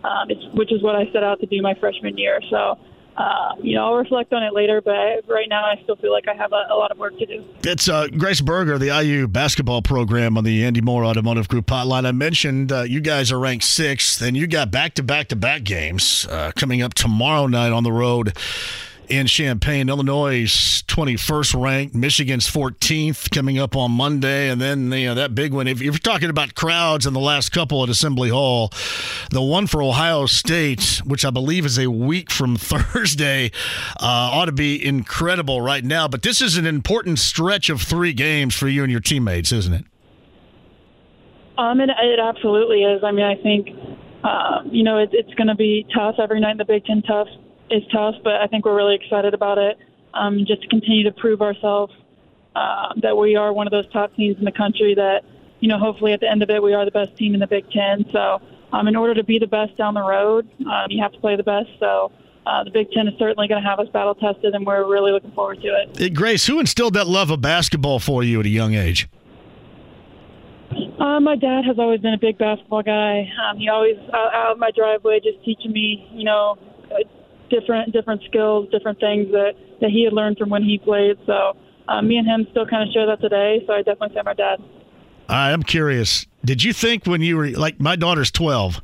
[0.04, 2.40] um, which is what I set out to do my freshman year.
[2.50, 2.78] So
[3.18, 4.94] uh, you know, I'll reflect on it later, but
[5.28, 7.44] right now I still feel like I have a, a lot of work to do.
[7.64, 12.06] It's uh, Grace Berger, the IU basketball program on the Andy Mohr Automotive Group hotline.
[12.06, 15.36] I mentioned uh, you guys are ranked sixth, and you got back to back to
[15.36, 18.38] back games uh, coming up tomorrow night on the road
[19.10, 19.90] in Champaign.
[19.90, 20.46] Illinois
[20.88, 25.68] 21st ranked, Michigan's 14th coming up on Monday, and then you know that big one.
[25.68, 28.72] If you're talking about crowds in the last couple at Assembly Hall,
[29.30, 33.52] the one for Ohio State, which I believe is a week from Thursday,
[34.00, 36.08] uh, ought to be incredible right now.
[36.08, 39.74] But this is an important stretch of three games for you and your teammates, isn't
[39.74, 39.86] it?
[41.58, 43.04] Um, it, it absolutely is.
[43.04, 43.70] I mean, I think.
[44.24, 47.04] Uh, you know, it, it's going to be tough every night in the Big Ten
[47.04, 47.28] tough
[47.70, 49.78] is tough, but I think we're really excited about it.
[50.14, 51.94] Um, just to continue to prove ourselves
[52.56, 54.96] uh, that we are one of those top teams in the country.
[54.96, 55.22] That
[55.60, 57.48] you know, hopefully at the end of it, we are the best team in the
[57.48, 58.06] Big Ten.
[58.12, 58.42] So,
[58.74, 61.36] um, in order to be the best down the road, um, you have to play
[61.36, 61.70] the best.
[61.80, 62.12] So.
[62.46, 65.12] Uh, the Big Ten is certainly going to have us battle tested, and we're really
[65.12, 66.14] looking forward to it.
[66.14, 69.10] Grace, who instilled that love of basketball for you at a young age?
[70.98, 73.30] Uh, my dad has always been a big basketball guy.
[73.44, 76.58] Um, he always out, out of my driveway just teaching me, you know,
[77.50, 81.18] different different skills, different things that that he had learned from when he played.
[81.26, 81.58] So
[81.88, 83.64] um, me and him still kind of share that today.
[83.68, 84.60] So I definitely say my dad.
[85.30, 86.26] I'm curious.
[86.46, 88.82] Did you think when you were like my daughter's 12,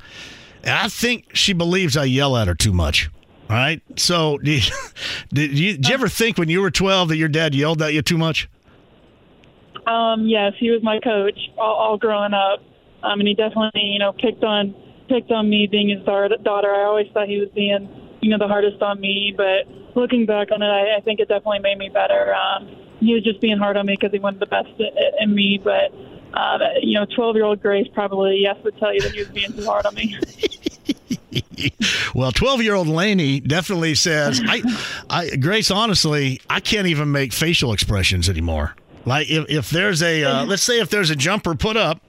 [0.65, 3.10] I think she believes I yell at her too much.
[3.49, 3.81] All right.
[3.98, 4.64] So did,
[5.34, 7.94] did you did you ever think when you were 12 that your dad yelled at
[7.94, 8.49] you too much?
[9.85, 12.64] Um, yes, he was my coach all, all growing up,
[13.03, 14.73] um, and he definitely you know picked on
[15.10, 16.73] picked on me being his daughter.
[16.73, 17.90] I always thought he was being
[18.23, 19.33] you know the hardest on me.
[19.35, 22.33] But looking back on it, I, I think it definitely made me better.
[22.33, 22.67] Um,
[22.99, 24.89] he was just being hard on me because he wanted the best in,
[25.19, 25.59] in me.
[25.63, 25.93] But
[26.33, 29.29] uh, you know, 12 year old Grace probably yes would tell you that he was
[29.29, 30.17] being too hard on me.
[32.15, 34.61] well, 12 year old Laney definitely says, I,
[35.09, 38.75] I, Grace, honestly, I can't even make facial expressions anymore.
[39.05, 41.99] Like if, if there's a uh, let's say if there's a jumper put up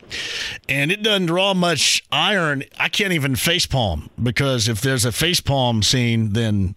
[0.68, 5.12] and it doesn't draw much iron, I can't even face palm because if there's a
[5.12, 6.74] face palm scene, then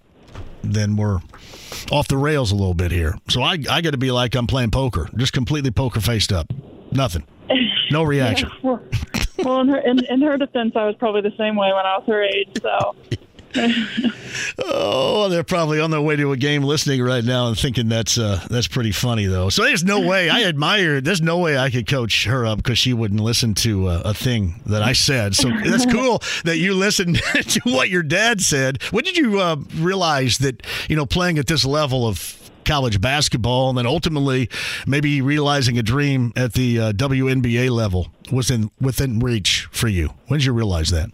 [0.63, 1.19] then we're
[1.91, 3.17] off the rails a little bit here.
[3.29, 6.51] So I I got to be like I'm playing poker, just completely poker faced up,
[6.91, 7.23] nothing,
[7.91, 8.49] no reaction.
[8.63, 11.97] well, in her in, in her defense, I was probably the same way when I
[11.97, 12.49] was her age.
[12.61, 12.95] So
[14.59, 18.17] oh, they're probably on their way to a game listening right now and thinking that's
[18.17, 19.49] uh, that's pretty funny though.
[19.49, 21.01] So there's no way I admire.
[21.01, 24.13] There's no way I could coach her up because she wouldn't listen to uh, a
[24.13, 25.35] thing that I said.
[25.35, 28.81] So that's cool that you listened to what your dad said.
[28.91, 33.69] When did you uh, realize that you know playing at this level of college basketball
[33.69, 34.49] and then ultimately
[34.85, 40.09] maybe realizing a dream at the uh, WNBA level was in within reach for you?
[40.27, 41.09] When did you realize that?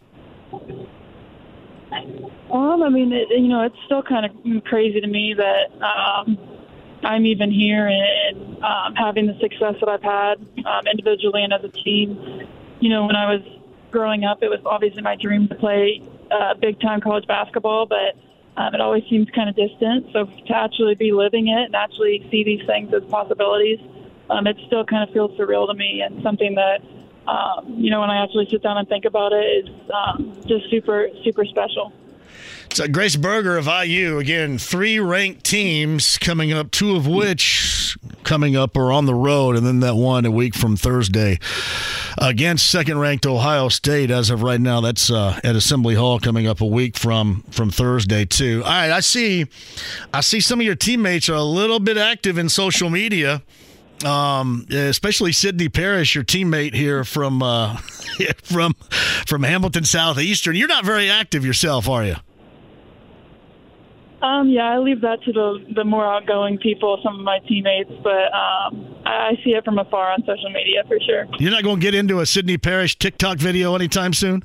[2.53, 6.37] Um, I mean, it, you know, it's still kind of crazy to me that um,
[7.03, 11.63] I'm even here and um, having the success that I've had um, individually and as
[11.63, 12.47] a team.
[12.79, 13.41] You know, when I was
[13.89, 18.13] growing up, it was obviously my dream to play uh, big time college basketball, but
[18.55, 20.13] um, it always seems kind of distant.
[20.13, 23.79] So to actually be living it and actually see these things as possibilities,
[24.29, 26.81] um, it still kind of feels surreal to me and something that,
[27.27, 30.37] um, you know, when I actually sit down and think about it, it, is um,
[30.45, 31.91] just super, super special.
[32.73, 38.55] So Grace Berger of IU again, three ranked teams coming up, two of which coming
[38.55, 41.37] up are on the road, and then that one a week from Thursday
[42.17, 44.09] against second-ranked Ohio State.
[44.09, 47.69] As of right now, that's uh, at Assembly Hall coming up a week from from
[47.69, 48.63] Thursday too.
[48.65, 49.45] All right, I see,
[50.11, 53.43] I see some of your teammates are a little bit active in social media.
[54.03, 57.77] Um, especially Sydney Parrish, your teammate here from uh,
[58.43, 58.73] from
[59.27, 60.55] from Hamilton Southeastern.
[60.55, 62.15] You're not very active yourself, are you?
[64.23, 67.91] Um, yeah, I leave that to the the more outgoing people, some of my teammates,
[68.01, 71.27] but um, I, I see it from afar on social media for sure.
[71.39, 74.43] You're not going to get into a Sydney Parrish TikTok video anytime soon.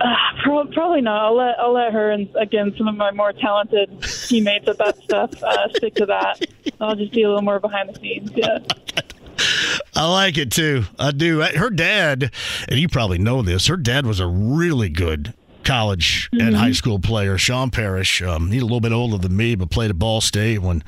[0.00, 1.26] Uh, pro- probably not.
[1.26, 4.96] I'll let I'll let her and again some of my more talented teammates at that
[5.02, 6.40] stuff uh, stick to that.
[6.80, 8.30] I'll just be a little more behind the scenes.
[8.34, 8.58] Yeah.
[9.94, 10.84] I like it too.
[10.98, 11.40] I do.
[11.40, 12.32] Her dad,
[12.68, 13.66] and you probably know this.
[13.66, 15.34] Her dad was a really good
[15.66, 16.46] college Mm-hmm.
[16.46, 18.22] and high school player, Sean Parrish.
[18.22, 20.82] Um, he's a little bit older than me, but played at Ball State when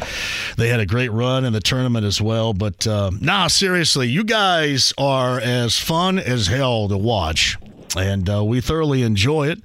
[0.57, 2.53] they had a great run in the tournament as well.
[2.55, 7.57] But uh, nah, seriously, you guys are as fun as hell to watch.
[7.97, 9.61] And uh, we thoroughly enjoy it.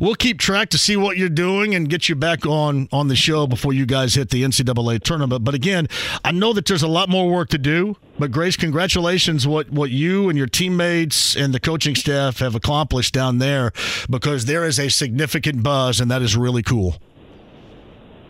[0.00, 3.16] We'll keep track to see what you're doing and get you back on on the
[3.16, 5.44] show before you guys hit the NCAA tournament.
[5.44, 5.88] But again,
[6.24, 7.96] I know that there's a lot more work to do.
[8.18, 13.12] But Grace, congratulations what what you and your teammates and the coaching staff have accomplished
[13.12, 13.72] down there
[14.08, 16.96] because there is a significant buzz and that is really cool.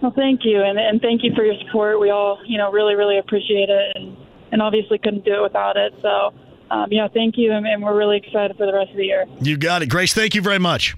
[0.03, 2.01] Well, thank you, and and thank you for your support.
[2.01, 4.17] We all, you know, really really appreciate it, and
[4.53, 5.95] and obviously couldn't do it without it.
[6.03, 6.33] So,
[6.71, 9.27] um, know, thank you, and, and we're really excited for the rest of the year.
[9.41, 9.89] You got it.
[9.89, 10.97] Grace, thank you very much.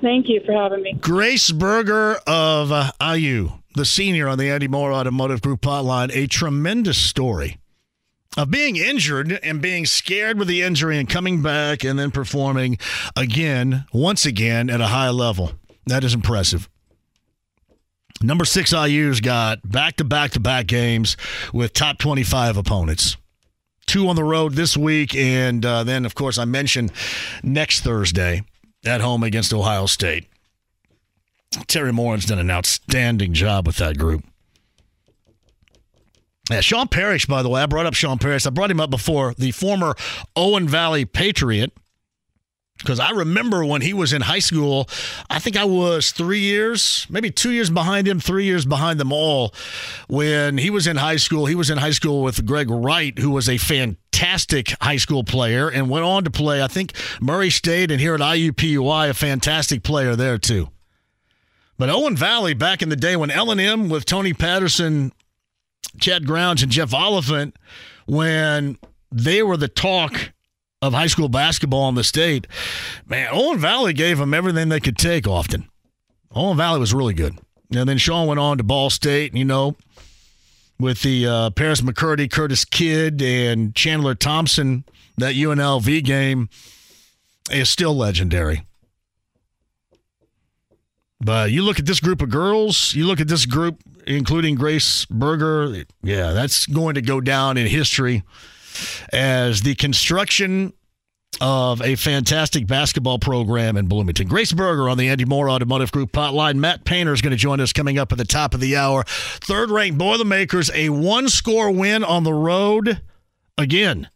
[0.00, 0.94] Thank you for having me.
[0.94, 6.26] Grace Berger of uh, IU, the senior on the Andy Mohr Automotive Group hotline, a
[6.26, 7.58] tremendous story
[8.36, 12.78] of being injured and being scared with the injury and coming back and then performing
[13.16, 15.52] again, once again, at a high level.
[15.86, 16.68] That is impressive.
[18.22, 21.16] Number six IU's got back to back to back games
[21.52, 23.16] with top 25 opponents.
[23.90, 26.92] Two on the road this week, and uh, then, of course, I mentioned
[27.42, 28.44] next Thursday
[28.84, 30.28] at home against Ohio State.
[31.66, 34.24] Teri Moren's done an outstanding job with that group.
[36.48, 38.46] Yeah, Sean Parrish, by the way, I brought up Sean Parrish.
[38.46, 39.96] I brought him up before, the former
[40.36, 41.72] Owen Valley Patriot.
[42.80, 44.88] Because I remember when he was in high school,
[45.28, 49.12] I think I was three years, maybe two years behind him, three years behind them
[49.12, 49.54] all.
[50.08, 53.30] When he was in high school, he was in high school with Greg Wright, who
[53.30, 57.90] was a fantastic high school player and went on to play, I think, Murray State
[57.90, 60.70] and here at IUPUI, a fantastic player there too.
[61.76, 65.12] But Owen Valley, back in the day when L&M with Tony Patterson,
[65.98, 67.56] Chad Grounds, and Jeff Oliphant,
[68.06, 68.78] when
[69.12, 70.32] they were the talk
[70.82, 72.46] of high school basketball in the state,
[73.06, 75.68] man, Owen Valley gave them everything they could take often.
[76.34, 77.38] Owen Valley was really good.
[77.74, 79.76] And then Sean went on to Ball State, you know,
[80.78, 84.84] with the uh, Paris McCurdy, Curtis Kidd, and Chandler Thompson.
[85.18, 86.48] That UNLV game
[87.50, 88.64] is still legendary.
[91.20, 95.04] But you look at this group of girls, you look at this group, including Grace
[95.04, 98.22] Berger, yeah, that's going to go down in history
[99.12, 100.72] as the construction
[101.40, 104.28] of a fantastic basketball program in Bloomington.
[104.28, 106.56] Grace Berger on the Andy Mohr Automotive Group hotline.
[106.56, 109.04] Matt Painter is going to join us coming up at the top of the hour.
[109.06, 113.00] Third ranked Boilermakers, a one score win on the road
[113.56, 114.08] again.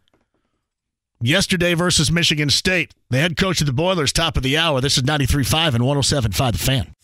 [1.20, 2.92] Yesterday versus Michigan State.
[3.08, 4.80] The head coach of the Boilers, top of the hour.
[4.82, 6.94] This is 93.5 and 107.5 The Fan.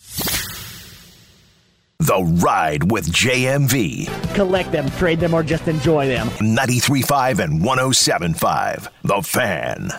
[2.00, 4.34] The Ride with JMV.
[4.34, 6.28] Collect them, trade them, or just enjoy them.
[6.28, 9.90] 93.5 and 107.5 The Fan.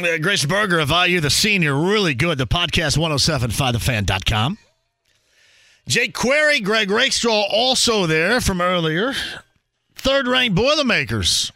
[0.00, 2.38] Uh, Grace Berger of IU, the senior, really good.
[2.38, 4.58] The podcast 1075thefan.com.
[5.88, 9.12] Jake Query, Greg Rakestraw also there from earlier.
[9.96, 11.50] Third ranked Boilermakers.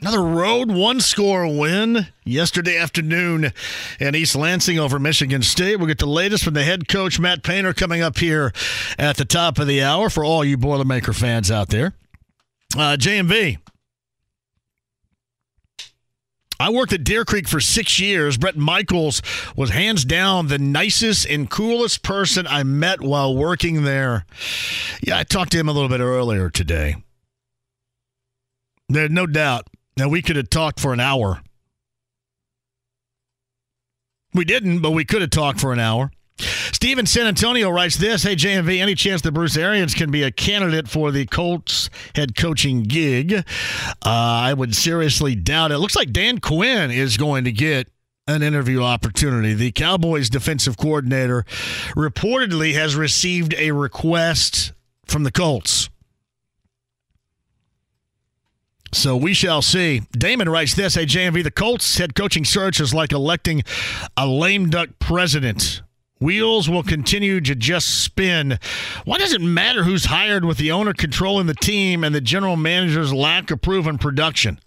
[0.00, 3.52] Another road one score win yesterday afternoon
[3.98, 5.76] in East Lansing over Michigan State.
[5.76, 8.52] We'll get the latest from the head coach, Matt Painter, coming up here
[8.98, 11.94] at the top of the hour for all you Boilermaker fans out there.
[12.76, 13.58] Uh, JMV.
[16.60, 18.36] I worked at Deer Creek for six years.
[18.36, 19.22] Bret Michaels
[19.56, 24.26] was hands down the nicest and coolest person I met while working there.
[25.02, 26.96] Yeah, I talked to him a little bit earlier today.
[28.88, 29.68] There's no doubt.
[29.96, 31.42] Now, we could have talked for an hour.
[34.34, 36.10] We didn't, but we could have talked for an hour.
[36.38, 40.30] Steven San Antonio writes this Hey, JMV, any chance that Bruce Arians can be a
[40.30, 43.32] candidate for the Colts head coaching gig?
[43.32, 43.42] Uh,
[44.04, 45.78] I would seriously doubt it.
[45.78, 47.88] Looks like Dan Quinn is going to get
[48.28, 49.54] an interview opportunity.
[49.54, 51.44] The Cowboys defensive coordinator
[51.94, 54.72] reportedly has received a request
[55.06, 55.88] from the Colts.
[58.96, 60.00] So we shall see.
[60.12, 63.62] Damon writes this Hey, JMV, the Colts head coaching search is like electing
[64.16, 65.82] a lame duck president.
[66.18, 68.58] Wheels will continue to just spin.
[69.04, 72.56] Why does it matter who's hired with the owner controlling the team and the general
[72.56, 74.58] manager's lack of proven production?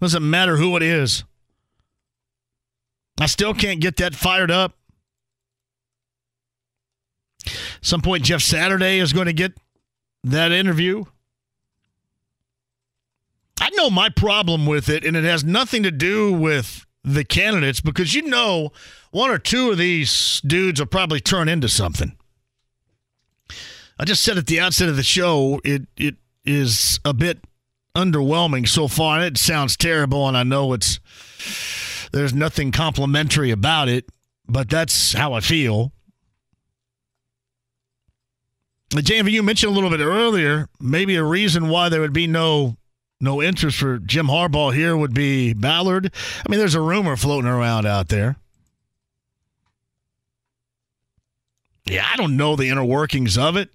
[0.00, 1.24] Doesn't matter who it is.
[3.20, 4.78] I still can't get that fired up.
[7.82, 9.52] Some point, Jeff Saturday is going to get
[10.24, 11.04] that interview.
[13.60, 17.80] I know my problem with it, and it has nothing to do with the candidates
[17.80, 18.72] because you know
[19.10, 22.16] one or two of these dudes will probably turn into something.
[23.98, 27.40] I just said at the outset of the show, it it is a bit
[27.96, 29.20] underwhelming so far.
[29.22, 31.00] It sounds terrible, and I know it's
[32.12, 34.06] there's nothing complimentary about it,
[34.46, 35.92] but that's how I feel.
[38.90, 42.78] JMV, you mentioned a little bit earlier, maybe a reason why there would be no
[43.20, 46.12] no interest for Jim Harbaugh here would be Ballard.
[46.14, 48.36] I mean, there's a rumor floating around out there.
[51.84, 53.70] Yeah, I don't know the inner workings of it.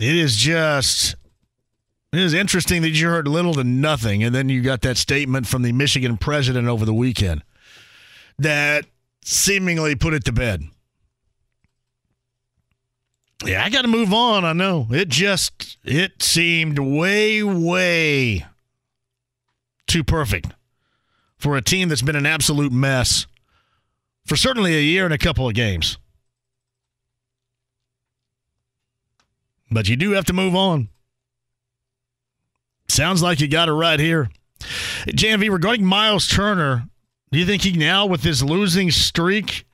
[0.00, 1.14] It is just
[2.12, 5.46] it is interesting that you heard little to nothing, and then you got that statement
[5.46, 7.42] from the Michigan president over the weekend
[8.38, 8.86] that
[9.24, 10.64] seemingly put it to bed.
[13.44, 14.44] Yeah, I got to move on.
[14.44, 14.86] I know.
[14.90, 18.46] It just it seemed way way
[19.86, 20.52] too perfect
[21.38, 23.26] for a team that's been an absolute mess
[24.24, 25.98] for certainly a year and a couple of games.
[29.70, 30.88] But you do have to move on.
[32.88, 34.30] Sounds like you got it right here.
[35.08, 36.88] JMV, regarding Myles Turner,
[37.32, 39.64] do you think he now, with his losing streak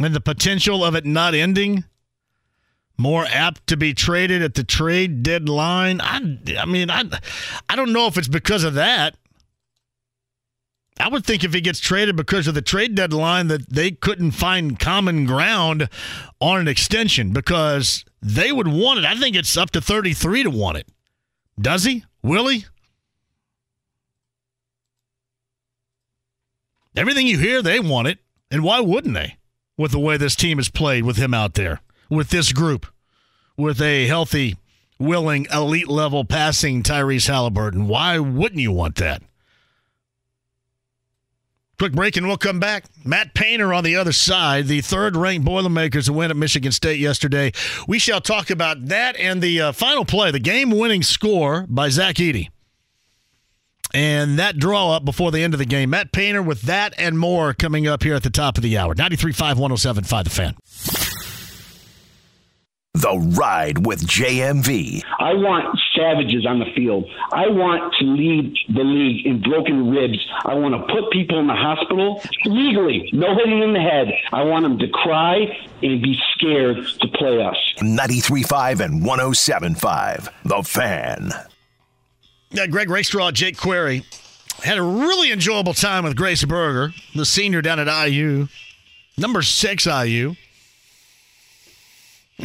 [0.00, 1.84] and the potential of it not ending,
[2.98, 6.00] more apt to be traded at the trade deadline?
[6.00, 7.04] I, I mean, I,
[7.68, 9.16] I don't know if it's because of that.
[10.98, 14.32] I would think if he gets traded because of the trade deadline, that they couldn't
[14.32, 15.88] find common ground
[16.40, 19.04] on an extension because they would want it.
[19.04, 20.86] I think it's up to 33 to want it.
[21.60, 22.04] Does he?
[22.22, 22.66] Will he?
[26.94, 28.18] Everything you hear, they want it.
[28.50, 29.38] And why wouldn't they?
[29.78, 31.80] With the way this team has played with him out there,
[32.12, 32.86] with this group,
[33.56, 34.56] with a healthy,
[34.98, 37.88] willing, elite level passing Tyrese Halliburton.
[37.88, 39.22] Why wouldn't you want that?
[41.78, 42.84] Quick break and we'll come back.
[43.02, 47.00] Matt Painter on the other side, the third ranked Boilermakers who win at Michigan State
[47.00, 47.50] yesterday.
[47.88, 51.88] We shall talk about that and the uh, final play, the game winning score by
[51.88, 52.48] Zach Edey.
[53.94, 55.90] And that draw up before the end of the game.
[55.90, 58.94] Matt Painter with that and more coming up here at the top of the hour.
[58.94, 61.01] 93.5, 107.5, the fan.
[62.94, 65.02] The Ride with JMV.
[65.18, 67.08] I want savages on the field.
[67.32, 70.18] I want to lead the league in broken ribs.
[70.44, 74.12] I want to put people in the hospital legally, no hitting in the head.
[74.30, 75.38] I want them to cry
[75.82, 77.56] and be scared to play us.
[77.78, 81.32] 93.5 and 107.5, The Fan.
[82.50, 84.04] Yeah, Greg Rakestraw, Jake Query
[84.62, 88.48] had a really enjoyable time with Grace Berger, the senior down at IU,
[89.16, 90.34] number six IU.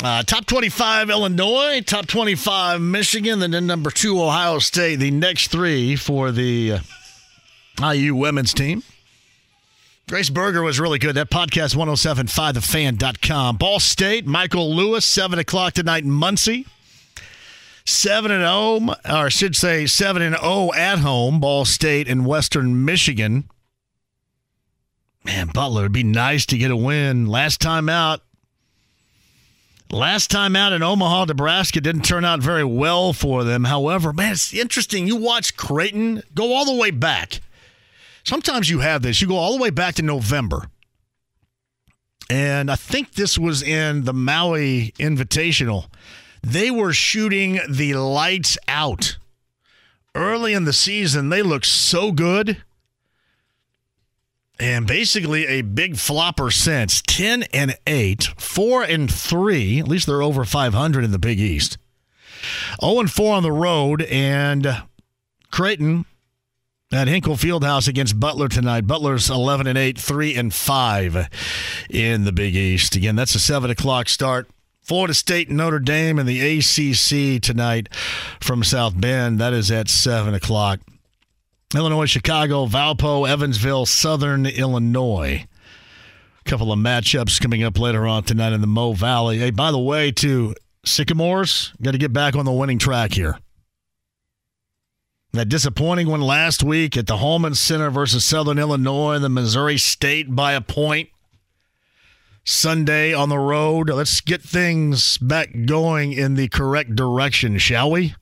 [0.03, 4.97] Uh, top 25 Illinois, top 25 Michigan, and then number two Ohio State.
[4.97, 6.79] The next three for the
[7.81, 8.83] uh, IU women's team.
[10.07, 11.15] Grace Berger was really good.
[11.15, 13.57] That podcast, 1075thefan.com.
[13.57, 16.65] Ball State, Michael Lewis, 7 o'clock tonight in Muncie.
[17.85, 22.25] 7 and 0, or I should say 7 and 0 at home, Ball State in
[22.25, 23.49] Western Michigan.
[25.23, 27.25] Man, Butler, it'd be nice to get a win.
[27.25, 28.21] Last time out,
[29.89, 33.63] Last time out in Omaha, Nebraska didn't turn out very well for them.
[33.63, 35.07] However, man, it's interesting.
[35.07, 37.39] You watch Creighton go all the way back.
[38.25, 39.21] Sometimes you have this.
[39.21, 40.69] You go all the way back to November.
[42.29, 45.87] And I think this was in the Maui Invitational.
[46.43, 49.17] They were shooting the lights out.
[50.13, 52.61] Early in the season, they looked so good
[54.59, 57.01] and basically a big flopper since.
[57.01, 61.77] 10 and 8 4 and 3 at least they're over 500 in the big east.
[62.81, 64.83] 0 and 4 on the road and
[65.51, 66.05] creighton
[66.91, 68.87] at hinkle fieldhouse against butler tonight.
[68.87, 71.27] Butler's 11 and 8 3 and 5
[71.89, 72.95] in the big east.
[72.95, 74.47] Again that's a 7 o'clock start.
[74.81, 77.89] Florida State, Notre Dame, and the ACC tonight
[78.39, 79.37] from South Bend.
[79.37, 80.79] That is at 7 o'clock.
[81.75, 85.45] Illinois, Chicago, Valpo, Evansville, Southern Illinois.
[86.39, 89.39] A couple of matchups coming up later on tonight in the Mo Valley.
[89.39, 93.37] Hey, by the way, to Sycamores, got to get back on the winning track here.
[95.33, 100.33] That disappointing one last week at the Hulman Center versus Southern Illinois, the Missouri State
[100.33, 101.09] by a point.
[102.45, 103.89] Sunday on the road.
[103.89, 108.15] Let's get things back going in the correct direction, shall we?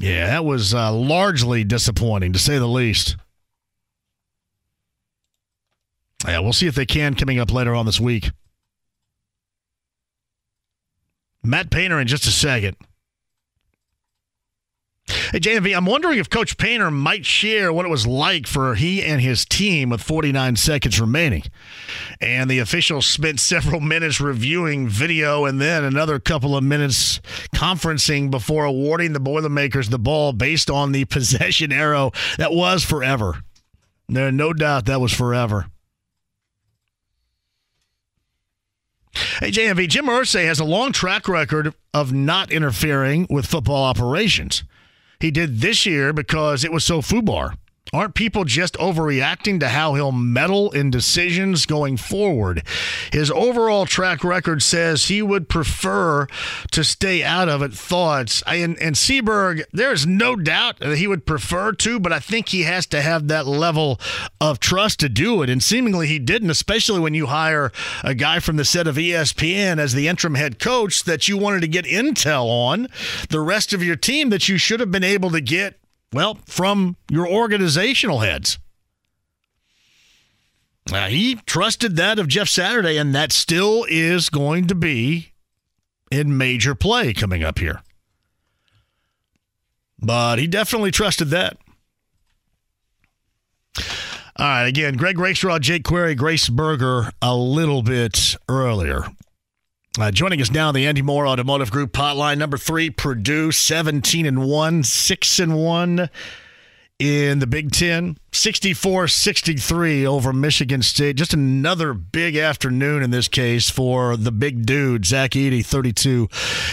[0.00, 3.16] Yeah, that was uh, largely disappointing, to say the least.
[6.26, 8.30] Yeah, we'll see if they can coming up later on this week.
[11.42, 12.76] Matt Painter in just a second.
[15.32, 19.02] Hey, JMV, I'm wondering if Coach Painter might share what it was like for he
[19.02, 21.42] and his team with 49 seconds remaining.
[22.20, 27.20] And the officials spent several minutes reviewing video and then another couple of minutes
[27.54, 33.42] conferencing before awarding the Boilermakers the ball based on the possession arrow that was forever.
[34.08, 35.66] There, no doubt that was forever.
[39.40, 44.62] Hey, JMV, Jim Irsay has a long track record of not interfering with football operations.
[45.20, 47.54] He did this year because it was so foobar.
[47.92, 52.62] Aren't people just overreacting to how he'll meddle in decisions going forward?
[53.12, 56.28] His overall track record says he would prefer
[56.70, 57.72] to stay out of it.
[57.72, 58.44] Thoughts?
[58.46, 62.62] And, and Seaberg, there's no doubt that he would prefer to, but I think he
[62.62, 63.98] has to have that level
[64.40, 65.50] of trust to do it.
[65.50, 67.72] And seemingly he didn't, especially when you hire
[68.04, 71.62] a guy from the set of ESPN as the interim head coach that you wanted
[71.62, 72.86] to get intel on.
[73.30, 75.79] The rest of your team that you should have been able to get
[76.12, 78.58] well, from your organizational heads.
[80.88, 85.32] He trusted that of Jeff Saturday, and that still is going to be
[86.10, 87.82] in major play coming up here.
[90.00, 91.58] But he definitely trusted that.
[94.36, 99.04] All right, again, Greg Rakestraw, Jake Query, Grace Berger a little bit earlier.
[99.98, 104.48] Uh, joining us now, the Andy Mohr Automotive Group hotline number three, Purdue, seventeen and
[104.48, 106.08] one, six and one
[107.00, 111.16] in the Big Ten, 64-63 over Michigan State.
[111.16, 116.28] Just another big afternoon in this case for the big dude, Zach Edey, thirty-two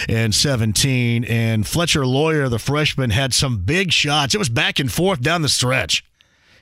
[0.08, 4.36] and seventeen, and Fletcher Loyer, the freshman, had some big shots.
[4.36, 6.07] It was back and forth down the stretch.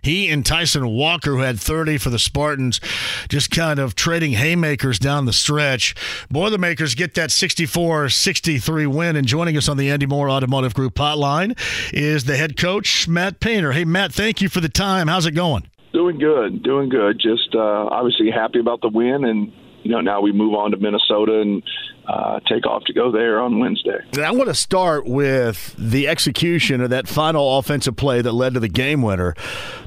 [0.05, 2.79] He and Tyson Walker, who had 30 for the Spartans,
[3.27, 5.95] just kind of trading haymakers down the stretch.
[6.29, 9.15] Boilermakers get that 64 63 win.
[9.15, 11.57] And joining us on the Andy Mohr Automotive Group hotline
[11.91, 13.71] is the head coach, Matt Painter.
[13.71, 15.07] Hey, Matt, thank you for the time.
[15.07, 15.67] How's it going?
[15.91, 17.19] Doing good, doing good.
[17.19, 19.51] Just uh, obviously happy about the win and
[19.85, 21.61] you know, now we move on to Minnesota and
[22.07, 23.99] uh, take off to go there on Wednesday.
[24.21, 28.59] I want to start with the execution of that final offensive play that led to
[28.59, 29.33] the game winner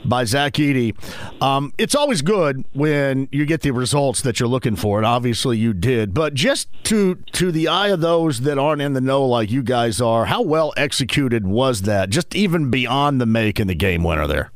[0.04, 0.94] by Zach Edey.
[1.42, 5.58] Um, it's always good when you get the results that you're looking for, and obviously
[5.58, 6.14] you did.
[6.14, 9.62] But just to to the eye of those that aren't in the know like you
[9.62, 12.10] guys are, how well executed was that?
[12.10, 14.50] Just even beyond the make and the game winner there.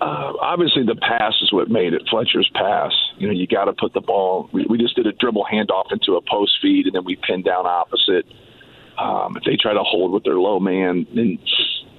[0.00, 2.02] Uh, obviously, the pass is what made it.
[2.08, 2.92] Fletcher's pass.
[3.18, 4.48] You know, you got to put the ball.
[4.52, 7.44] We, we just did a dribble handoff into a post feed, and then we pinned
[7.44, 8.24] down opposite.
[8.96, 11.38] Um, if they try to hold with their low man, then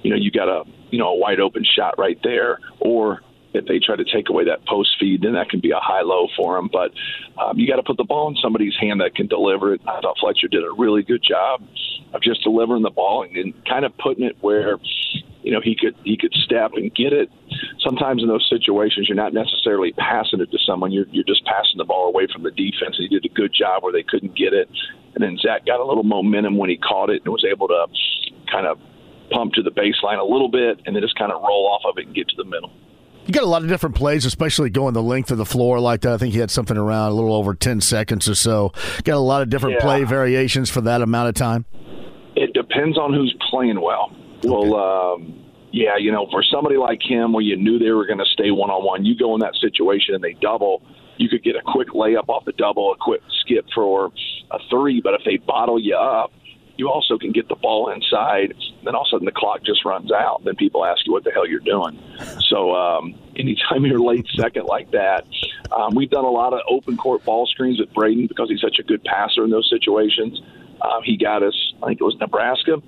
[0.02, 2.58] you know you got a you know a wide open shot right there.
[2.80, 3.20] Or
[3.52, 6.02] if they try to take away that post feed, then that can be a high
[6.02, 6.70] low for them.
[6.72, 6.92] But
[7.40, 9.80] um, you got to put the ball in somebody's hand that can deliver it.
[9.86, 11.62] I thought Fletcher did a really good job
[12.14, 14.78] of just delivering the ball and, and kind of putting it where
[15.42, 17.30] you know he could he could step and get it.
[17.80, 20.92] Sometimes in those situations, you're not necessarily passing it to someone.
[20.92, 22.96] You're you're just passing the ball away from the defense.
[22.98, 24.68] He did a good job where they couldn't get it,
[25.14, 27.86] and then Zach got a little momentum when he caught it and was able to
[28.50, 28.78] kind of
[29.30, 31.98] pump to the baseline a little bit, and then just kind of roll off of
[31.98, 32.70] it and get to the middle.
[33.30, 36.00] You got a lot of different plays, especially going the length of the floor like
[36.00, 36.12] that.
[36.12, 38.72] I think he had something around a little over 10 seconds or so.
[39.04, 39.82] Got a lot of different yeah.
[39.82, 41.64] play variations for that amount of time.
[42.34, 44.10] It depends on who's playing well.
[44.42, 48.18] Well, um, yeah, you know, for somebody like him, where you knew they were going
[48.18, 50.82] to stay one on one, you go in that situation and they double,
[51.16, 54.10] you could get a quick layup off the double, a quick skip for
[54.50, 55.00] a three.
[55.00, 56.32] But if they bottle you up,
[56.80, 58.54] you also can get the ball inside.
[58.84, 60.42] Then all of a sudden the clock just runs out.
[60.44, 62.02] Then people ask you what the hell you're doing.
[62.48, 65.26] So um, anytime you're late second like that,
[65.70, 68.78] um, we've done a lot of open court ball screens with Braden because he's such
[68.78, 70.40] a good passer in those situations.
[70.80, 72.80] Um, he got us, I think it was Nebraska.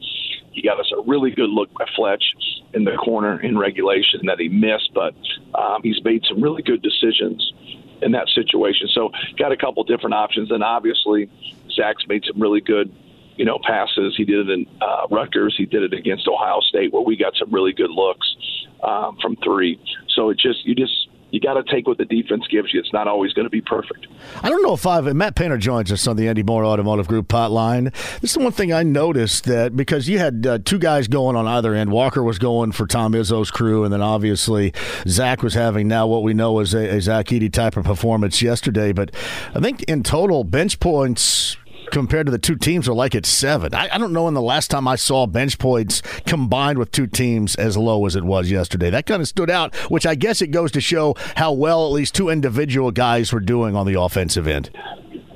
[0.52, 2.24] He got us a really good look by Fletch
[2.73, 5.14] in the corner in regulation that he missed, but
[5.55, 7.52] um, he's made some really good decisions
[8.01, 8.89] in that situation.
[8.94, 11.28] So got a couple different options, and obviously
[11.74, 12.94] Zach's made some really good,
[13.37, 14.15] you know, passes.
[14.17, 15.55] He did it in uh, Rutgers.
[15.57, 18.35] He did it against Ohio State, where we got some really good looks
[18.83, 19.81] um, from three.
[20.15, 22.81] So it just you just you got to take what the defense gives you.
[22.81, 24.07] It's not always going to be perfect.
[24.43, 27.29] I don't know if I've Matt Painter joins us on the Andy Mohr Automotive Group
[27.29, 27.91] hotline.
[28.21, 31.35] This is the one thing I noticed that because you had uh, two guys going
[31.35, 31.91] on either end.
[31.91, 34.75] Walker was going for Tom Izzo's crew, and then obviously
[35.09, 38.43] Zach was having now what we know is a, a Zach Edey type of performance
[38.43, 38.93] yesterday.
[38.93, 39.11] But
[39.55, 41.57] I think in total bench points
[41.93, 43.73] compared to the two teams are like it's seven.
[43.74, 47.06] I, I, don't know when the last time I saw bench points combined with two
[47.06, 48.90] teams as low as it was yesterday.
[48.90, 51.93] That kind of stood out, which I guess it goes to show how well at
[51.93, 54.70] least two individual guys were doing on the offensive end.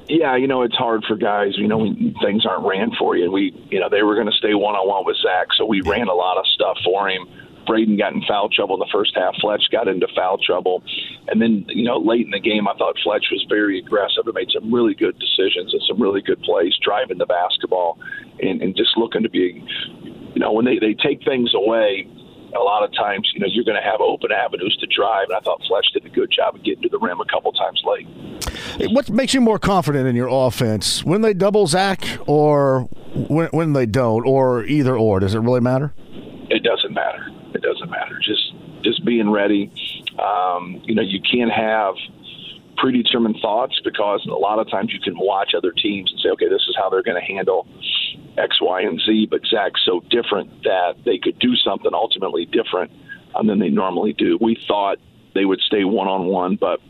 [0.09, 1.53] Yeah, you know it's hard for guys.
[1.57, 3.31] You know when things aren't ran for you.
[3.31, 5.83] We, you know, they were going to stay one on one with Zach, so we
[5.83, 7.27] ran a lot of stuff for him
[7.67, 9.35] Braden got in foul trouble in the first half.
[9.41, 10.83] Fletch got into foul trouble.
[11.29, 14.35] And then, you know, late in the game, I thought Fletch was very aggressive and
[14.35, 17.99] made some really good decisions and some really good plays, driving the basketball
[18.41, 19.63] and, and just looking to be,
[20.35, 22.09] you know, when they, they take things away,
[22.55, 25.27] a lot of times, you know, you're going to have open avenues to drive.
[25.29, 27.53] And I thought Fletch did a good job of getting to the rim a couple
[27.53, 28.07] times late.
[28.93, 31.05] What makes you more confident in your offense?
[31.05, 32.83] When they double Zach or
[33.29, 35.21] when, when they don't, or either or?
[35.21, 35.93] Does it really matter?
[36.49, 36.86] It doesn't
[37.67, 38.19] doesn't matter.
[38.23, 39.73] Just just being ready.
[40.19, 41.95] Um, you know, you can't have
[42.77, 46.49] predetermined thoughts because a lot of times you can watch other teams and say, okay,
[46.49, 47.67] this is how they're going to handle
[48.37, 49.29] X, Y, and Z.
[49.31, 52.93] But Zach's so different that they could do something ultimately different
[53.35, 54.39] um, than they normally do.
[54.41, 54.99] We thought
[55.35, 56.81] they would stay one on one, but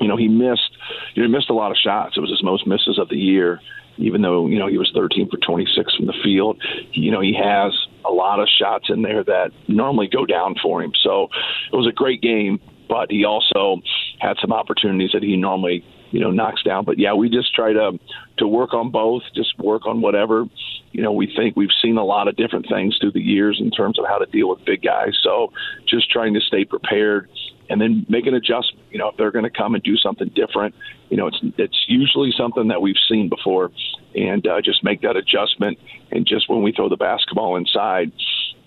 [0.00, 0.70] you know he missed.
[1.14, 2.16] You know, he missed a lot of shots.
[2.16, 3.60] It was his most misses of the year
[3.98, 6.62] even though you know he was 13 for 26 from the field.
[6.92, 7.72] You know he has
[8.04, 10.92] a lot of shots in there that normally go down for him.
[11.02, 11.28] So
[11.72, 13.80] it was a great game, but he also
[14.20, 16.84] had some opportunities that he normally you know knocks down.
[16.84, 17.98] But yeah, we just try to
[18.38, 20.44] to work on both, just work on whatever
[20.92, 23.70] you know we think we've seen a lot of different things through the years in
[23.70, 25.16] terms of how to deal with big guys.
[25.22, 25.52] So
[25.88, 27.28] just trying to stay prepared
[27.68, 28.84] and then make an adjustment.
[28.90, 30.74] You know, if they're going to come and do something different,
[31.08, 33.70] you know, it's it's usually something that we've seen before,
[34.14, 35.78] and uh, just make that adjustment.
[36.10, 38.12] And just when we throw the basketball inside,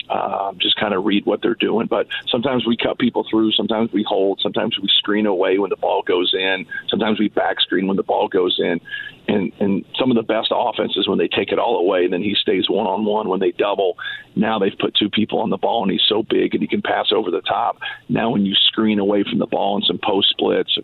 [0.10, 1.88] um, just kind of read what they're doing.
[1.88, 5.78] But sometimes we cut people through, sometimes we hold, sometimes we screen away when the
[5.78, 8.82] ball goes in, sometimes we back screen when the ball goes in.
[9.30, 12.36] And and some of the best offenses when they take it all away, then he
[12.36, 13.30] stays one on one.
[13.30, 13.96] When they double,
[14.36, 16.82] now they've put two people on the ball and he's so big and he can
[16.82, 17.78] pass over the top.
[18.10, 20.78] Now when you screen away from the ball and some post splits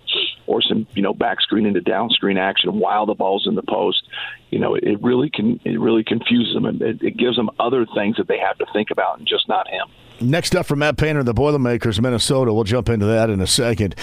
[0.45, 3.63] or some you know back screen into down screen action while the ball's in the
[3.63, 4.03] post,
[4.51, 7.85] you know it really can it really confuses them and it, it gives them other
[7.95, 9.87] things that they have to think about and just not him.
[10.21, 12.53] Next up from Matt Painter, the Boilermakers, Minnesota.
[12.53, 13.95] We'll jump into that in a second.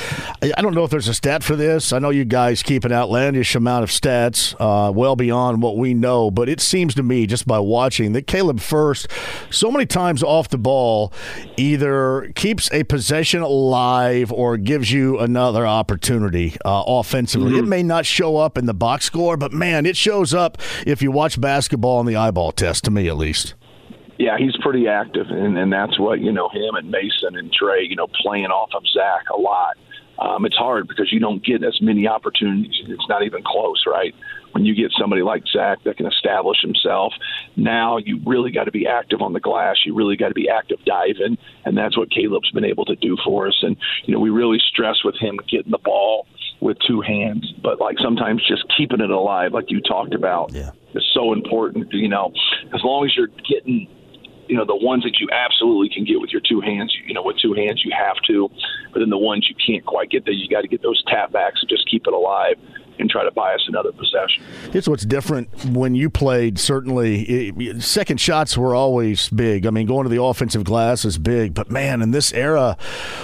[0.43, 1.91] I don't know if there's a stat for this.
[1.93, 5.95] I know you guys keep an outlandish amount of stats, uh, well beyond what we
[5.95, 9.09] know, but it seems to me, just by watching, that Caleb Furst,
[9.51, 11.13] so many times off the ball,
[11.57, 17.53] either keeps a possession alive or gives you another opportunity uh, offensively.
[17.53, 17.65] Mm-hmm.
[17.65, 21.01] It may not show up in the box score, but man, it shows up if
[21.01, 23.55] you watch basketball on the eyeball test, to me at least
[24.23, 27.83] yeah, he's pretty active, and, and that's what you know him and Mason and Trey,
[27.83, 29.77] you know, playing off of Zach a lot.
[30.21, 32.81] Um, it's hard because you don't get as many opportunities.
[32.87, 34.15] It's not even close, right?
[34.53, 37.13] When you get somebody like Zach that can establish himself,
[37.57, 39.79] now you really got to be active on the glass.
[39.85, 43.17] You really got to be active diving, and that's what Caleb's been able to do
[43.25, 43.59] for us.
[43.63, 46.29] And you know, we really stress with him getting the ball
[46.61, 50.71] with two hands, but like sometimes just keeping it alive, like you talked about, yeah.
[50.95, 51.93] is so important.
[51.93, 52.33] You know,
[52.73, 53.89] as long as you're getting
[54.53, 57.23] you know the ones that you absolutely can get with your two hands you know
[57.23, 58.51] with two hands you have to.
[58.93, 61.33] But then the ones you can't quite get there you got to get those tap
[61.33, 62.57] backs and just keep it alive
[62.99, 64.43] and try to buy us another possession.
[64.73, 66.59] It's what's different when you played.
[66.59, 69.67] Certainly, it, second shots were always big.
[69.67, 72.77] I mean, going to the offensive glass is big, but man, in this era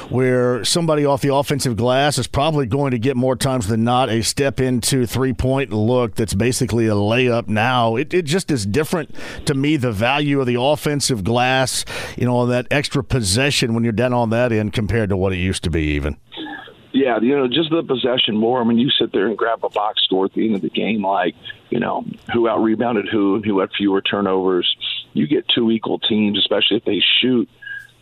[0.09, 4.09] where somebody off the offensive glass is probably going to get more times than not
[4.09, 8.67] a step into three point look that's basically a layup now, it, it just is
[8.67, 9.15] different
[9.47, 9.77] to me.
[9.77, 11.85] The value of the offensive glass,
[12.17, 15.37] you know, that extra possession when you're down on that end compared to what it
[15.37, 16.17] used to be, even.
[16.93, 18.61] Yeah, you know, just the possession more.
[18.61, 20.71] I mean, you sit there and grab a box score at the end of the
[20.71, 21.35] game, like,
[21.71, 24.75] you know, who out rebounded who and who had fewer turnovers.
[25.13, 27.49] You get two equal teams, especially if they shoot,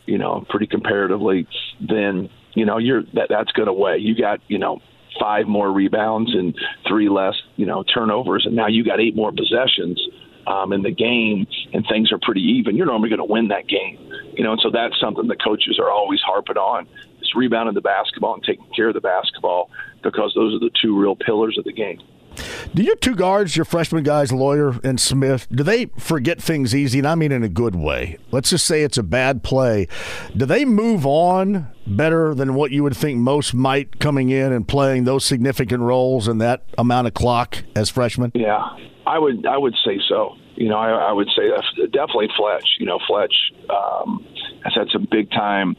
[0.07, 1.49] you know, pretty comparatively,
[1.81, 3.99] then, you know, you're that that's going to weigh.
[3.99, 4.81] You got, you know,
[5.19, 6.55] five more rebounds and
[6.87, 10.01] three less, you know, turnovers, and now you got eight more possessions
[10.47, 12.77] um, in the game, and things are pretty even.
[12.77, 13.99] You're normally going to win that game,
[14.35, 16.87] you know, and so that's something the coaches are always harping on
[17.37, 19.71] rebounding the basketball and taking care of the basketball
[20.03, 22.01] because those are the two real pillars of the game.
[22.75, 26.99] Do your two guards, your freshman guys, Loyer and Smith, do they forget things easy?
[26.99, 28.19] And I mean in a good way.
[28.31, 29.89] Let's just say it's a bad play.
[30.37, 34.67] Do they move on better than what you would think most might coming in and
[34.67, 38.33] playing those significant roles in that amount of clock as freshmen?
[38.35, 38.63] Yeah,
[39.07, 40.37] I would I would say so.
[40.57, 41.49] You know, I, I would say
[41.93, 42.67] definitely Fletch.
[42.79, 43.35] You know, Fletch
[43.71, 44.27] um,
[44.65, 45.77] has had some big time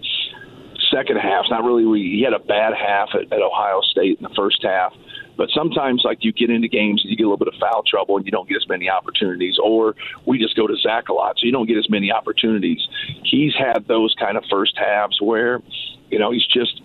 [0.91, 1.49] second halves.
[1.49, 1.83] Not really.
[2.01, 4.93] He had a bad half at, at Ohio State in the first half.
[5.37, 8.17] But sometimes, like you get into games you get a little bit of foul trouble
[8.17, 9.95] and you don't get as many opportunities, or
[10.25, 12.79] we just go to Zach a lot, so you don't get as many opportunities.
[13.23, 15.61] He's had those kind of first halves where,
[16.09, 16.81] you know, he's just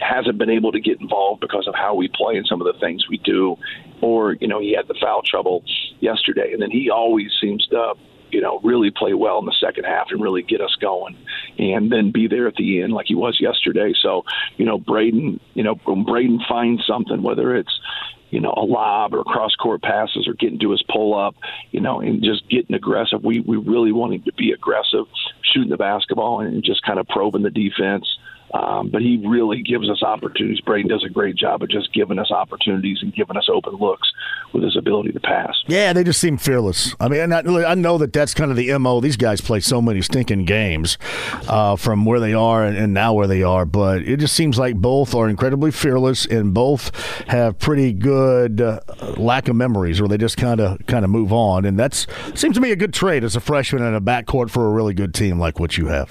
[0.00, 2.78] hasn't been able to get involved because of how we play and some of the
[2.80, 3.56] things we do,
[4.00, 5.62] or you know, he had the foul trouble
[6.00, 7.92] yesterday, and then he always seems to
[8.34, 11.16] you know, really play well in the second half and really get us going,
[11.56, 13.94] and then be there at the end like he was yesterday.
[14.02, 14.24] So,
[14.56, 17.80] you know, Braden, you know, when Braden finds something, whether it's
[18.30, 21.36] you know, a lob or cross court passes or getting to his pull up,
[21.70, 23.22] you know, and just getting aggressive.
[23.22, 25.04] We we really want him to be aggressive,
[25.42, 28.18] shooting the basketball and just kind of probing the defense.
[28.52, 30.60] Um, but he really gives us opportunities.
[30.60, 34.12] Braden does a great job of just giving us opportunities and giving us open looks
[34.52, 35.56] with his ability to pass.
[35.66, 36.94] Yeah, they just seem fearless.
[37.00, 39.00] I mean, I, I know that that's kind of the mo.
[39.00, 40.98] These guys play so many stinking games
[41.48, 44.56] uh, from where they are and, and, now where they are, but it just seems
[44.56, 46.94] like both are incredibly fearless and both
[47.26, 48.78] have pretty good uh,
[49.16, 52.54] lack of memories, where they just kind of kind of move on, and that's seems
[52.54, 55.12] to be a good trade as a freshman in a backcourt for a really good
[55.12, 56.08] team like what you have.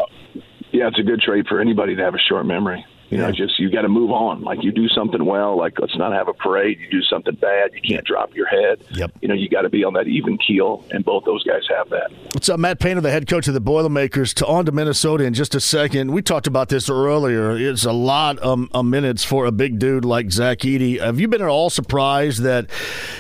[0.74, 2.84] Yeah, it's a good trade for anybody to have a short memory.
[3.14, 4.42] You know, just you got to move on.
[4.42, 6.80] Like you do something well, like let's not have a parade.
[6.80, 8.84] You do something bad, you can't drop your head.
[8.92, 9.12] Yep.
[9.22, 11.90] You know, you got to be on that even keel, and both those guys have
[11.90, 12.12] that.
[12.34, 14.34] What's up, Matt Painter, the head coach of the Boilermakers?
[14.36, 16.12] To on to Minnesota in just a second.
[16.12, 17.56] We talked about this earlier.
[17.56, 21.00] It's a lot of, of minutes for a big dude like Zach Edey.
[21.00, 22.72] Have you been at all surprised that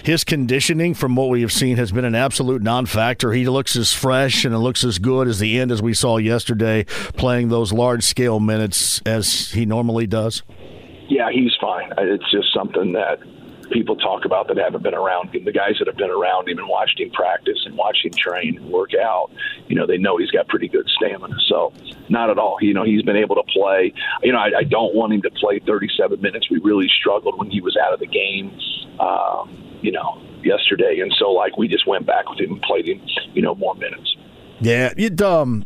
[0.04, 3.32] his conditioning, from what we have seen, has been an absolute non-factor?
[3.32, 6.18] He looks as fresh and it looks as good as the end as we saw
[6.18, 10.44] yesterday, playing those large-scale minutes as he normally normally does?
[11.10, 11.92] Yeah, he's fine.
[11.98, 13.20] It's just something that
[13.72, 15.44] people talk about that haven't been around him.
[15.44, 18.58] The guys that have been around him and watched him practice and watched him train
[18.58, 19.30] and work out,
[19.68, 21.36] you know, they know he's got pretty good stamina.
[21.48, 21.74] So,
[22.10, 22.58] not at all.
[22.62, 23.94] You know, he's been able to play.
[24.22, 26.50] You know, I, I don't want him to play 37 minutes.
[26.50, 28.58] We really struggled when he was out of the game.
[29.00, 32.88] Um, you know, yesterday, and so like we just went back with him and played
[32.88, 33.02] him,
[33.34, 34.16] you know, more minutes.
[34.62, 35.66] Yeah, it, um,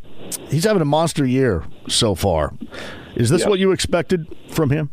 [0.50, 2.54] he's having a monster year so far.
[3.18, 3.50] Is this yep.
[3.50, 4.92] what you expected from him?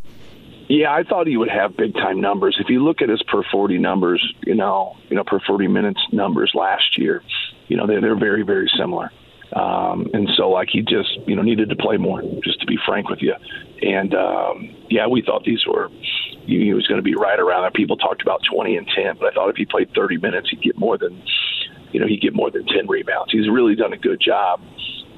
[0.69, 2.57] Yeah, I thought he would have big time numbers.
[2.59, 6.01] If you look at his per forty numbers, you know, you know, per forty minutes
[6.11, 7.23] numbers last year,
[7.69, 9.11] you know, they're they're very very similar.
[9.53, 12.79] Um, and so, like, he just you know needed to play more, just to be
[12.87, 13.35] frank with you.
[13.83, 15.91] And um, yeah, we thought these were
[16.47, 17.71] he was going to be right around there.
[17.71, 20.63] People talked about twenty and ten, but I thought if he played thirty minutes, he'd
[20.63, 21.23] get more than
[21.93, 23.33] you know he'd get more than ten rebounds.
[23.33, 24.63] He's really done a good job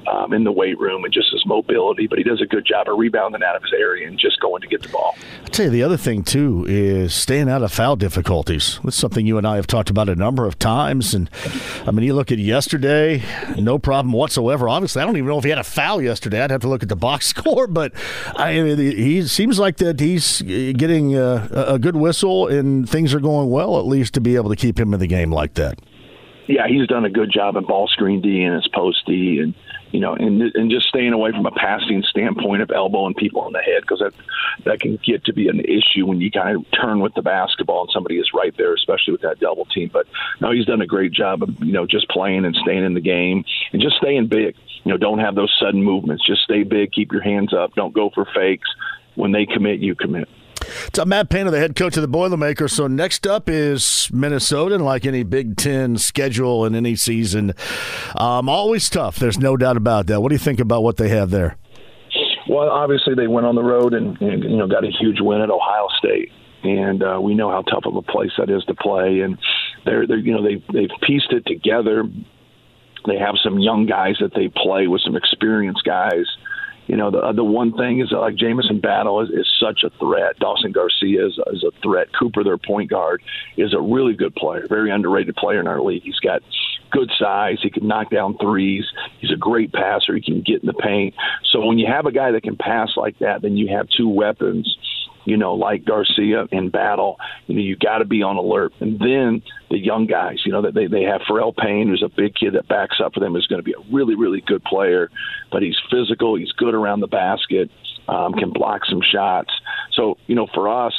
[0.07, 2.07] um, in the weight room and just his mobility.
[2.07, 4.61] But he does a good job of rebounding out of his area and just going
[4.61, 5.15] to get the ball.
[5.45, 8.79] I tell you, the other thing too is staying out of foul difficulties.
[8.83, 11.13] That's something you and I have talked about a number of times.
[11.13, 11.29] And
[11.85, 13.23] I mean, you look at yesterday,
[13.57, 14.69] no problem whatsoever.
[14.69, 16.41] Obviously, I don't even know if he had a foul yesterday.
[16.41, 17.93] I'd have to look at the box score, but
[18.35, 23.19] I, mean, he seems like that he's getting a, a good whistle and things are
[23.19, 25.79] going well, at least to be able to keep him in the game like that
[26.47, 29.53] yeah, he's done a good job in ball screen D and his post D, and
[29.91, 33.53] you know, and and just staying away from a passing standpoint of elbowing people in
[33.53, 34.13] the head because that
[34.65, 37.81] that can get to be an issue when you kind of turn with the basketball
[37.81, 39.89] and somebody is right there, especially with that double team.
[39.91, 40.07] But
[40.41, 43.01] no, he's done a great job of you know just playing and staying in the
[43.01, 44.55] game and just staying big.
[44.83, 46.25] You know, don't have those sudden movements.
[46.25, 48.69] Just stay big, keep your hands up, don't go for fakes.
[49.15, 50.29] When they commit, you commit.
[50.87, 52.73] It's Matt Painter, the head coach of the Boilermakers.
[52.73, 57.53] So next up is Minnesota, and like any Big Ten schedule in any season,
[58.15, 59.17] um, always tough.
[59.17, 60.21] There's no doubt about that.
[60.21, 61.57] What do you think about what they have there?
[62.49, 65.49] Well, obviously they went on the road and, you know got a huge win at
[65.49, 66.31] Ohio State,
[66.63, 69.21] and uh, we know how tough of a place that is to play.
[69.21, 69.37] And
[69.85, 72.03] they're, they're you know they they've pieced it together.
[73.05, 76.25] They have some young guys that they play with some experienced guys
[76.87, 79.83] you know, the uh, the one thing is that like Jamison Battle is, is such
[79.83, 80.39] a threat.
[80.39, 82.07] Dawson Garcia is, is a threat.
[82.17, 83.21] Cooper, their point guard,
[83.57, 86.03] is a really good player, very underrated player in our league.
[86.03, 86.41] He's got
[86.91, 87.59] good size.
[87.61, 88.85] He can knock down threes.
[89.19, 90.15] He's a great passer.
[90.15, 91.13] He can get in the paint.
[91.51, 94.07] So when you have a guy that can pass like that, then you have two
[94.07, 94.77] weapons
[95.27, 97.17] you know, like Garcia in battle,
[97.47, 98.71] you know, you got to be on alert.
[98.79, 102.07] And then the young guys, you know, that they, they have Pharrel Payne, who's a
[102.07, 104.63] big kid that backs up for them, is going to be a really, really good
[104.63, 105.09] player.
[105.51, 107.69] But he's physical, he's good around the basket,
[108.07, 109.51] um, can block some shots.
[109.91, 110.93] So, you know, for us,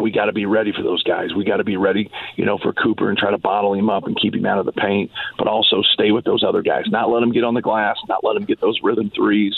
[0.00, 1.34] we got to be ready for those guys.
[1.36, 4.04] We got to be ready, you know, for Cooper and try to bottle him up
[4.06, 6.84] and keep him out of the paint, but also stay with those other guys.
[6.88, 9.54] Not let them get on the glass, not let them get those rhythm threes.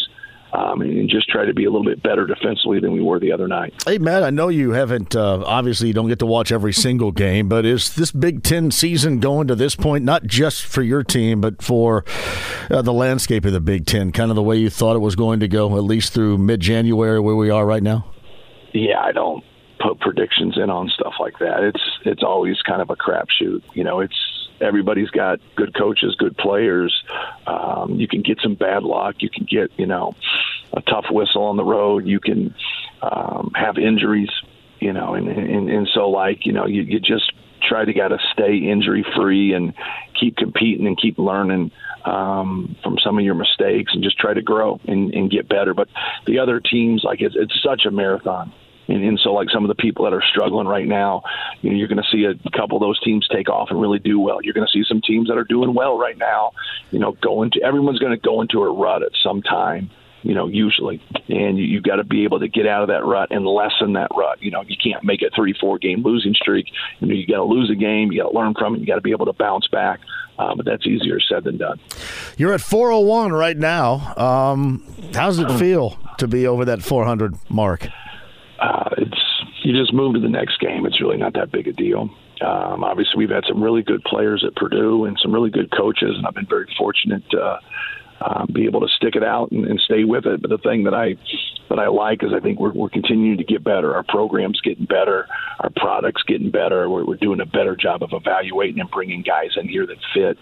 [0.51, 3.33] Um, and just try to be a little bit better defensively than we were the
[3.33, 3.75] other night.
[3.85, 7.13] Hey, Matt, I know you haven't, uh, obviously, you don't get to watch every single
[7.13, 11.05] game, but is this Big Ten season going to this point, not just for your
[11.05, 12.03] team, but for
[12.71, 15.17] uh, the landscape of the Big Ten, kind of the way you thought it was
[15.17, 18.07] going to go, at least through mid January, where we are right now?
[18.73, 19.45] Yeah, I don't
[19.81, 21.63] put predictions in on stuff like that.
[21.63, 23.63] It's it's always kind of a crapshoot.
[23.75, 24.17] You know, it's
[24.61, 26.95] everybody's got good coaches, good players.
[27.47, 29.17] Um, you can get some bad luck.
[29.19, 30.15] You can get you know
[30.73, 32.07] a tough whistle on the road.
[32.07, 32.55] You can
[33.03, 34.31] um, have injuries.
[34.81, 38.09] You know, and, and and so like you know you you just try to got
[38.09, 39.75] to stay injury free and
[40.19, 41.71] keep competing and keep learning
[42.05, 45.75] um, from some of your mistakes and just try to grow and, and get better.
[45.75, 45.89] But
[46.27, 48.53] the other teams, like it's, it's such a marathon.
[48.89, 51.23] And, and so, like some of the people that are struggling right now,
[51.61, 53.99] you know, you're going to see a couple of those teams take off and really
[53.99, 54.39] do well.
[54.43, 56.53] You're going to see some teams that are doing well right now.
[56.91, 59.91] You know, go into everyone's going to go into a rut at some time
[60.23, 61.03] you know, usually.
[61.29, 63.95] And you, you've got to be able to get out of that rut and lessen
[63.95, 64.43] that rut.
[64.43, 66.67] You know, you can't make a three, four game losing streak.
[67.01, 68.87] You know, you got to lose a game, you got to learn from it, you
[68.87, 70.01] got to be able to bounce back.
[70.39, 71.81] Uh, but that's easier said than done.
[72.37, 74.15] You're at 401 right now.
[74.17, 77.89] Um, how does it feel to be over that 400 mark?
[78.59, 79.25] Uh, it's
[79.63, 80.87] you just move to the next game.
[80.87, 82.11] It's really not that big a deal.
[82.41, 86.15] Um, obviously, we've had some really good players at Purdue and some really good coaches,
[86.17, 87.59] and I've been very fortunate to
[88.21, 90.43] uh, be able to stick it out and, and stay with it.
[90.43, 91.17] But the thing that I
[91.69, 93.95] that I like is I think we're, we're continuing to get better.
[93.95, 95.27] Our program's getting better.
[95.61, 96.89] Our products getting better.
[96.89, 100.39] We're, we're doing a better job of evaluating and bringing guys in here that fit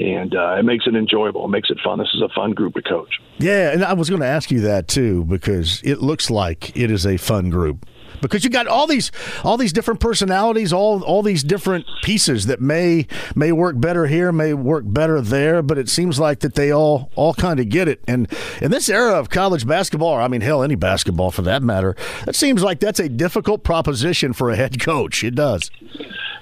[0.00, 1.44] and uh, it makes it enjoyable.
[1.44, 1.98] It makes it fun.
[1.98, 3.20] This is a fun group to coach.
[3.38, 6.90] Yeah, and I was going to ask you that too because it looks like it
[6.90, 7.86] is a fun group
[8.20, 9.12] because you got all these
[9.44, 14.32] all these different personalities, all all these different pieces that may may work better here,
[14.32, 17.86] may work better there, but it seems like that they all all kind of get
[17.86, 18.00] it.
[18.08, 18.26] And
[18.60, 21.94] in this era of college basketball, or I mean hell any basketball for that matter,
[22.26, 25.22] it seems like that's a difficult proposition for a head coach.
[25.22, 25.70] It does.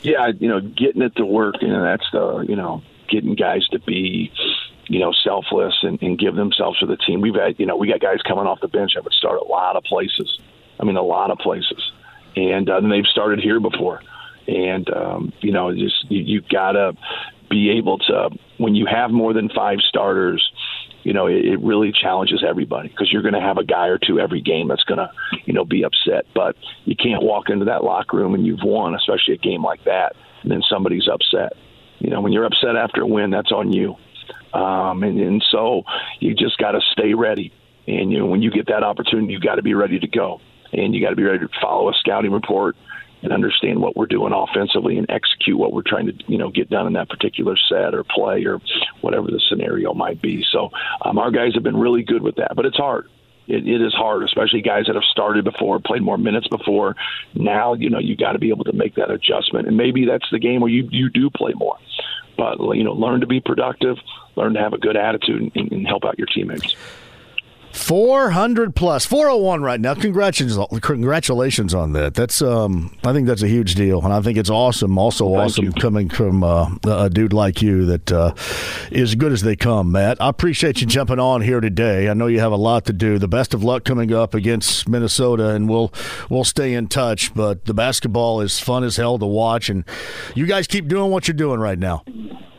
[0.02, 3.66] Yeah, you know, getting it to work, you know, that's the you know getting guys
[3.68, 4.32] to be
[4.88, 7.20] you know, selfless and, and give themselves to the team.
[7.20, 9.44] We've had, you know, we got guys coming off the bench that would start a
[9.44, 10.38] lot of places.
[10.80, 11.92] I mean, a lot of places,
[12.34, 14.02] and uh, they've started here before.
[14.48, 16.92] And um, you know, just you, you got to
[17.48, 20.46] be able to when you have more than five starters.
[21.04, 23.98] You know, it, it really challenges everybody because you're going to have a guy or
[23.98, 25.10] two every game that's going to,
[25.46, 26.26] you know, be upset.
[26.32, 29.82] But you can't walk into that locker room and you've won, especially a game like
[29.84, 31.54] that, and then somebody's upset
[32.02, 33.94] you know, when you're upset after a win, that's on you.
[34.52, 35.84] Um, and, and so
[36.18, 37.52] you just got to stay ready.
[37.86, 40.40] And, you know, when you get that opportunity, you got to be ready to go.
[40.72, 42.76] And you got to be ready to follow a scouting report
[43.22, 46.68] and understand what we're doing offensively and execute what we're trying to, you know, get
[46.68, 48.58] done in that particular set or play or
[49.00, 50.44] whatever the scenario might be.
[50.50, 50.70] So
[51.04, 53.06] um, our guys have been really good with that, but it's hard
[53.48, 56.96] it, it is hard, especially guys that have started before, played more minutes before.
[57.34, 60.28] Now, you know, you got to be able to make that adjustment, and maybe that's
[60.30, 61.78] the game where you you do play more.
[62.36, 63.98] But you know, learn to be productive,
[64.36, 66.74] learn to have a good attitude, and, and help out your teammates.
[67.72, 73.48] 400 plus 401 right now congratulations congratulations on that that's um i think that's a
[73.48, 75.72] huge deal and i think it's awesome also Thank awesome you.
[75.72, 78.34] coming from uh, a dude like you that uh,
[78.90, 82.26] is good as they come matt i appreciate you jumping on here today i know
[82.26, 85.68] you have a lot to do the best of luck coming up against minnesota and
[85.68, 85.92] we'll
[86.28, 89.84] we'll stay in touch but the basketball is fun as hell to watch and
[90.34, 92.02] you guys keep doing what you're doing right now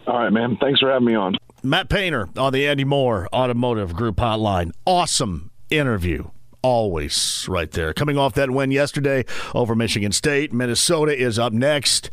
[0.05, 0.57] All right, man.
[0.59, 1.37] Thanks for having me on.
[1.65, 4.71] Matt Painter on the Andy Mohr Automotive Group Hotline.
[4.85, 6.29] Awesome interview.
[6.61, 7.93] Always right there.
[7.93, 9.23] Coming off that win yesterday
[9.55, 12.09] over Michigan State, Minnesota is up next.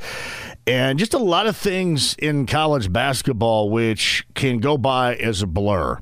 [0.68, 5.48] And just a lot of things in college basketball which can go by as a
[5.48, 5.98] blur.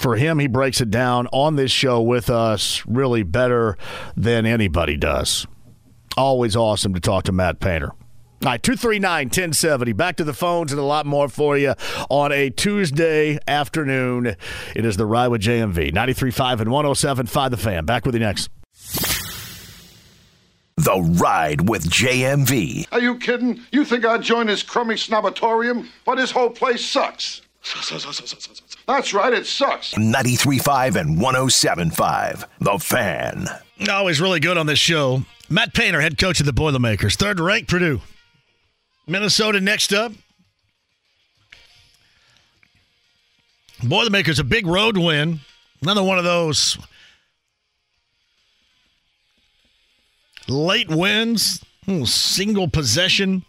[0.00, 3.76] For him, he breaks it down on this show with us really better
[4.16, 5.46] than anybody does.
[6.16, 7.92] Always awesome to talk to Matt Painter.
[8.42, 9.92] All right, 239 1070.
[9.94, 11.74] Back to the phones and a lot more for you
[12.10, 14.36] on a Tuesday afternoon.
[14.74, 17.86] It is the Ride with JMV 93.5 and 107.5 The Fan.
[17.86, 18.50] Back with you next.
[20.76, 22.88] The Ride with JMV.
[22.92, 23.62] Are you kidding?
[23.72, 25.88] You think I'd join his crummy snobatorium?
[26.04, 27.40] But his whole place sucks.
[28.86, 29.94] That's right, it sucks.
[29.94, 33.48] 93.5 and 107.5 The Fan.
[33.90, 35.22] Always really good on this show.
[35.48, 38.02] Matt Painter, head coach of the Boilermakers, third ranked Purdue.
[39.06, 40.12] Minnesota next up.
[43.82, 45.40] Boilermakers, a big road win.
[45.82, 46.78] Another one of those
[50.48, 53.44] late wins, hmm, single possession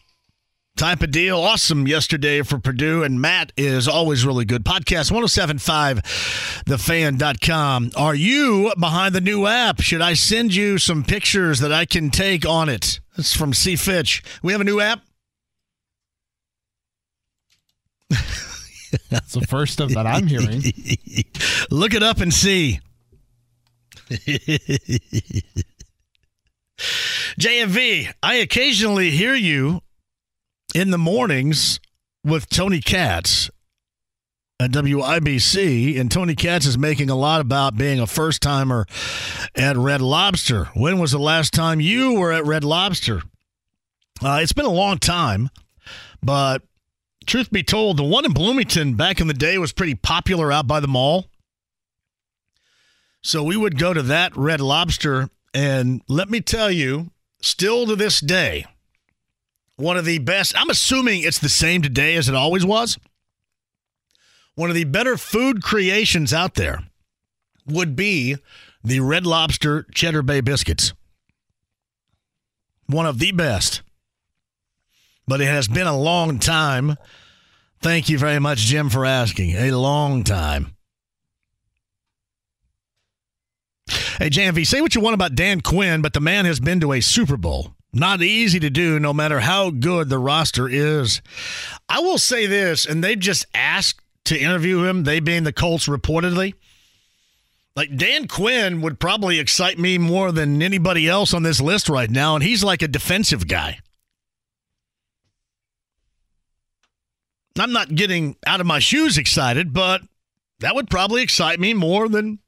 [0.75, 1.39] type of deal.
[1.39, 4.63] Awesome yesterday for Purdue, and Matt is always really good.
[4.63, 7.91] Podcast 1075thefan.com.
[7.95, 9.81] Are you behind the new app?
[9.81, 12.99] Should I send you some pictures that I can take on it?
[13.17, 13.75] It's from C.
[13.75, 14.23] Fitch.
[14.43, 15.06] We have a new app.
[19.09, 20.61] That's the first of that I'm hearing.
[21.71, 22.79] Look it up and see.
[27.39, 29.81] JMV, I occasionally hear you
[30.73, 31.79] in the mornings
[32.23, 33.49] with Tony Katz
[34.59, 38.85] at WIBC, and Tony Katz is making a lot about being a first timer
[39.55, 40.65] at Red Lobster.
[40.73, 43.21] When was the last time you were at Red Lobster?
[44.23, 45.49] Uh, it's been a long time,
[46.23, 46.63] but
[47.27, 50.65] truth be told, the one in Bloomington back in the day was pretty popular out
[50.65, 51.27] by the mall.
[53.21, 57.95] So we would go to that Red Lobster, and let me tell you, still to
[57.95, 58.65] this day,
[59.75, 60.57] one of the best.
[60.57, 62.97] I'm assuming it's the same today as it always was.
[64.55, 66.79] One of the better food creations out there
[67.67, 68.37] would be
[68.83, 70.93] the Red Lobster Cheddar Bay biscuits.
[72.87, 73.81] One of the best.
[75.27, 76.95] But it has been a long time.
[77.81, 79.55] Thank you very much, Jim, for asking.
[79.55, 80.75] A long time.
[84.17, 86.93] Hey, JMV, say what you want about Dan Quinn, but the man has been to
[86.93, 87.75] a Super Bowl.
[87.93, 91.21] Not easy to do, no matter how good the roster is.
[91.87, 95.87] I will say this, and they just asked to interview him, they being the Colts
[95.87, 96.53] reportedly.
[97.75, 102.09] Like Dan Quinn would probably excite me more than anybody else on this list right
[102.09, 103.79] now, and he's like a defensive guy.
[107.59, 110.01] I'm not getting out of my shoes excited, but
[110.59, 112.39] that would probably excite me more than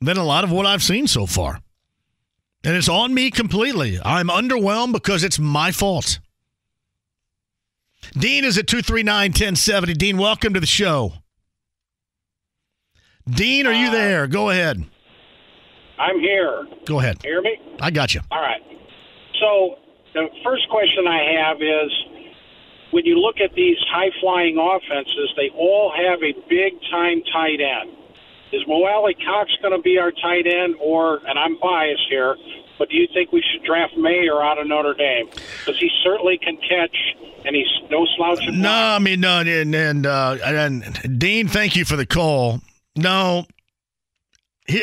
[0.00, 1.60] than a lot of what I've seen so far.
[2.64, 3.98] And it's on me completely.
[4.04, 6.18] I'm underwhelmed because it's my fault.
[8.12, 9.94] Dean is at 239 1070.
[9.94, 11.14] Dean, welcome to the show.
[13.28, 14.26] Dean, are you uh, there?
[14.26, 14.84] Go ahead.
[15.98, 16.66] I'm here.
[16.84, 17.22] Go ahead.
[17.22, 17.56] Hear me?
[17.80, 18.20] I got you.
[18.30, 18.60] All right.
[19.40, 19.76] So
[20.14, 22.15] the first question I have is
[22.96, 27.60] when you look at these high flying offenses, they all have a big time tight
[27.60, 27.94] end.
[28.54, 32.36] Is Mo Alie-Cox going to be our tight end, or, and I'm biased here,
[32.78, 35.28] but do you think we should draft Mayer out of Notre Dame?
[35.28, 36.96] Because he certainly can catch,
[37.44, 38.40] and he's no slouch.
[38.50, 42.62] No, I mean, no, and, and, uh, and Dean, thank you for the call.
[42.96, 43.44] No,
[44.66, 44.82] he,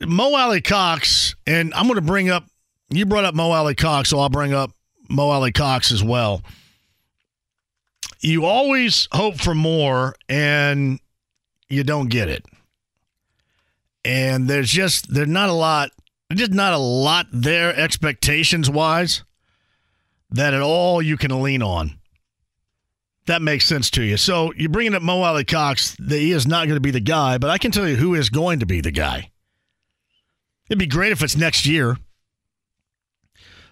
[0.00, 2.44] Mo Alie-Cox, and I'm going to bring up,
[2.90, 4.70] you brought up Mo Alie-Cox, so I'll bring up
[5.08, 6.42] Mo Alie-Cox as well.
[8.20, 11.00] You always hope for more, and
[11.68, 12.44] you don't get it
[14.06, 15.90] and there's just there's not a lot
[16.32, 19.24] just not a lot there expectations wise
[20.30, 21.98] that at all you can lean on.
[23.26, 24.16] That makes sense to you.
[24.16, 25.96] So you're bringing up Mo Alie-Cox.
[25.98, 28.14] That he is not going to be the guy, but I can tell you who
[28.14, 29.30] is going to be the guy.
[30.68, 31.96] It'd be great if it's next year.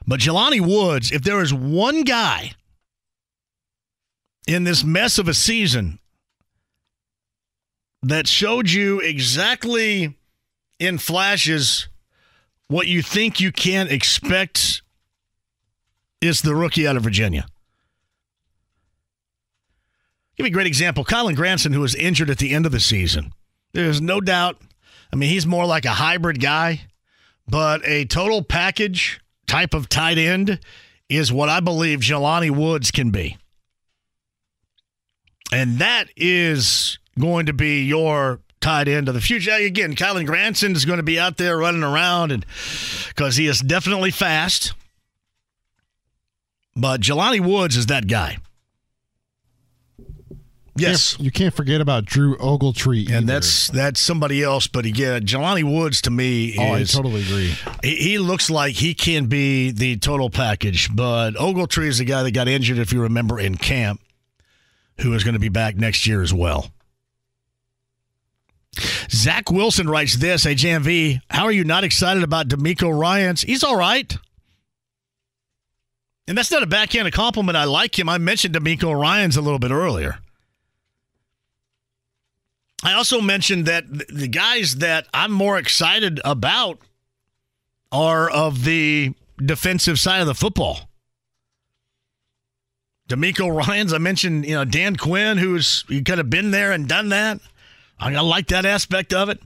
[0.07, 2.53] But Jelani Woods, if there is one guy
[4.47, 5.99] in this mess of a season
[8.03, 10.17] that showed you exactly
[10.79, 11.89] in flashes
[12.69, 14.83] what you think you can expect
[16.21, 17.47] is the rookie out of Virginia.
[20.37, 21.05] Give me a great example.
[21.05, 23.33] Kylen Granson, who was injured at the end of the season.
[23.73, 24.61] There's no doubt.
[25.13, 26.81] I mean, he's more like a hybrid guy,
[27.47, 30.59] but a total package type of tight end
[31.09, 33.37] is what I believe Jelani Woods can be.
[35.55, 39.53] And that is going to be your tied into the future.
[39.53, 42.45] Again, Kylen Granson is going to be out there running around, and
[43.09, 44.73] because he is definitely fast.
[46.75, 48.39] But Jelani Woods is that guy.
[50.77, 53.15] Yes, you can't forget about Drew Ogletree, either.
[53.15, 54.67] and that's that's somebody else.
[54.67, 57.55] But again, Jelani Woods to me oh, is I totally agree.
[57.83, 60.95] He, he looks like he can be the total package.
[60.95, 64.01] But Ogletree is the guy that got injured, if you remember, in camp,
[65.01, 66.71] who is going to be back next year as well.
[69.11, 73.43] Zach Wilson writes this, HMV, how are you not excited about DeMeco Ryans?
[73.43, 74.17] He's all right.
[76.27, 77.57] And that's not a backhanded compliment.
[77.57, 78.09] I like him.
[78.09, 80.19] I mentioned DeMeco Ryans a little bit earlier.
[82.83, 86.79] I also mentioned that the guys that I'm more excited about
[87.93, 90.89] are of the defensive side of the football.
[93.09, 96.89] DeMeco Ryans, I mentioned, you know, Dan Quinn, who's you kind of been there and
[96.89, 97.41] done that.
[97.99, 99.41] I like that aspect of it.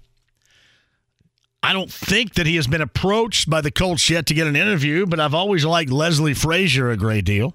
[1.63, 4.57] I don't think that he has been approached by the Colts yet to get an
[4.57, 7.55] interview, but I've always liked Leslie Frazier a great deal.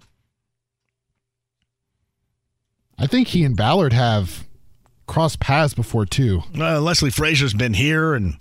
[2.98, 4.46] I think he and Ballard have
[5.08, 6.44] crossed paths before too.
[6.58, 8.38] Uh, Leslie Frazier's been here, and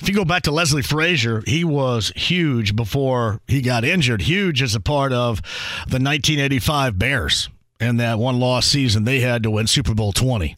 [0.00, 4.22] if you go back to Leslie Frazier, he was huge before he got injured.
[4.22, 5.40] Huge as a part of
[5.86, 7.48] the 1985 Bears
[7.80, 10.56] and that one loss season they had to win Super Bowl 20.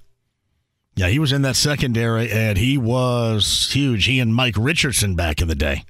[0.95, 4.07] Yeah, he was in that secondary, and he was huge.
[4.07, 5.85] He and Mike Richardson back in the day.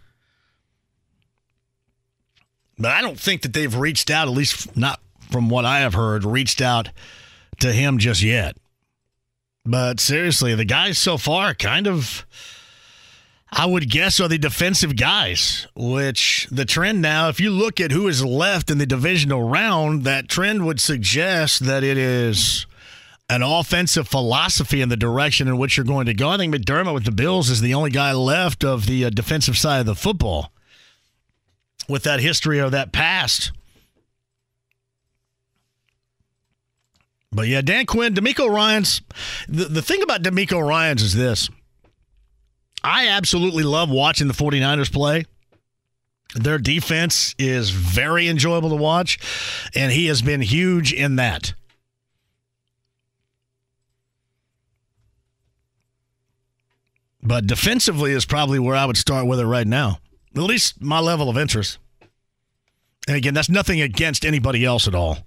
[2.76, 5.00] But I don't think that they've reached out, at least not
[5.30, 6.90] from what I have heard, reached out
[7.60, 8.56] to him just yet.
[9.64, 12.26] But seriously, the guys so far kind of,
[13.58, 17.90] I would guess, are the defensive guys, which the trend now, if you look at
[17.90, 22.66] who is left in the divisional round, that trend would suggest that it is
[23.30, 26.28] an offensive philosophy in the direction in which you're going to go.
[26.28, 29.56] I think McDermott with the Bills is the only guy left of the uh, defensive
[29.56, 30.52] side of the football
[31.88, 33.52] with that history or that past.
[37.32, 39.00] But yeah, Dan Quinn, DeMeco Ryans.
[39.48, 41.48] The, the thing about DeMeco Ryans is this
[42.86, 45.24] I absolutely love watching the 49ers play.
[46.36, 49.18] Their defense is very enjoyable to watch,
[49.74, 51.54] and he has been huge in that.
[57.24, 59.98] But defensively is probably where I would start with it right now.
[60.36, 61.78] At least my level of interest.
[63.08, 65.18] And again, that's nothing against anybody else at all.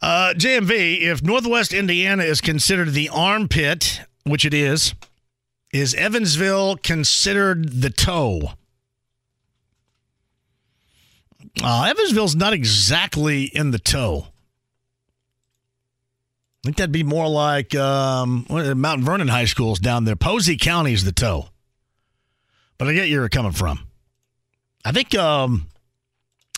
[0.00, 4.94] Uh, JMV, if Northwest Indiana is considered the armpit, which it is,
[5.72, 8.52] is Evansville considered the toe?
[11.62, 14.26] Uh, Evansville's not exactly in the toe.
[16.64, 20.16] I think that'd be more like um, Mount Vernon High School's down there.
[20.16, 21.48] Posey County's the toe.
[22.76, 23.86] But I get you're coming from.
[24.84, 25.68] I think um,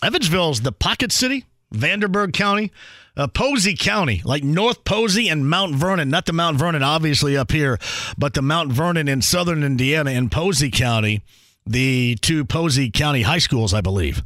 [0.02, 2.72] Evansville's the pocket city, Vanderburgh County,
[3.16, 6.08] uh, Posey County, like North Posey and Mount Vernon.
[6.08, 7.78] Not the Mount Vernon, obviously, up here,
[8.16, 11.22] but the Mount Vernon in southern Indiana in Posey County,
[11.66, 14.22] the two Posey County high schools, I believe.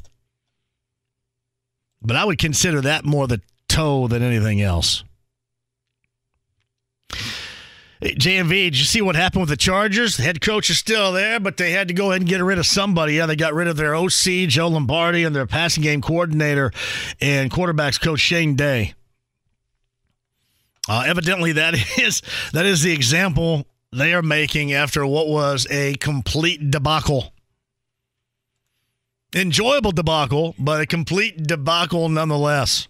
[2.00, 5.04] But I would consider that more the toe than anything else.
[8.02, 10.16] JMV, did you see what happened with the Chargers?
[10.16, 12.58] The head coach is still there, but they had to go ahead and get rid
[12.58, 13.14] of somebody.
[13.14, 16.72] Yeah, they got rid of their OC, Joe Lombardi, and their passing game coordinator
[17.20, 18.94] and quarterbacks coach Shane Day.
[20.88, 22.22] Uh, evidently, that is
[22.52, 27.32] that is the example they are making after what was a complete debacle.
[29.34, 32.88] Enjoyable debacle, but a complete debacle nonetheless.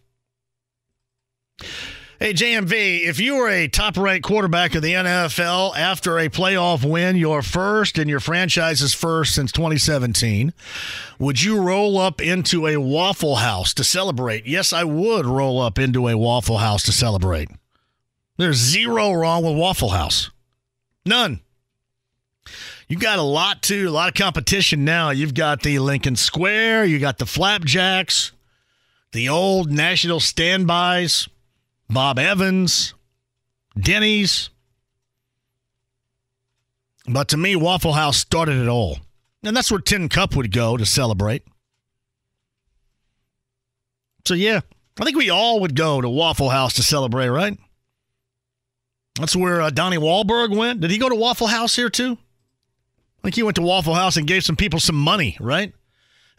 [2.22, 6.88] Hey, JMV, if you were a top ranked quarterback of the NFL after a playoff
[6.88, 10.52] win, your first and your franchise's first since 2017,
[11.18, 14.46] would you roll up into a Waffle House to celebrate?
[14.46, 17.48] Yes, I would roll up into a Waffle House to celebrate.
[18.36, 20.30] There's zero wrong with Waffle House.
[21.04, 21.40] None.
[22.86, 25.10] You've got a lot to, a lot of competition now.
[25.10, 28.30] You've got the Lincoln Square, you got the Flapjacks,
[29.10, 31.26] the old national standbys.
[31.92, 32.94] Bob Evans,
[33.78, 34.50] Denny's.
[37.06, 38.98] But to me, Waffle House started it all.
[39.42, 41.42] And that's where Tin Cup would go to celebrate.
[44.24, 44.60] So, yeah,
[45.00, 47.58] I think we all would go to Waffle House to celebrate, right?
[49.18, 50.80] That's where uh, Donnie Wahlberg went.
[50.80, 52.16] Did he go to Waffle House here too?
[53.18, 55.72] I think he went to Waffle House and gave some people some money, right?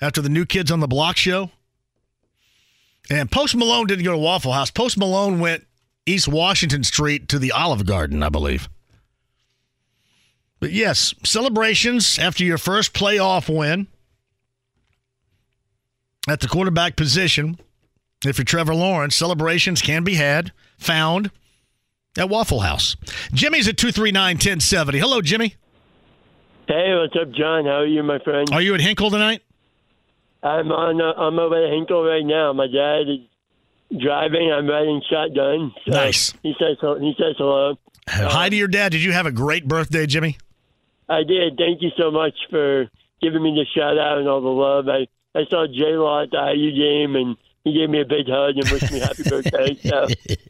[0.02, 1.52] After the New Kids on the Block show.
[3.10, 4.72] And Post Malone didn't go to Waffle House.
[4.72, 5.66] Post Malone went
[6.06, 8.70] East Washington Street to the Olive Garden, I believe.
[10.60, 13.88] But yes, celebrations after your first playoff win
[16.30, 17.58] at the quarterback position.
[18.26, 21.32] If you're Trevor Lawrence, celebrations can be had, found
[22.18, 22.96] at Waffle House.
[23.34, 25.00] Jimmy's at 239 1070.
[25.00, 25.56] Hello, Jimmy.
[26.68, 27.66] Hey, what's up, John?
[27.66, 28.48] How are you, my friend?
[28.54, 29.42] Are you at Hinkle tonight?
[30.44, 31.02] I'm on.
[31.02, 32.52] Uh, I'm over at Hinkle right now.
[32.53, 34.52] My dad is driving.
[34.52, 35.74] I'm riding shotgun.
[35.86, 36.34] So nice.
[36.44, 36.78] He says.
[36.99, 37.78] He says hello.
[38.10, 38.91] Hi to your dad.
[38.91, 40.38] Did you have a great birthday, Jimmy?
[41.07, 41.57] I did.
[41.57, 42.90] Thank you so much for
[43.22, 44.90] giving me the shout out and all the love.
[44.90, 45.07] I
[45.38, 48.57] I saw J Law at the IU game and he gave me a big hug
[48.57, 49.76] and wished me happy birthday.
[49.76, 50.07] So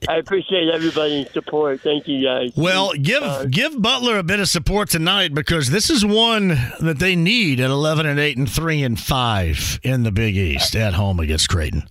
[0.07, 1.81] I appreciate everybody's support.
[1.81, 2.53] Thank you guys.
[2.55, 6.49] Well, give uh, give Butler a bit of support tonight because this is one
[6.79, 10.75] that they need at eleven and eight and three and five in the Big East
[10.75, 11.87] at home against Creighton.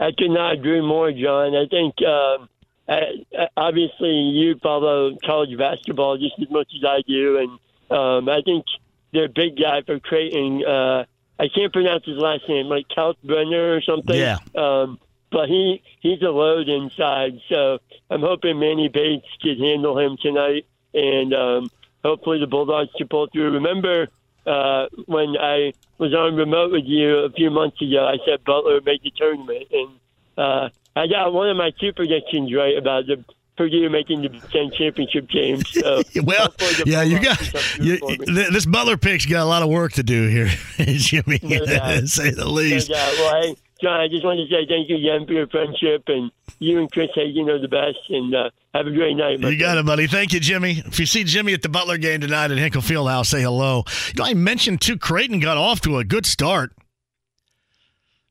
[0.00, 1.54] I could not agree more, John.
[1.54, 2.46] I think uh,
[2.90, 8.40] uh, obviously you follow college basketball just as much as I do, and um, I
[8.42, 8.64] think
[9.12, 10.64] their big guy for Creighton.
[10.64, 11.04] Uh,
[11.40, 14.14] I can't pronounce his last name, like Kalkbrenner or something.
[14.14, 14.38] Yeah.
[14.54, 14.98] Um,
[15.30, 17.78] but he he's a load inside, so
[18.10, 21.70] I'm hoping Manny Bates can handle him tonight, and um,
[22.04, 23.52] hopefully the Bulldogs can pull through.
[23.52, 24.08] Remember
[24.46, 28.06] uh, when I was on remote with you a few months ago?
[28.06, 29.88] I said Butler would make the tournament, and
[30.36, 33.24] uh, I got one of my two predictions right about the
[33.60, 35.62] Purdue making the Ten championship game.
[35.66, 36.54] So well,
[36.86, 38.16] yeah, you got can come through you, for me.
[38.16, 41.40] th- this Butler pick's got a lot of work to do here, Jimmy.
[41.42, 42.88] No to say the least.
[42.88, 42.96] No.
[42.96, 46.32] Well, hey, John, I just wanted to say thank you again for your friendship, and
[46.58, 49.40] you and Chris Hagen are the best, and uh, have a great night.
[49.40, 50.06] You got it, buddy.
[50.06, 50.82] Thank you, Jimmy.
[50.86, 53.84] If you see Jimmy at the Butler game tonight at Hinkle Fieldhouse, say hello.
[54.08, 56.72] You know, I mentioned too, Creighton got off to a good start.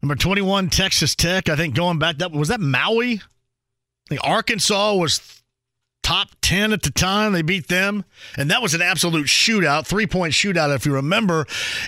[0.02, 1.50] Number twenty-one, Texas Tech.
[1.50, 3.22] I think going back that was that Maui.
[4.10, 5.42] Think Arkansas was
[6.02, 7.34] top ten at the time.
[7.34, 8.04] They beat them,
[8.36, 11.46] and that was an absolute shootout, three-point shootout, if you remember.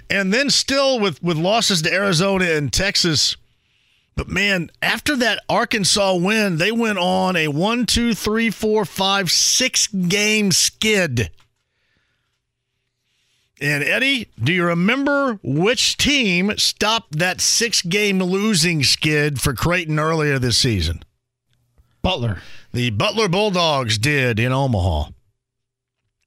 [0.10, 3.36] And then still with with losses to Arizona and Texas.
[4.16, 9.32] But man, after that Arkansas win, they went on a one, two, three, four, five,
[9.32, 11.32] six game skid.
[13.60, 20.00] And Eddie, do you remember which team stopped that six game losing skid for Creighton
[20.00, 21.04] earlier this season?
[22.02, 22.42] Butler.
[22.74, 25.10] The Butler Bulldogs did in Omaha.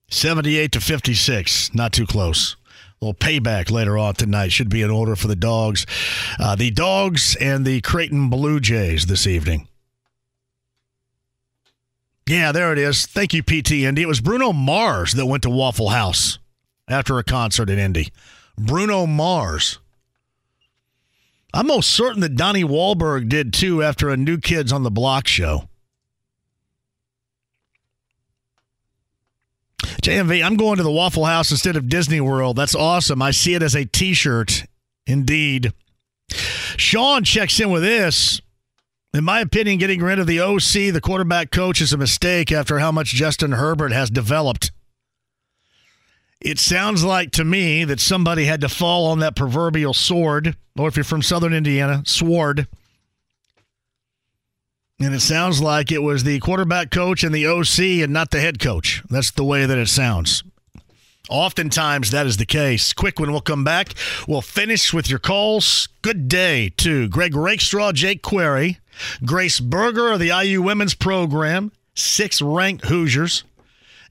[0.08, 1.74] 78 to 56.
[1.74, 2.56] Not too close.
[3.00, 5.84] A little payback later on tonight should be in order for the dogs.
[6.38, 9.68] Uh, the dogs and the Creighton Blue Jays this evening.
[12.26, 13.04] Yeah, there it is.
[13.04, 14.02] Thank you, PT Indy.
[14.02, 16.38] It was Bruno Mars that went to Waffle House
[16.88, 18.12] after a concert in Indy.
[18.56, 19.78] Bruno Mars.
[21.54, 25.28] I'm most certain that Donnie Wahlberg did too after a New Kids on the Block
[25.28, 25.68] show.
[30.02, 32.56] JMV, I'm going to the Waffle House instead of Disney World.
[32.56, 33.22] That's awesome.
[33.22, 34.64] I see it as a t shirt.
[35.06, 35.72] Indeed.
[36.28, 38.40] Sean checks in with this.
[39.14, 42.80] In my opinion, getting rid of the OC, the quarterback coach, is a mistake after
[42.80, 44.72] how much Justin Herbert has developed.
[46.40, 50.88] It sounds like to me that somebody had to fall on that proverbial sword, or
[50.88, 52.66] if you're from southern Indiana, sword.
[55.00, 58.40] And it sounds like it was the quarterback coach and the OC and not the
[58.40, 59.02] head coach.
[59.10, 60.44] That's the way that it sounds.
[61.30, 62.92] Oftentimes, that is the case.
[62.92, 63.94] Quick when we'll come back.
[64.28, 65.88] We'll finish with your calls.
[66.02, 68.78] Good day to Greg Rakestraw, Jake Query,
[69.24, 73.44] Grace Berger of the IU Women's Program, six ranked Hoosiers,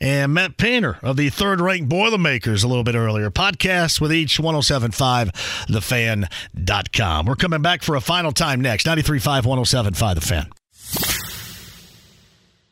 [0.04, 3.32] and Matt Painter of the third ranked Boilermakers a little bit earlier.
[3.32, 5.32] Podcast with each 1075
[5.70, 7.26] thefan.com.
[7.26, 8.86] We're coming back for a final time next.
[8.86, 10.50] 93.5 1075 The Fan.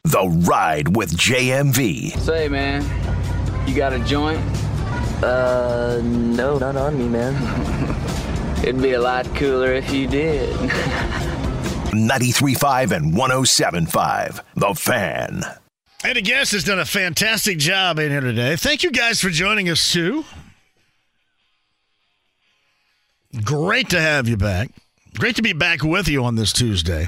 [0.04, 2.18] The Ride with JMV.
[2.20, 2.84] Say, man,
[3.66, 4.42] you got a joint?
[5.24, 7.34] Uh, no, not on me, man.
[8.62, 10.54] It'd be a lot cooler if you did.
[11.92, 15.61] 93.5 and 107.5 The Fan.
[16.04, 18.56] Eddie Guest has done a fantastic job in here today.
[18.56, 20.26] Thank you guys for joining us, too.
[23.44, 24.72] Great to have you back.
[25.20, 27.08] Great to be back with you on this Tuesday.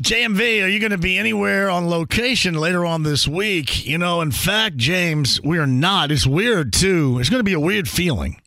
[0.00, 3.84] JMV, are you going to be anywhere on location later on this week?
[3.84, 6.10] You know, in fact, James, we are not.
[6.10, 7.18] It's weird, too.
[7.20, 8.40] It's going to be a weird feeling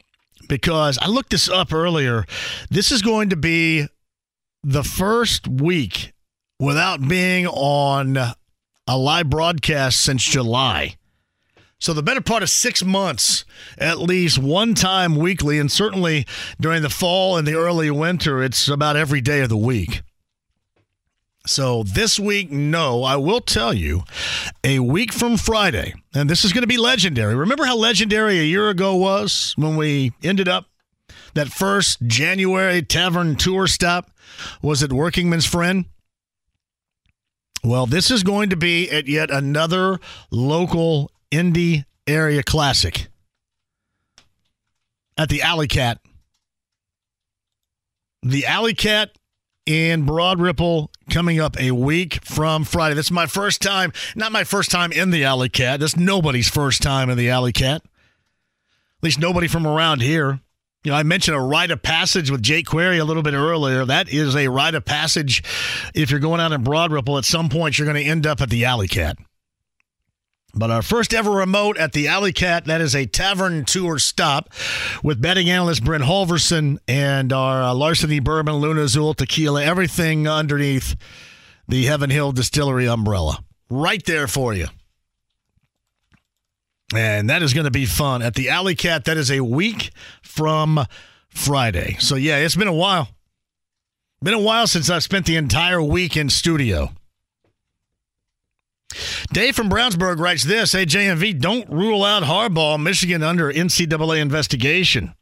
[0.50, 2.26] because I looked this up earlier.
[2.72, 3.86] This is going to be
[4.64, 6.13] the first week
[6.64, 8.18] without being on
[8.88, 10.96] a live broadcast since July.
[11.78, 13.44] So the better part of six months,
[13.78, 16.26] at least one time weekly, and certainly
[16.62, 20.04] during the fall and the early winter, it's about every day of the week.
[21.46, 24.04] So this week, no, I will tell you,
[24.64, 27.36] a week from Friday, and this is going to be legendary.
[27.36, 30.68] Remember how legendary a year ago was when we ended up
[31.34, 34.10] that first January tavern tour stop
[34.62, 35.84] was at Workingman's Friend?
[37.64, 40.00] Well, this is going to be at yet another
[40.32, 43.08] local Indy area classic
[45.18, 46.00] at the Alley Cat.
[48.22, 49.12] The Alley Cat
[49.66, 52.96] in Broad Ripple coming up a week from Friday.
[52.96, 55.80] This is my first time, not my first time in the Alley Cat.
[55.80, 57.82] That's nobody's first time in the Alley Cat.
[57.84, 60.42] At least nobody from around here.
[60.84, 63.86] You know, I mentioned a rite of passage with Jake Query a little bit earlier.
[63.86, 65.42] That is a rite of passage.
[65.96, 68.42] If you're going out in Broad Ripple, at some point you're going to end up
[68.42, 69.18] at the Alley Cat.
[70.54, 74.50] But our first ever remote at the Alley Cat, that is a tavern tour stop
[75.02, 80.96] with betting analyst Brent Holverson and our uh, Larceny Bourbon, Luna Azul Tequila, everything underneath
[81.68, 83.40] the Heaven Hill Distillery umbrella.
[83.70, 84.68] Right there for you.
[86.96, 89.06] And that is going to be fun at the Alley Cat.
[89.06, 89.92] That is a week
[90.34, 90.86] from
[91.30, 91.98] Friday.
[92.00, 93.10] So, yeah, it's been a while.
[94.22, 96.90] Been a while since I've spent the entire week in studio.
[99.32, 105.14] Dave from Brownsburg writes this Hey, JMV, don't rule out Harbaugh, Michigan under NCAA investigation.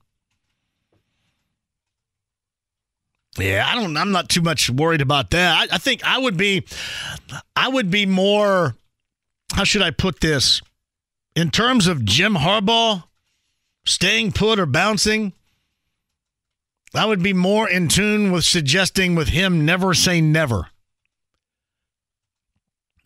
[3.38, 3.96] Yeah, I don't.
[3.96, 5.72] I'm not too much worried about that.
[5.72, 6.66] I, I, think I would be,
[7.56, 8.76] I would be more.
[9.54, 10.62] How should I put this?
[11.36, 13.04] In terms of Jim Harbaugh
[13.86, 15.34] staying put or bouncing,
[16.94, 20.68] I would be more in tune with suggesting with him never say never.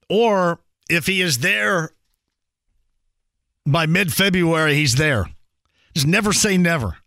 [0.09, 1.91] Or if he is there
[3.65, 5.27] by mid February, he's there.
[5.93, 6.97] Just never say never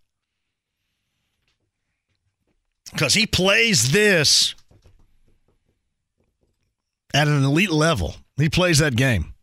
[2.92, 4.54] because he plays this
[7.14, 8.16] at an elite level.
[8.36, 9.34] He plays that game.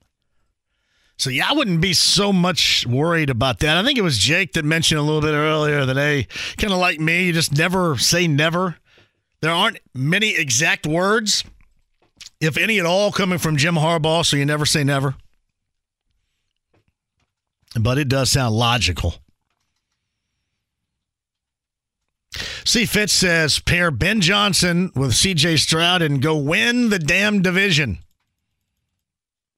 [1.18, 3.78] So, yeah, I wouldn't be so much worried about that.
[3.78, 6.28] I think it was Jake that mentioned a little bit earlier that, hey,
[6.58, 8.76] kind of like me, you just never say never.
[9.42, 11.44] There aren't many exact words,
[12.42, 15.16] if any at all, coming from Jim Harbaugh, so you never say never.
[17.80, 19.16] But it does sound logical.
[22.66, 22.86] C.
[22.86, 28.00] Fitz says pair Ben Johnson with CJ Stroud and go win the damn division.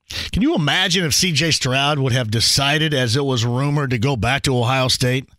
[0.10, 4.16] Can you imagine if CJ Stroud would have decided, as it was rumored, to go
[4.16, 5.30] back to Ohio State?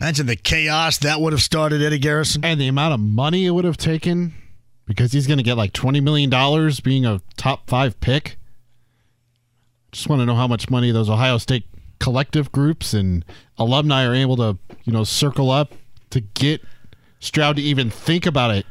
[0.00, 2.44] Imagine the chaos that would have started Eddie Garrison.
[2.44, 4.32] And the amount of money it would have taken
[4.86, 6.30] because he's going to get like $20 million
[6.82, 8.36] being a top five pick.
[9.92, 11.66] Just want to know how much money those Ohio State
[12.00, 13.24] collective groups and
[13.58, 15.72] alumni are able to, you know, circle up
[16.10, 16.62] to get
[17.20, 18.66] Stroud to even think about it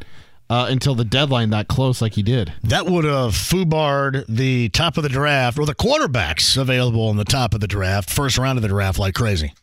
[0.52, 2.52] uh, until the deadline that close, like he did.
[2.62, 7.24] That would have foobarred the top of the draft or the quarterbacks available in the
[7.24, 9.54] top of the draft, first round of the draft, like crazy.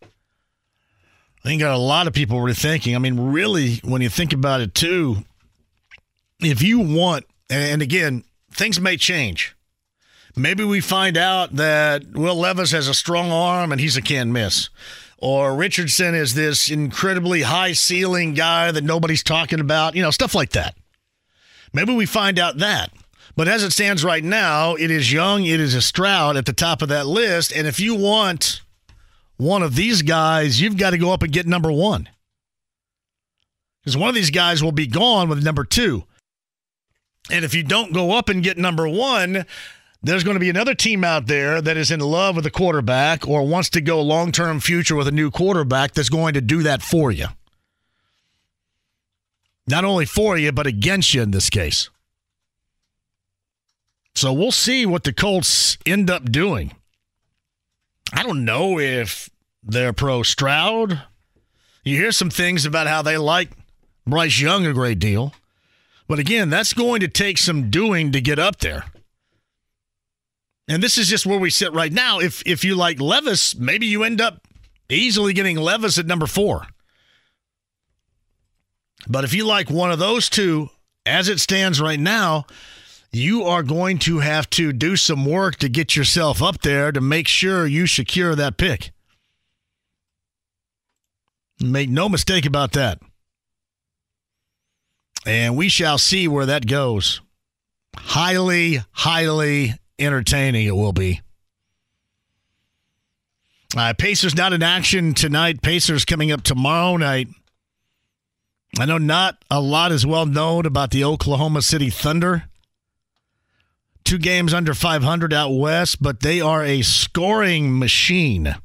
[1.44, 2.96] I think got a lot of people rethinking.
[2.96, 5.18] I mean, really, when you think about it, too,
[6.40, 9.54] if you want, and again, things may change.
[10.36, 14.32] Maybe we find out that Will Levis has a strong arm and he's a can
[14.32, 14.70] miss.
[15.20, 20.34] Or Richardson is this incredibly high ceiling guy that nobody's talking about, you know, stuff
[20.34, 20.76] like that.
[21.72, 22.92] Maybe we find out that.
[23.36, 26.52] But as it stands right now, it is Young, it is a Stroud at the
[26.52, 27.52] top of that list.
[27.52, 28.62] And if you want
[29.36, 32.08] one of these guys, you've got to go up and get number one.
[33.80, 36.04] Because one of these guys will be gone with number two.
[37.30, 39.46] And if you don't go up and get number one,
[40.02, 43.26] there's going to be another team out there that is in love with a quarterback
[43.26, 46.62] or wants to go long term future with a new quarterback that's going to do
[46.62, 47.26] that for you.
[49.66, 51.90] Not only for you, but against you in this case.
[54.14, 56.72] So we'll see what the Colts end up doing.
[58.12, 59.28] I don't know if
[59.62, 61.02] they're pro Stroud.
[61.84, 63.50] You hear some things about how they like
[64.06, 65.34] Bryce Young a great deal.
[66.08, 68.86] But again, that's going to take some doing to get up there.
[70.68, 72.20] And this is just where we sit right now.
[72.20, 74.46] If if you like Levis, maybe you end up
[74.90, 76.66] easily getting Levis at number four.
[79.08, 80.68] But if you like one of those two,
[81.06, 82.44] as it stands right now,
[83.10, 87.00] you are going to have to do some work to get yourself up there to
[87.00, 88.90] make sure you secure that pick.
[91.60, 93.00] Make no mistake about that.
[95.26, 97.20] And we shall see where that goes.
[97.96, 101.20] Highly, highly entertaining it will be.
[103.76, 105.60] Uh, Pacers not in action tonight.
[105.60, 107.28] Pacers coming up tomorrow night.
[108.78, 112.44] I know not a lot is well known about the Oklahoma City Thunder.
[114.04, 118.56] Two games under 500 out west, but they are a scoring machine.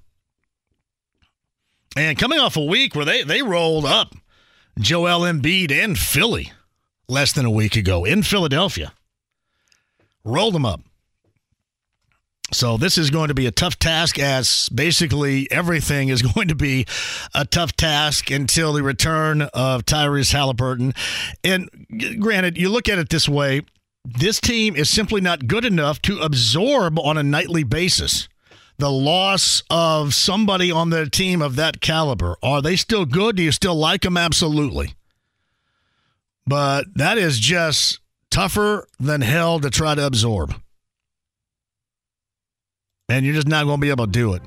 [1.96, 4.16] And coming off a week where they, they rolled up
[4.80, 6.52] Joel Embiid and Philly
[7.08, 8.94] less than a week ago in Philadelphia.
[10.24, 10.82] Rolled them up.
[12.54, 16.56] So this is going to be a tough task as basically everything is going to
[16.56, 16.86] be
[17.34, 20.94] a tough task until the return of Tyrese Halliburton.
[21.44, 21.70] And
[22.20, 23.62] granted, you look at it this way,
[24.06, 28.28] this team is simply not good enough to absorb on a nightly basis
[28.78, 32.36] the loss of somebody on the team of that caliber.
[32.44, 33.36] Are they still good?
[33.36, 34.18] Do you still like them?
[34.18, 34.94] Absolutely.
[36.46, 38.00] But that is just
[38.30, 40.56] tougher than hell to try to absorb
[43.10, 44.42] and you're just not going to be able to do it.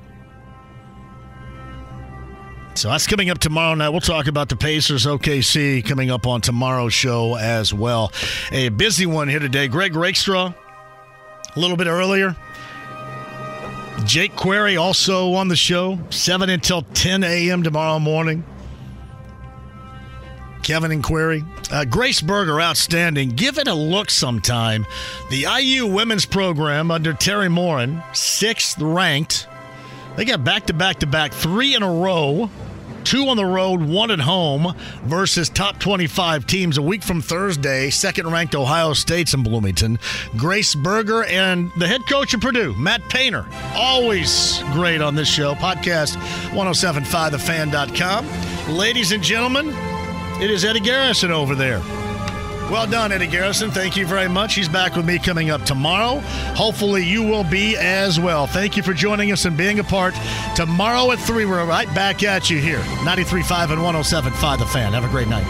[2.73, 3.89] So that's coming up tomorrow night.
[3.89, 8.11] We'll talk about the Pacers OKC coming up on tomorrow's show as well.
[8.51, 9.67] A busy one here today.
[9.67, 10.53] Greg Rakestraw,
[11.55, 12.35] a little bit earlier.
[14.05, 17.63] Jake Query also on the show, 7 until 10 a.m.
[17.63, 18.43] tomorrow morning.
[20.67, 21.45] Kevin and Query.
[21.71, 23.29] Uh, Grace Berger, outstanding.
[23.29, 24.85] Give it a look sometime.
[25.29, 29.47] The IU women's program under Teri Moren, sixth ranked.
[30.17, 32.49] They got back to back to back, three in a row,
[33.05, 37.89] two on the road, one at home, versus top 25 teams a week from Thursday.
[37.89, 39.97] Second ranked Ohio State's in Bloomington.
[40.35, 43.45] Grace Berger and the head coach of Purdue, Matt Painter.
[43.73, 45.55] Always great on this show.
[45.55, 46.17] Podcast
[46.51, 48.75] 1075thefan.com.
[48.75, 49.73] Ladies and gentlemen,
[50.41, 51.81] it is Eddie Garrison over there.
[52.69, 53.71] Well done, Eddie Garrison.
[53.71, 54.55] Thank you very much.
[54.55, 56.19] He's back with me coming up tomorrow.
[56.53, 58.45] Hopefully, you will be as well.
[58.45, 60.13] Thank you for joining us and being a part.
[60.53, 62.79] Tomorrow at 3, we're right back at you here.
[62.79, 64.91] 93.5 and 107.5 The Fan.
[64.91, 65.45] Have a great night.